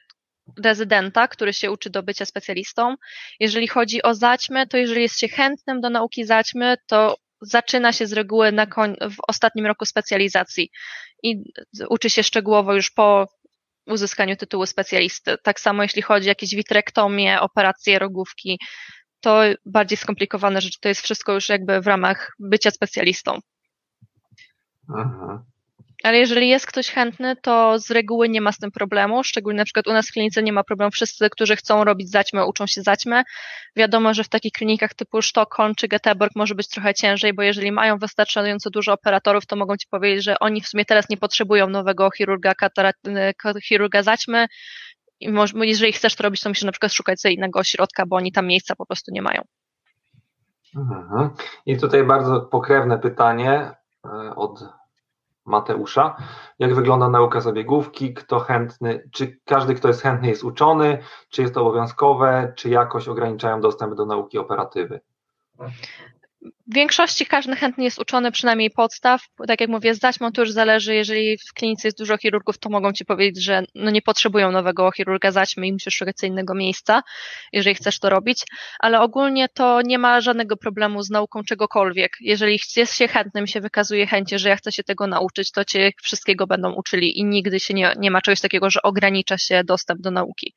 rezydenta, 0.64 1.28
który 1.28 1.52
się 1.52 1.70
uczy 1.70 1.90
do 1.90 2.02
bycia 2.02 2.24
specjalistą. 2.24 2.94
Jeżeli 3.40 3.68
chodzi 3.68 4.02
o 4.02 4.14
zaćmy, 4.14 4.66
to 4.66 4.76
jeżeli 4.76 5.02
jest 5.02 5.18
się 5.18 5.28
chętnym 5.28 5.80
do 5.80 5.90
nauki 5.90 6.24
zaćmy, 6.24 6.76
to 6.86 7.16
zaczyna 7.42 7.92
się 7.92 8.06
z 8.06 8.12
reguły 8.12 8.52
na 8.52 8.66
koń, 8.66 8.96
w 9.00 9.16
ostatnim 9.28 9.66
roku 9.66 9.84
specjalizacji 9.84 10.70
i 11.22 11.44
uczy 11.88 12.10
się 12.10 12.22
szczegółowo 12.22 12.74
już 12.74 12.90
po 12.90 13.28
uzyskaniu 13.86 14.36
tytułu 14.36 14.66
specjalisty. 14.66 15.36
Tak 15.42 15.60
samo 15.60 15.82
jeśli 15.82 16.02
chodzi 16.02 16.28
o 16.28 16.28
jakieś 16.28 16.54
witrektomie, 16.54 17.40
operacje 17.40 17.98
rogówki, 17.98 18.58
to 19.20 19.40
bardziej 19.66 19.98
skomplikowane 19.98 20.60
rzeczy. 20.60 20.78
To 20.80 20.88
jest 20.88 21.00
wszystko 21.00 21.32
już 21.32 21.48
jakby 21.48 21.80
w 21.80 21.86
ramach 21.86 22.32
bycia 22.38 22.70
specjalistą. 22.70 23.38
Aha. 24.98 25.44
Ale 26.02 26.18
jeżeli 26.18 26.48
jest 26.48 26.66
ktoś 26.66 26.90
chętny, 26.90 27.36
to 27.36 27.78
z 27.78 27.90
reguły 27.90 28.28
nie 28.28 28.40
ma 28.40 28.52
z 28.52 28.58
tym 28.58 28.70
problemu. 28.70 29.24
Szczególnie 29.24 29.58
na 29.58 29.64
przykład 29.64 29.86
u 29.86 29.92
nas 29.92 30.08
w 30.08 30.12
klinice 30.12 30.42
nie 30.42 30.52
ma 30.52 30.64
problemu. 30.64 30.90
Wszyscy, 30.90 31.30
którzy 31.30 31.56
chcą 31.56 31.84
robić 31.84 32.10
zaćmę, 32.10 32.46
uczą 32.46 32.66
się 32.66 32.82
zaćmę. 32.82 33.22
Wiadomo, 33.76 34.14
że 34.14 34.24
w 34.24 34.28
takich 34.28 34.52
klinikach 34.52 34.94
typu 34.94 35.22
Sztokholm 35.22 35.74
czy 35.74 35.88
Göteborg 35.88 36.30
może 36.36 36.54
być 36.54 36.68
trochę 36.68 36.94
ciężej, 36.94 37.32
bo 37.32 37.42
jeżeli 37.42 37.72
mają 37.72 37.98
wystarczająco 37.98 38.70
dużo 38.70 38.92
operatorów, 38.92 39.46
to 39.46 39.56
mogą 39.56 39.76
ci 39.76 39.86
powiedzieć, 39.90 40.24
że 40.24 40.38
oni 40.38 40.60
w 40.60 40.68
sumie 40.68 40.84
teraz 40.84 41.08
nie 41.08 41.16
potrzebują 41.16 41.68
nowego 41.68 42.10
chirurga, 42.10 42.52
chirurga 43.62 44.02
zaćmy. 44.02 44.46
I 45.20 45.28
może, 45.28 45.54
jeżeli 45.66 45.92
chcesz 45.92 46.14
to 46.14 46.22
robić, 46.22 46.40
to 46.40 46.48
musisz 46.48 46.64
na 46.64 46.72
przykład 46.72 46.92
szukać 46.92 47.20
sobie 47.20 47.34
innego 47.34 47.58
ośrodka, 47.58 48.06
bo 48.06 48.16
oni 48.16 48.32
tam 48.32 48.46
miejsca 48.46 48.76
po 48.76 48.86
prostu 48.86 49.12
nie 49.14 49.22
mają. 49.22 49.42
Mhm. 50.76 51.30
I 51.66 51.76
tutaj 51.76 52.04
bardzo 52.04 52.40
pokrewne 52.40 52.98
pytanie 52.98 53.70
e, 54.04 54.34
od 54.36 54.81
Mateusza. 55.44 56.16
Jak 56.58 56.74
wygląda 56.74 57.08
nauka 57.08 57.40
zabiegówki? 57.40 58.14
Kto 58.14 58.40
chętny, 58.40 59.08
czy 59.12 59.38
każdy, 59.44 59.74
kto 59.74 59.88
jest 59.88 60.02
chętny, 60.02 60.28
jest 60.28 60.44
uczony? 60.44 60.98
Czy 61.28 61.42
jest 61.42 61.54
to 61.54 61.60
obowiązkowe? 61.60 62.52
Czy 62.56 62.68
jakoś 62.68 63.08
ograniczają 63.08 63.60
dostęp 63.60 63.94
do 63.94 64.06
nauki 64.06 64.38
operatywy? 64.38 65.00
W 66.42 66.74
większości 66.74 67.26
każdy 67.26 67.56
chętnie 67.56 67.84
jest 67.84 67.98
uczony 67.98 68.32
przynajmniej 68.32 68.70
podstaw. 68.70 69.22
Tak 69.46 69.60
jak 69.60 69.70
mówię, 69.70 69.94
z 69.94 69.98
zaćmą 69.98 70.32
to 70.32 70.40
już 70.40 70.50
zależy, 70.50 70.94
jeżeli 70.94 71.38
w 71.38 71.52
klinice 71.54 71.88
jest 71.88 71.98
dużo 71.98 72.18
chirurgów, 72.18 72.58
to 72.58 72.70
mogą 72.70 72.92
ci 72.92 73.04
powiedzieć, 73.04 73.44
że 73.44 73.62
no 73.74 73.90
nie 73.90 74.02
potrzebują 74.02 74.52
nowego 74.52 74.90
chirurga 74.92 75.30
zaćmy 75.30 75.66
i 75.66 75.72
musisz 75.72 75.94
szukać 75.94 76.16
innego 76.22 76.54
miejsca, 76.54 77.02
jeżeli 77.52 77.74
chcesz 77.74 77.98
to 77.98 78.10
robić, 78.10 78.44
ale 78.80 79.00
ogólnie 79.00 79.48
to 79.48 79.82
nie 79.82 79.98
ma 79.98 80.20
żadnego 80.20 80.56
problemu 80.56 81.02
z 81.02 81.10
nauką 81.10 81.42
czegokolwiek. 81.42 82.12
Jeżeli 82.20 82.58
jest 82.76 82.94
się 82.94 83.08
chętnym, 83.08 83.46
się 83.46 83.60
wykazuje 83.60 84.06
chęci, 84.06 84.38
że 84.38 84.48
ja 84.48 84.56
chcę 84.56 84.72
się 84.72 84.82
tego 84.82 85.06
nauczyć, 85.06 85.52
to 85.52 85.64
cię 85.64 85.90
wszystkiego 86.02 86.46
będą 86.46 86.72
uczyli 86.72 87.18
i 87.18 87.24
nigdy 87.24 87.60
się 87.60 87.74
nie, 87.74 87.94
nie 87.98 88.10
ma 88.10 88.20
czegoś 88.20 88.40
takiego, 88.40 88.70
że 88.70 88.82
ogranicza 88.82 89.38
się 89.38 89.64
dostęp 89.64 90.00
do 90.00 90.10
nauki. 90.10 90.54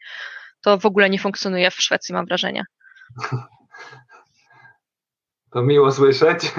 To 0.62 0.78
w 0.78 0.86
ogóle 0.86 1.10
nie 1.10 1.20
funkcjonuje 1.20 1.72
w 1.72 1.82
Szwecji, 1.82 2.14
mam 2.14 2.26
wrażenie. 2.26 2.64
To 5.56 5.64
miło 5.64 5.91
słyszeć. 5.91 6.53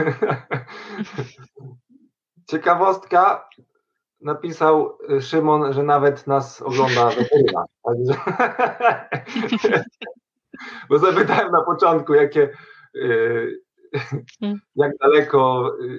Ciekawostka. 2.51 3.49
Napisał 4.21 4.99
Szymon, 5.21 5.73
że 5.73 5.83
nawet 5.83 6.27
nas 6.27 6.63
ogląda 6.63 7.09
weteryna. 7.09 7.65
Także... 7.85 8.15
Bo 10.89 10.99
zapytałem 10.99 11.53
na 11.53 11.63
początku, 11.63 12.15
jakie 12.15 12.51
y, 12.95 13.63
jak 14.77 14.93
daleko 15.01 15.73
y, 15.81 15.99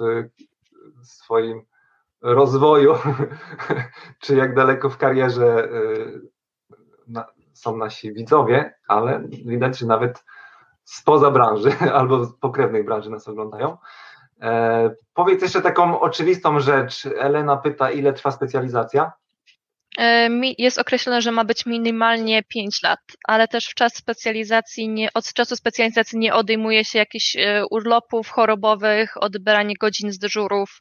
w 0.00 1.06
swoim 1.06 1.62
rozwoju, 2.22 2.94
czy 4.22 4.36
jak 4.36 4.54
daleko 4.54 4.90
w 4.90 4.98
karierze 4.98 5.68
y, 5.72 6.20
są 7.52 7.76
nasi 7.76 8.12
widzowie, 8.12 8.74
ale 8.88 9.24
widać, 9.28 9.78
że 9.78 9.86
nawet 9.86 10.24
spoza 10.86 11.30
branży 11.30 11.72
albo 11.98 12.24
z 12.24 12.34
pokrewnej 12.38 12.84
branży 12.84 13.10
nas 13.10 13.28
oglądają. 13.28 13.76
E, 14.40 14.90
powiedz 15.14 15.42
jeszcze 15.42 15.62
taką 15.62 16.00
oczywistą 16.00 16.60
rzecz. 16.60 17.06
Elena 17.18 17.56
pyta, 17.56 17.90
ile 17.90 18.12
trwa 18.12 18.30
specjalizacja? 18.30 19.12
E, 19.98 20.28
jest 20.58 20.78
określone, 20.78 21.22
że 21.22 21.32
ma 21.32 21.44
być 21.44 21.66
minimalnie 21.66 22.42
5 22.42 22.82
lat, 22.82 23.00
ale 23.24 23.48
też 23.48 23.66
w 23.66 23.74
czas 23.74 23.94
specjalizacji 23.94 24.88
nie, 24.88 25.12
od 25.14 25.32
czasu 25.32 25.56
specjalizacji 25.56 26.18
nie 26.18 26.34
odejmuje 26.34 26.84
się 26.84 26.98
jakichś 26.98 27.36
e, 27.36 27.66
urlopów 27.70 28.28
chorobowych, 28.28 29.22
odbieranie 29.22 29.74
godzin 29.80 30.12
z 30.12 30.18
dyżurów. 30.18 30.80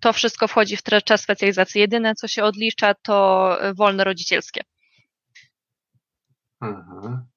To 0.00 0.12
wszystko 0.12 0.48
wchodzi 0.48 0.76
w 0.76 0.82
czas 1.04 1.22
specjalizacji. 1.22 1.80
Jedyne, 1.80 2.14
co 2.14 2.28
się 2.28 2.44
odlicza, 2.44 2.94
to 2.94 3.56
e, 3.62 3.74
wolne 3.74 4.04
rodzicielskie. 4.04 4.60
Mhm. 6.62 7.31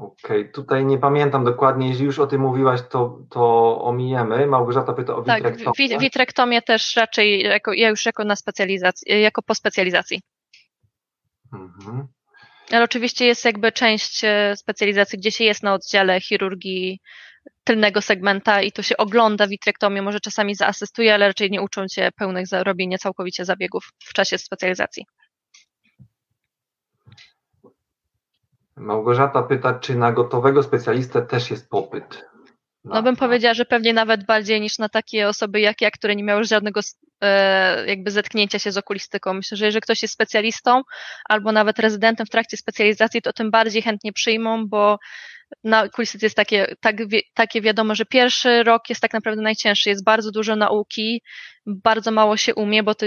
Okej, 0.00 0.40
okay. 0.40 0.52
tutaj 0.52 0.84
nie 0.84 0.98
pamiętam 0.98 1.44
dokładnie, 1.44 1.88
jeśli 1.88 2.04
już 2.04 2.18
o 2.18 2.26
tym 2.26 2.40
mówiłaś, 2.40 2.80
to, 2.90 3.18
to 3.30 3.82
omijemy. 3.82 4.46
Małgorzata 4.46 4.92
pyta 4.92 5.14
o 5.14 5.22
witrektomię. 5.22 5.88
Tak, 5.88 6.00
witrektomię 6.00 6.62
też 6.62 6.96
raczej 6.96 7.42
jako, 7.42 7.72
ja 7.72 7.88
już 7.88 8.06
jako 8.06 8.24
na 8.24 8.36
specjalizacji, 8.36 9.20
jako 9.22 9.42
po 9.42 9.54
specjalizacji. 9.54 10.20
Mhm. 11.52 12.08
Ale 12.70 12.84
oczywiście 12.84 13.26
jest 13.26 13.44
jakby 13.44 13.72
część 13.72 14.24
e, 14.24 14.56
specjalizacji, 14.56 15.18
gdzie 15.18 15.32
się 15.32 15.44
jest 15.44 15.62
na 15.62 15.74
oddziale 15.74 16.20
chirurgii 16.20 17.00
tylnego 17.64 18.02
segmenta 18.02 18.62
i 18.62 18.72
to 18.72 18.82
się 18.82 18.96
ogląda 18.96 19.46
witrektomię, 19.46 20.02
może 20.02 20.20
czasami 20.20 20.54
zaasystuje, 20.54 21.14
ale 21.14 21.26
raczej 21.26 21.50
nie 21.50 21.62
uczą 21.62 21.86
cię 21.88 22.10
pełnych 22.16 22.46
robienia 22.52 22.98
całkowicie 22.98 23.44
zabiegów 23.44 23.84
w 24.04 24.12
czasie 24.12 24.38
specjalizacji. 24.38 25.04
Małgorzata 28.80 29.42
pyta, 29.42 29.78
czy 29.78 29.94
na 29.94 30.12
gotowego 30.12 30.62
specjalistę 30.62 31.22
też 31.22 31.50
jest 31.50 31.70
popyt? 31.70 32.30
No 32.84 33.02
bym 33.02 33.16
powiedziała, 33.16 33.54
że 33.54 33.64
pewnie 33.64 33.92
nawet 33.92 34.26
bardziej 34.26 34.60
niż 34.60 34.78
na 34.78 34.88
takie 34.88 35.28
osoby 35.28 35.60
jak 35.60 35.80
ja, 35.80 35.90
które 35.90 36.16
nie 36.16 36.24
miały 36.24 36.44
żadnego 36.44 36.80
e, 37.20 37.86
jakby 37.86 38.10
zetknięcia 38.10 38.58
się 38.58 38.72
z 38.72 38.76
okulistyką. 38.76 39.34
Myślę, 39.34 39.56
że 39.56 39.64
jeżeli 39.64 39.82
ktoś 39.82 40.02
jest 40.02 40.14
specjalistą 40.14 40.82
albo 41.28 41.52
nawet 41.52 41.78
rezydentem 41.78 42.26
w 42.26 42.30
trakcie 42.30 42.56
specjalizacji, 42.56 43.22
to 43.22 43.32
tym 43.32 43.50
bardziej 43.50 43.82
chętnie 43.82 44.12
przyjmą, 44.12 44.66
bo 44.68 44.98
na 45.64 45.82
okulistyce 45.82 46.26
jest 46.26 46.36
takie, 46.36 46.74
tak, 46.80 46.96
takie 47.34 47.60
wiadomo, 47.60 47.94
że 47.94 48.04
pierwszy 48.04 48.62
rok 48.62 48.82
jest 48.88 49.00
tak 49.00 49.12
naprawdę 49.12 49.42
najcięższy, 49.42 49.88
jest 49.88 50.04
bardzo 50.04 50.30
dużo 50.30 50.56
nauki, 50.56 51.22
bardzo 51.66 52.10
mało 52.10 52.36
się 52.36 52.54
umie, 52.54 52.82
bo 52.82 52.94
to 52.94 53.06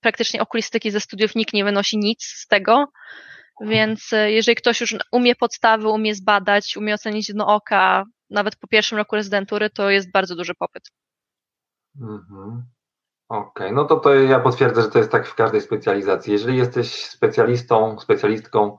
praktycznie 0.00 0.40
okulistyki 0.40 0.90
ze 0.90 1.00
studiów 1.00 1.34
nikt 1.34 1.52
nie 1.52 1.64
wynosi 1.64 1.98
nic 1.98 2.24
z 2.24 2.46
tego, 2.46 2.86
więc 3.60 4.12
e, 4.12 4.32
jeżeli 4.32 4.56
ktoś 4.56 4.80
już 4.80 4.96
umie 5.12 5.34
podstawy, 5.36 5.88
umie 5.88 6.14
zbadać, 6.14 6.76
umie 6.76 6.94
ocenić 6.94 7.32
dno 7.32 7.46
oka, 7.46 8.04
nawet 8.30 8.56
po 8.56 8.66
pierwszym 8.66 8.98
roku 8.98 9.16
rezydentury, 9.16 9.70
to 9.70 9.90
jest 9.90 10.10
bardzo 10.12 10.36
duży 10.36 10.54
popyt. 10.54 10.82
Mhm. 12.00 12.64
Okej, 13.28 13.66
okay. 13.66 13.72
no 13.72 13.84
to, 13.84 13.96
to 13.96 14.14
ja 14.14 14.40
potwierdzę, 14.40 14.82
że 14.82 14.90
to 14.90 14.98
jest 14.98 15.10
tak 15.10 15.26
w 15.26 15.34
każdej 15.34 15.60
specjalizacji. 15.60 16.32
Jeżeli 16.32 16.58
jesteś 16.58 17.06
specjalistą, 17.06 18.00
specjalistką 18.00 18.78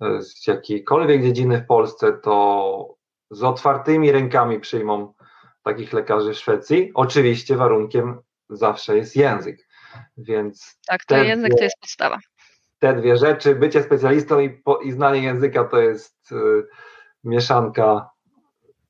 e, 0.00 0.22
z 0.22 0.46
jakiejkolwiek 0.46 1.22
dziedziny 1.22 1.58
w 1.58 1.66
Polsce, 1.66 2.12
to 2.12 2.96
z 3.30 3.42
otwartymi 3.42 4.12
rękami 4.12 4.60
przyjmą 4.60 5.14
takich 5.62 5.92
lekarzy 5.92 6.32
w 6.32 6.38
Szwecji. 6.38 6.90
Oczywiście 6.94 7.56
warunkiem 7.56 8.20
zawsze 8.50 8.96
jest 8.96 9.16
język. 9.16 9.68
Więc 10.16 10.78
tak, 10.86 11.04
to 11.04 11.16
język 11.16 11.52
to 11.58 11.64
jest 11.64 11.80
podstawa 11.80 12.18
te 12.82 12.94
dwie 12.94 13.16
rzeczy, 13.16 13.54
bycie 13.54 13.82
specjalistą 13.82 14.40
i, 14.40 14.50
po, 14.50 14.78
i 14.78 14.92
znanie 14.92 15.22
języka 15.22 15.64
to 15.64 15.80
jest 15.80 16.32
y, 16.32 16.36
mieszanka 17.24 18.10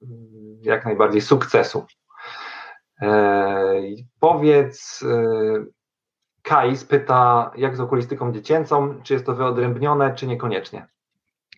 y, 0.02 0.06
jak 0.62 0.84
najbardziej 0.84 1.20
sukcesu. 1.20 1.86
E, 3.02 3.82
powiedz, 4.20 5.02
y, 5.02 5.72
Kais 6.42 6.84
pyta, 6.84 7.50
jak 7.56 7.76
z 7.76 7.80
okulistyką 7.80 8.32
dziecięcą, 8.32 9.02
czy 9.02 9.12
jest 9.12 9.26
to 9.26 9.34
wyodrębnione, 9.34 10.14
czy 10.14 10.26
niekoniecznie? 10.26 10.86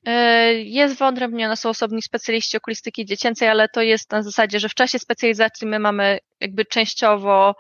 E, 0.07 0.53
jest 0.55 0.99
wyodrębnione, 0.99 1.57
są 1.57 1.69
osobni 1.69 2.03
specjaliści 2.03 2.57
okulistyki 2.57 3.05
dziecięcej, 3.05 3.49
ale 3.49 3.69
to 3.69 3.83
jest 3.83 4.13
na 4.13 4.23
zasadzie, 4.23 4.61
że 4.61 4.69
w 4.69 4.75
czasie 4.75 4.99
specjalizacji 4.99 5.67
my 5.67 5.79
mamy 5.79 6.19
jakby 6.41 6.65
częściowo 6.65 7.55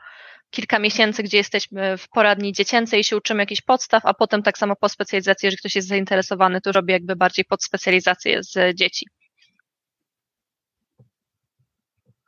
kilka 0.54 0.78
miesięcy, 0.78 1.22
gdzie 1.22 1.36
jesteśmy 1.36 1.98
w 1.98 2.08
poradni 2.08 2.52
dziecięcej 2.52 3.00
i 3.00 3.04
się 3.04 3.16
uczymy 3.16 3.42
jakichś 3.42 3.60
podstaw, 3.60 4.06
a 4.06 4.14
potem 4.14 4.42
tak 4.42 4.58
samo 4.58 4.76
po 4.76 4.88
specjalizacji, 4.88 5.46
jeżeli 5.46 5.58
ktoś 5.58 5.76
jest 5.76 5.88
zainteresowany, 5.88 6.60
to 6.60 6.72
robi 6.72 6.92
jakby 6.92 7.16
bardziej 7.16 7.44
podspecjalizację 7.44 8.42
z 8.42 8.76
dzieci. 8.76 9.06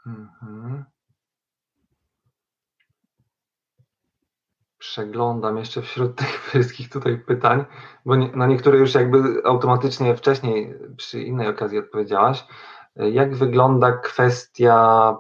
Mhm. 0.06 0.84
Przeglądam 4.78 5.58
jeszcze 5.58 5.82
wśród 5.82 6.16
tych 6.16 6.42
wszystkich 6.48 6.88
tutaj 6.88 7.18
pytań, 7.18 7.64
bo 8.04 8.16
nie, 8.16 8.32
na 8.32 8.46
niektóre 8.46 8.78
już 8.78 8.94
jakby 8.94 9.18
automatycznie 9.44 10.16
wcześniej 10.16 10.74
przy 10.96 11.22
innej 11.22 11.48
okazji 11.48 11.78
odpowiedziałaś. 11.78 12.44
Jak 12.96 13.34
wygląda 13.34 13.92
kwestia 13.92 15.16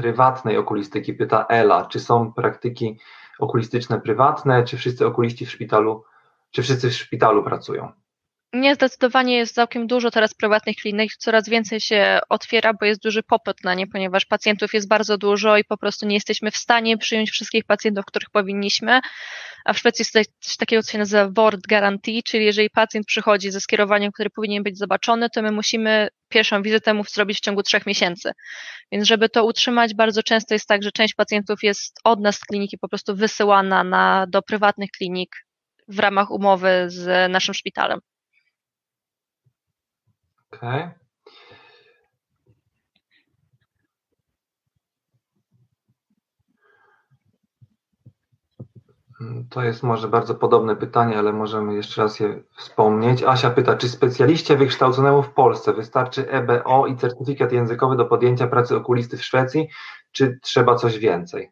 prywatnej 0.00 0.58
okulistyki, 0.58 1.14
pyta 1.14 1.46
Ela, 1.48 1.86
czy 1.86 2.00
są 2.00 2.32
praktyki 2.32 2.98
okulistyczne 3.38 4.00
prywatne, 4.00 4.64
czy 4.64 4.76
wszyscy 4.76 5.06
okuliści 5.06 5.46
w 5.46 5.50
szpitalu, 5.50 6.04
czy 6.50 6.62
wszyscy 6.62 6.90
w 6.90 6.94
szpitalu 6.94 7.44
pracują? 7.44 7.92
Nie, 8.52 8.74
zdecydowanie 8.74 9.36
jest 9.36 9.54
całkiem 9.54 9.86
dużo 9.86 10.10
teraz 10.10 10.34
prywatnych 10.34 10.76
klinik, 10.76 11.12
coraz 11.16 11.48
więcej 11.48 11.80
się 11.80 12.18
otwiera, 12.28 12.72
bo 12.80 12.86
jest 12.86 13.02
duży 13.02 13.22
popyt 13.22 13.64
na 13.64 13.74
nie, 13.74 13.86
ponieważ 13.86 14.24
pacjentów 14.24 14.74
jest 14.74 14.88
bardzo 14.88 15.18
dużo 15.18 15.56
i 15.56 15.64
po 15.64 15.76
prostu 15.76 16.06
nie 16.06 16.14
jesteśmy 16.14 16.50
w 16.50 16.56
stanie 16.56 16.98
przyjąć 16.98 17.30
wszystkich 17.30 17.64
pacjentów, 17.64 18.04
których 18.04 18.30
powinniśmy. 18.30 19.00
A 19.64 19.72
w 19.72 19.78
Szwecji 19.78 20.02
jest 20.14 20.32
coś 20.40 20.56
takiego, 20.56 20.82
co 20.82 20.92
się 20.92 20.98
nazywa 20.98 21.28
guarantee, 21.68 22.22
czyli 22.22 22.44
jeżeli 22.44 22.70
pacjent 22.70 23.06
przychodzi 23.06 23.50
ze 23.50 23.60
skierowaniem, 23.60 24.12
które 24.12 24.30
powinien 24.30 24.62
być 24.62 24.78
zobaczony, 24.78 25.30
to 25.30 25.42
my 25.42 25.52
musimy 25.52 26.08
pierwszą 26.28 26.62
wizytę 26.62 26.94
mu 26.94 27.04
zrobić 27.04 27.38
w 27.38 27.40
ciągu 27.40 27.62
trzech 27.62 27.86
miesięcy. 27.86 28.32
Więc 28.92 29.06
żeby 29.06 29.28
to 29.28 29.44
utrzymać, 29.44 29.94
bardzo 29.94 30.22
często 30.22 30.54
jest 30.54 30.68
tak, 30.68 30.82
że 30.82 30.92
część 30.92 31.14
pacjentów 31.14 31.62
jest 31.62 32.00
od 32.04 32.20
nas 32.20 32.36
z 32.36 32.44
kliniki 32.44 32.78
po 32.78 32.88
prostu 32.88 33.16
wysyłana 33.16 33.84
na, 33.84 34.26
do 34.28 34.42
prywatnych 34.42 34.90
klinik 34.90 35.36
w 35.88 35.98
ramach 35.98 36.30
umowy 36.30 36.84
z 36.88 37.30
naszym 37.32 37.54
szpitalem. 37.54 38.00
Okay. 40.52 40.90
To 49.50 49.62
jest 49.62 49.82
może 49.82 50.08
bardzo 50.08 50.34
podobne 50.34 50.76
pytanie, 50.76 51.18
ale 51.18 51.32
możemy 51.32 51.74
jeszcze 51.74 52.02
raz 52.02 52.20
je 52.20 52.42
wspomnieć. 52.56 53.22
Asia 53.22 53.50
pyta, 53.50 53.76
czy 53.76 53.88
specjaliście 53.88 54.56
wykształconemu 54.56 55.22
w 55.22 55.32
Polsce 55.32 55.72
wystarczy 55.72 56.30
EBO 56.30 56.86
i 56.86 56.96
certyfikat 56.96 57.52
językowy 57.52 57.96
do 57.96 58.04
podjęcia 58.04 58.46
pracy 58.46 58.76
okulisty 58.76 59.16
w 59.16 59.24
Szwecji, 59.24 59.68
czy 60.12 60.38
trzeba 60.42 60.74
coś 60.74 60.98
więcej? 60.98 61.50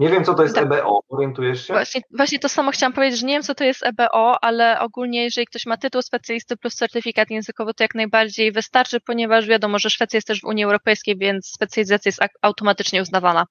Nie 0.00 0.08
wiem, 0.08 0.24
co 0.24 0.34
to 0.34 0.42
jest 0.42 0.54
tak. 0.54 0.64
EBO, 0.64 1.00
orientujesz 1.08 1.66
się? 1.66 1.72
Właśnie, 1.72 2.00
właśnie 2.16 2.38
to 2.38 2.48
samo 2.48 2.70
chciałam 2.70 2.92
powiedzieć, 2.92 3.20
że 3.20 3.26
nie 3.26 3.34
wiem, 3.34 3.42
co 3.42 3.54
to 3.54 3.64
jest 3.64 3.86
EBO, 3.86 4.44
ale 4.44 4.80
ogólnie, 4.80 5.24
jeżeli 5.24 5.46
ktoś 5.46 5.66
ma 5.66 5.76
tytuł 5.76 6.02
specjalisty 6.02 6.56
plus 6.56 6.74
certyfikat 6.74 7.30
językowy, 7.30 7.74
to 7.74 7.84
jak 7.84 7.94
najbardziej 7.94 8.52
wystarczy, 8.52 9.00
ponieważ 9.00 9.46
wiadomo, 9.46 9.78
że 9.78 9.90
Szwecja 9.90 10.16
jest 10.16 10.26
też 10.26 10.40
w 10.40 10.44
Unii 10.44 10.64
Europejskiej, 10.64 11.18
więc 11.18 11.46
specjalizacja 11.46 12.08
jest 12.08 12.20
automatycznie 12.42 13.02
uznawana. 13.02 13.46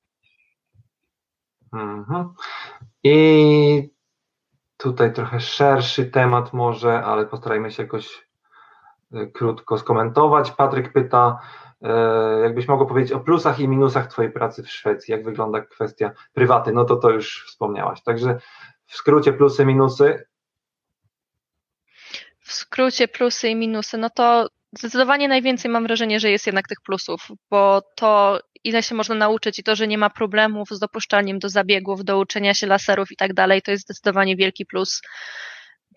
Mhm. 1.74 2.34
I 3.04 3.89
tutaj 4.78 5.14
trochę 5.14 5.39
szerszy 5.39 6.06
temat 6.06 6.54
może, 6.54 7.04
ale 7.04 7.26
postarajmy 7.26 7.72
się 7.72 7.84
jakoś 7.84 8.28
e, 9.14 9.28
krótko 9.28 9.78
skomentować. 9.78 10.52
Patryk 10.52 10.93
pyta, 10.93 11.39
jakbyś 12.43 12.67
mogło 12.67 12.86
powiedzieć 12.86 13.11
o 13.11 13.19
plusach 13.19 13.59
i 13.59 13.67
minusach 13.67 14.07
Twojej 14.07 14.32
pracy 14.32 14.63
w 14.63 14.69
Szwecji, 14.69 15.11
jak 15.11 15.23
wygląda 15.23 15.61
kwestia 15.61 16.11
prywaty, 16.34 16.71
no 16.71 16.86
to 16.86 16.95
to 16.95 17.09
już 17.09 17.45
wspomniałaś. 17.47 18.03
Także 18.03 18.39
w 18.86 18.95
skrócie 18.95 19.34
plusy, 19.34 19.65
minusy. 19.65 20.25
W 22.39 22.51
skrócie 22.51 23.07
plusy 23.07 23.49
i 23.49 23.55
minusy, 23.55 23.97
no 23.97 24.09
to 24.09 24.47
zdecydowanie 24.77 25.27
najwięcej 25.27 25.71
mam 25.71 25.84
wrażenie, 25.84 26.19
że 26.19 26.32
jest 26.32 26.45
jednak 26.45 26.67
tych 26.67 26.77
plusów, 26.86 27.27
bo 27.49 27.82
to 27.95 28.39
ile 28.63 28.84
się 28.84 28.95
można 28.95 29.15
nauczyć 29.15 29.59
i 29.59 29.63
to, 29.63 29.75
że 29.75 29.88
nie 29.88 29.97
ma 29.97 30.09
problemów 30.09 30.69
z 30.69 30.80
dopuszczaniem 30.80 31.39
do 31.39 31.49
zabiegów, 31.49 32.03
do 32.03 32.19
uczenia 32.19 32.53
się 32.53 32.67
laserów 32.67 33.11
i 33.11 33.15
tak 33.15 33.34
dalej, 33.34 33.61
to 33.61 33.71
jest 33.71 33.84
zdecydowanie 33.84 34.36
wielki 34.36 34.65
plus. 34.65 35.01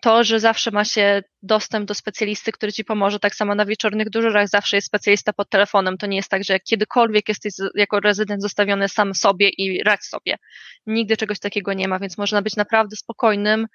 To, 0.03 0.23
że 0.23 0.39
zawsze 0.39 0.71
ma 0.71 0.85
się 0.85 1.23
dostęp 1.41 1.87
do 1.87 1.93
specjalisty, 1.93 2.51
który 2.51 2.73
ci 2.73 2.85
pomoże, 2.85 3.19
tak 3.19 3.35
samo 3.35 3.55
na 3.55 3.65
wieczornych 3.65 4.09
dyżurach 4.09 4.47
zawsze 4.47 4.77
jest 4.77 4.87
specjalista 4.87 5.33
pod 5.33 5.49
telefonem. 5.49 5.97
To 5.97 6.07
nie 6.07 6.17
jest 6.17 6.29
tak, 6.29 6.43
że 6.43 6.59
kiedykolwiek 6.59 7.29
jesteś 7.29 7.53
jako 7.75 7.99
rezydent 7.99 8.41
zostawiony 8.41 8.89
sam 8.89 9.15
sobie 9.15 9.49
i 9.49 9.83
radź 9.83 10.03
sobie. 10.03 10.37
Nigdy 10.85 11.17
czegoś 11.17 11.39
takiego 11.39 11.73
nie 11.73 11.87
ma, 11.87 11.99
więc 11.99 12.17
można 12.17 12.41
być 12.41 12.55
naprawdę 12.55 12.95
spokojnym, 12.95 13.67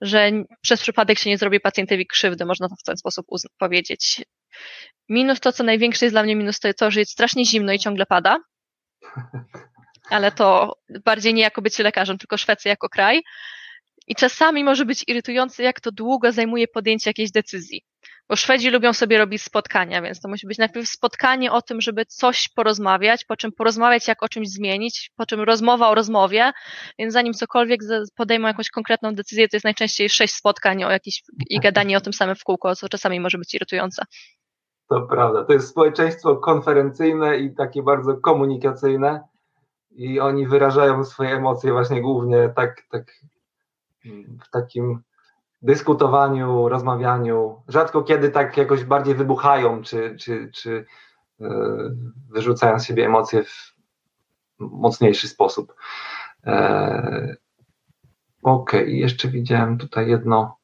że 0.00 0.30
przez 0.60 0.80
przypadek 0.80 1.18
się 1.18 1.30
nie 1.30 1.38
zrobi 1.38 1.60
pacjentowi 1.60 2.06
krzywdy, 2.06 2.46
można 2.46 2.68
to 2.68 2.74
w 2.74 2.82
ten 2.82 2.96
sposób 2.96 3.26
powiedzieć. 3.58 4.22
Minus 5.08 5.40
to, 5.40 5.52
co 5.52 5.64
największe 5.64 6.04
jest 6.04 6.14
dla 6.14 6.22
mnie 6.22 6.36
minus, 6.36 6.60
to 6.60 6.68
jest 6.68 6.78
to, 6.78 6.90
że 6.90 7.00
jest 7.00 7.12
strasznie 7.12 7.44
zimno 7.44 7.72
i 7.72 7.78
ciągle 7.78 8.06
pada. 8.06 8.38
Ale 10.10 10.32
to 10.32 10.76
bardziej 11.04 11.34
nie 11.34 11.42
jako 11.42 11.62
bycie 11.62 11.82
lekarzem, 11.82 12.18
tylko 12.18 12.36
Szwecja 12.36 12.68
jako 12.68 12.88
kraj. 12.88 13.22
I 14.10 14.14
czasami 14.14 14.64
może 14.64 14.84
być 14.84 15.04
irytujące, 15.08 15.62
jak 15.62 15.80
to 15.80 15.92
długo 15.92 16.32
zajmuje 16.32 16.68
podjęcie 16.68 17.10
jakiejś 17.10 17.30
decyzji. 17.30 17.82
Bo 18.28 18.36
Szwedzi 18.36 18.70
lubią 18.70 18.92
sobie 18.92 19.18
robić 19.18 19.42
spotkania, 19.42 20.02
więc 20.02 20.20
to 20.20 20.28
musi 20.28 20.46
być 20.46 20.58
najpierw 20.58 20.88
spotkanie 20.88 21.52
o 21.52 21.62
tym, 21.62 21.80
żeby 21.80 22.06
coś 22.06 22.48
porozmawiać, 22.48 23.24
po 23.24 23.36
czym 23.36 23.52
porozmawiać, 23.52 24.08
jak 24.08 24.22
o 24.22 24.28
czymś 24.28 24.48
zmienić, 24.48 25.10
po 25.16 25.26
czym 25.26 25.40
rozmowa 25.40 25.88
o 25.88 25.94
rozmowie, 25.94 26.52
więc 26.98 27.12
zanim 27.12 27.32
cokolwiek 27.32 27.80
podejmą 28.16 28.48
jakąś 28.48 28.70
konkretną 28.70 29.14
decyzję, 29.14 29.48
to 29.48 29.56
jest 29.56 29.64
najczęściej 29.64 30.08
sześć 30.08 30.34
spotkań 30.34 30.84
o 30.84 30.90
jakiś, 30.90 31.22
i 31.50 31.60
gadanie 31.60 31.96
o 31.96 32.00
tym 32.00 32.12
samym 32.12 32.36
w 32.36 32.44
kółko, 32.44 32.76
co 32.76 32.88
czasami 32.88 33.20
może 33.20 33.38
być 33.38 33.54
irytujące. 33.54 34.04
To 34.88 35.02
prawda, 35.02 35.44
to 35.44 35.52
jest 35.52 35.68
społeczeństwo 35.68 36.36
konferencyjne 36.36 37.38
i 37.38 37.54
takie 37.54 37.82
bardzo 37.82 38.16
komunikacyjne 38.16 39.20
i 39.90 40.20
oni 40.20 40.46
wyrażają 40.46 41.04
swoje 41.04 41.30
emocje 41.30 41.72
właśnie 41.72 42.02
głównie 42.02 42.52
tak, 42.56 42.82
tak 42.90 43.12
w 44.44 44.50
takim 44.50 45.02
dyskutowaniu, 45.62 46.68
rozmawianiu. 46.68 47.62
Rzadko 47.68 48.02
kiedy 48.02 48.30
tak 48.30 48.56
jakoś 48.56 48.84
bardziej 48.84 49.14
wybuchają, 49.14 49.82
czy, 49.82 50.16
czy, 50.16 50.50
czy 50.54 50.84
yy, 51.38 51.96
wyrzucają 52.30 52.78
z 52.78 52.84
siebie 52.84 53.06
emocje 53.06 53.44
w 53.44 53.74
mocniejszy 54.60 55.28
sposób. 55.28 55.74
E, 56.46 57.36
Okej, 58.42 58.82
okay. 58.82 58.90
jeszcze 58.90 59.28
widziałem 59.28 59.78
tutaj 59.78 60.08
jedno 60.08 60.56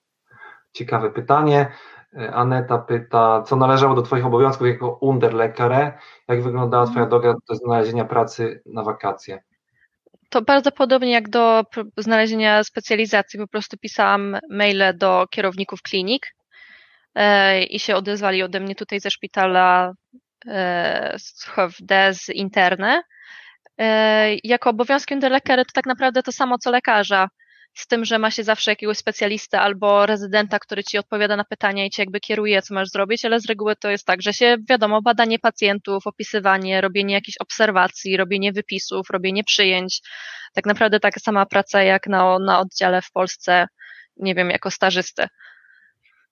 ciekawe 0.72 1.11
pytanie. 1.11 1.72
E, 2.18 2.34
Aneta 2.34 2.78
pyta, 2.78 3.43
co 3.43 3.57
należało 3.57 3.95
do 3.95 4.03
Twoich 4.03 4.26
obowiązków 4.26 4.66
jako 4.66 4.93
underlekare? 4.93 5.99
Jak 6.28 6.43
wyglądała 6.43 6.87
Twoja 6.87 7.07
droga 7.07 7.34
do 7.49 7.55
znalezienia 7.55 8.05
pracy 8.05 8.62
na 8.66 8.82
wakacje? 8.82 9.43
To 10.31 10.43
bardzo 10.43 10.72
podobnie 10.72 11.12
jak 11.12 11.29
do 11.29 11.64
znalezienia 11.97 12.64
specjalizacji, 12.64 13.39
po 13.39 13.49
prostu 13.49 13.77
pisałam 13.77 14.39
maile 14.51 14.95
do 14.95 15.27
kierowników 15.31 15.83
klinik 15.83 16.27
e, 17.14 17.62
i 17.64 17.81
się 17.81 17.97
odezwali 17.97 18.43
ode 18.43 18.61
mnie 18.61 18.74
tutaj 18.74 19.01
ze 19.01 19.11
szpitala 19.11 19.93
e, 20.47 21.16
HFD, 21.47 22.14
z 22.14 22.29
interne. 22.29 23.03
E, 23.79 24.37
jako 24.45 24.70
obowiązkiem 24.70 25.20
do 25.20 25.29
lekarza 25.29 25.64
to 25.64 25.72
tak 25.74 25.87
naprawdę 25.87 26.22
to 26.22 26.33
samo 26.33 26.59
co 26.59 26.70
lekarza 26.70 27.29
z 27.77 27.87
tym, 27.87 28.05
że 28.05 28.18
ma 28.18 28.31
się 28.31 28.45
zawsze 28.45 28.70
jakiegoś 28.70 28.99
specjalistę 28.99 29.61
albo 29.61 30.07
rezydenta, 30.07 30.59
który 30.59 30.85
ci 30.85 30.99
odpowiada 30.99 31.37
na 31.37 31.45
pytania 31.45 31.85
i 31.85 31.91
ci 31.91 32.01
jakby 32.01 32.20
kieruje, 32.20 32.62
co 32.62 32.74
masz 32.74 32.89
zrobić, 32.89 33.24
ale 33.24 33.41
z 33.41 33.47
reguły 33.47 33.77
to 33.77 33.91
jest 33.91 34.07
tak, 34.07 34.22
że 34.22 34.33
się, 34.33 34.57
wiadomo, 34.68 35.03
badanie 35.03 35.39
pacjentów, 35.39 36.07
opisywanie, 36.07 36.81
robienie 36.81 37.14
jakichś 37.14 37.37
obserwacji, 37.41 38.16
robienie 38.16 38.53
wypisów, 38.53 39.11
robienie 39.11 39.45
przyjęć. 39.45 40.01
Tak 40.55 40.66
naprawdę 40.66 41.01
taka 41.01 41.20
sama 41.20 41.47
praca 41.47 41.83
jak 41.83 42.07
na, 42.07 42.39
na 42.39 42.61
oddziale 42.61 43.03
w 43.03 43.11
Polsce, 43.12 43.66
nie 44.16 44.35
wiem, 44.35 44.51
jako 44.51 44.70
stażysty. 44.70 45.29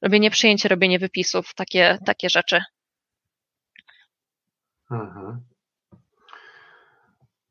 Robienie 0.03 0.31
przyjęć, 0.31 0.65
robienie 0.65 0.99
wypisów, 0.99 1.55
takie, 1.55 1.99
takie 2.07 2.31
rzeczy. 2.31 2.61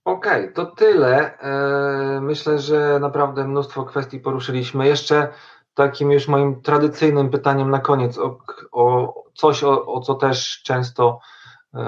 Okej, 0.06 0.41
okay, 0.43 0.54
to 0.54 0.66
tyle. 0.66 1.38
E, 1.39 2.22
myślę, 2.22 2.60
że 2.60 2.99
naprawdę 2.99 3.47
mnóstwo 3.47 3.86
kwestii 3.86 4.20
poruszyliśmy. 4.20 4.88
Jeszcze 4.88 5.34
takim 5.74 6.12
już 6.12 6.28
moim 6.28 6.62
tradycyjnym 6.62 7.30
pytaniem 7.30 7.70
na 7.70 7.80
koniec 7.80 8.18
o, 8.18 8.39
o 8.72 9.14
coś, 9.34 9.64
o, 9.64 9.86
o, 9.86 10.01
co 10.01 10.16
też 10.16 10.62
często 10.64 11.20
e, 11.74 11.80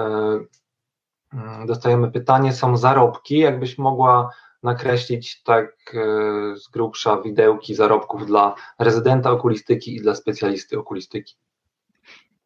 mm, 1.32 1.66
dostajemy 1.66 2.10
pytanie, 2.10 2.52
są 2.52 2.76
zarobki. 2.76 3.38
Jakbyś 3.38 3.78
mogła 3.78 4.30
nakreślić 4.62 5.42
tak 5.42 5.94
e, 5.94 6.56
z 6.56 6.68
grubsza 6.68 7.22
widełki 7.22 7.74
zarobków 7.74 8.26
dla 8.26 8.54
rezydenta 8.78 9.30
okulistyki 9.30 9.96
i 9.96 10.00
dla 10.00 10.14
specjalisty 10.14 10.78
okulistyki. 10.78 11.36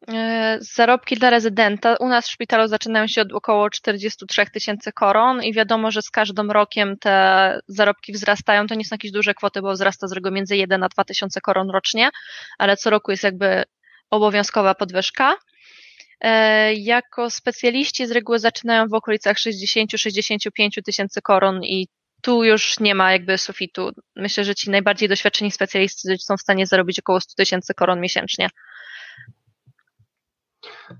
E, 0.07 0.57
zarobki 0.61 1.15
dla 1.15 1.29
rezydenta 1.29 1.95
u 1.99 2.07
nas 2.07 2.27
w 2.27 2.31
szpitalu 2.31 2.67
zaczynają 2.67 3.07
się 3.07 3.21
od 3.21 3.33
około 3.33 3.69
43 3.69 4.45
tysięcy 4.53 4.91
koron 4.91 5.43
i 5.43 5.53
wiadomo, 5.53 5.91
że 5.91 6.01
z 6.01 6.09
każdym 6.09 6.51
rokiem 6.51 6.97
te 6.97 7.59
zarobki 7.67 8.13
wzrastają. 8.13 8.67
To 8.67 8.75
nie 8.75 8.85
są 8.85 8.93
jakieś 8.93 9.11
duże 9.11 9.33
kwoty, 9.33 9.61
bo 9.61 9.73
wzrasta 9.73 10.07
z 10.07 10.11
reguły 10.11 10.31
między 10.31 10.57
1 10.57 10.83
a 10.83 10.89
2 10.89 11.03
tysiące 11.03 11.41
koron 11.41 11.69
rocznie, 11.69 12.09
ale 12.57 12.77
co 12.77 12.89
roku 12.89 13.11
jest 13.11 13.23
jakby 13.23 13.63
obowiązkowa 14.09 14.75
podwyżka. 14.75 15.35
E, 16.21 16.73
jako 16.73 17.29
specjaliści 17.29 18.07
z 18.07 18.11
reguły 18.11 18.39
zaczynają 18.39 18.87
w 18.87 18.93
okolicach 18.93 19.37
60-65 19.37 20.81
tysięcy 20.85 21.21
koron 21.21 21.63
i 21.63 21.87
tu 22.21 22.43
już 22.43 22.79
nie 22.79 22.95
ma 22.95 23.11
jakby 23.11 23.37
sufitu. 23.37 23.91
Myślę, 24.15 24.43
że 24.43 24.55
ci 24.55 24.69
najbardziej 24.69 25.09
doświadczeni 25.09 25.51
specjaliści 25.51 26.07
są 26.19 26.37
w 26.37 26.41
stanie 26.41 26.67
zarobić 26.67 26.99
około 26.99 27.21
100 27.21 27.33
tysięcy 27.35 27.73
koron 27.73 27.99
miesięcznie. 27.99 28.49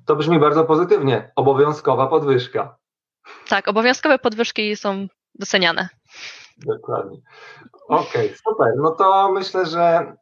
To 0.05 0.15
brzmi 0.15 0.39
bardzo 0.39 0.65
pozytywnie. 0.65 1.31
Obowiązkowa 1.35 2.07
podwyżka. 2.07 2.77
Tak, 3.47 3.67
obowiązkowe 3.67 4.19
podwyżki 4.19 4.75
są 4.75 5.07
doceniane. 5.35 5.89
Dokładnie. 6.57 7.17
Okej, 7.87 8.25
okay, 8.25 8.37
super. 8.37 8.73
No 8.77 8.91
to 8.91 9.31
myślę, 9.31 9.65
że 9.65 10.15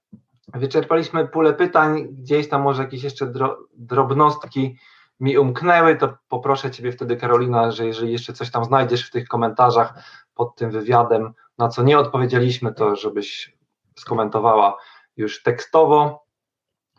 wyczerpaliśmy 0.53 1.27
pulę 1.27 1.53
pytań. 1.53 2.07
Gdzieś 2.11 2.49
tam 2.49 2.61
może 2.61 2.83
jakieś 2.83 3.03
jeszcze 3.03 3.33
drobnostki 3.73 4.77
mi 5.19 5.37
umknęły, 5.37 5.95
to 5.95 6.17
poproszę 6.27 6.71
Ciebie 6.71 6.91
wtedy, 6.91 7.17
Karolina, 7.17 7.71
że 7.71 7.85
jeżeli 7.85 8.11
jeszcze 8.11 8.33
coś 8.33 8.51
tam 8.51 8.65
znajdziesz 8.65 9.07
w 9.07 9.11
tych 9.11 9.27
komentarzach 9.27 9.93
pod 10.35 10.55
tym 10.55 10.71
wywiadem, 10.71 11.33
na 11.57 11.69
co 11.69 11.83
nie 11.83 11.99
odpowiedzieliśmy, 11.99 12.73
to 12.73 12.95
żebyś 12.95 13.57
skomentowała 13.97 14.77
już 15.17 15.43
tekstowo. 15.43 16.25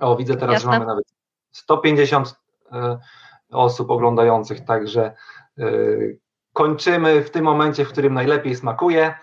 O, 0.01 0.17
widzę 0.17 0.37
teraz, 0.37 0.53
Jasne. 0.53 0.73
że 0.73 0.79
mamy 0.79 0.87
nawet 0.87 1.05
150 1.51 2.29
e, 2.29 2.31
osób 3.51 3.91
oglądających, 3.91 4.65
także 4.65 5.15
e, 5.59 5.65
kończymy 6.53 7.23
w 7.23 7.31
tym 7.31 7.45
momencie, 7.45 7.85
w 7.85 7.89
którym 7.89 8.15
najlepiej 8.15 8.57
smakuje. 8.57 9.15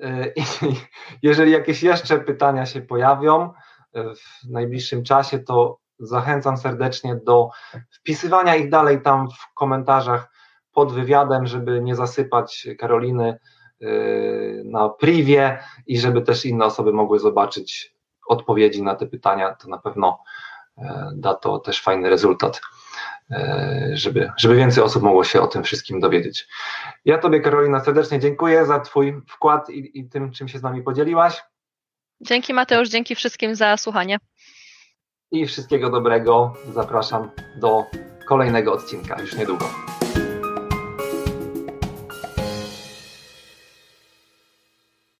E, 0.00 0.26
I 0.28 0.42
jeżeli 1.22 1.52
jakieś 1.52 1.82
jeszcze 1.82 2.18
pytania 2.18 2.66
się 2.66 2.80
pojawią 2.80 3.52
w 3.94 4.50
najbliższym 4.50 5.04
czasie, 5.04 5.38
to 5.38 5.78
zachęcam 5.98 6.56
serdecznie 6.56 7.16
do 7.16 7.50
wpisywania 7.90 8.56
ich 8.56 8.70
dalej 8.70 9.02
tam 9.02 9.28
w 9.30 9.54
komentarzach 9.54 10.32
pod 10.72 10.92
wywiadem, 10.92 11.46
żeby 11.46 11.80
nie 11.80 11.96
zasypać 11.96 12.68
Karoliny 12.78 13.38
na 14.64 14.88
privie 14.88 15.58
i 15.86 15.98
żeby 15.98 16.22
też 16.22 16.44
inne 16.44 16.64
osoby 16.64 16.92
mogły 16.92 17.18
zobaczyć 17.18 17.94
odpowiedzi 18.28 18.82
na 18.82 18.94
te 18.94 19.06
pytania, 19.06 19.54
to 19.54 19.68
na 19.68 19.78
pewno 19.78 20.18
E, 20.80 21.10
da 21.14 21.34
to 21.34 21.58
też 21.58 21.82
fajny 21.82 22.10
rezultat, 22.10 22.56
e, 22.56 22.60
żeby, 23.92 24.30
żeby 24.36 24.56
więcej 24.56 24.84
osób 24.84 25.02
mogło 25.02 25.24
się 25.24 25.40
o 25.40 25.46
tym 25.46 25.62
wszystkim 25.62 26.00
dowiedzieć. 26.00 26.48
Ja 27.04 27.18
Tobie, 27.18 27.40
Karolina, 27.40 27.80
serdecznie 27.80 28.18
dziękuję 28.18 28.66
za 28.66 28.80
Twój 28.80 29.20
wkład 29.28 29.70
i, 29.70 29.98
i 29.98 30.08
tym, 30.08 30.32
czym 30.32 30.48
się 30.48 30.58
z 30.58 30.62
nami 30.62 30.82
podzieliłaś. 30.82 31.42
Dzięki 32.20 32.54
Mateusz, 32.54 32.88
dzięki 32.88 33.14
wszystkim 33.14 33.54
za 33.54 33.76
słuchanie. 33.76 34.18
I 35.30 35.46
wszystkiego 35.46 35.90
dobrego. 35.90 36.54
Zapraszam 36.72 37.30
do 37.56 37.84
kolejnego 38.26 38.72
odcinka 38.72 39.20
już 39.20 39.36
niedługo. 39.36 39.70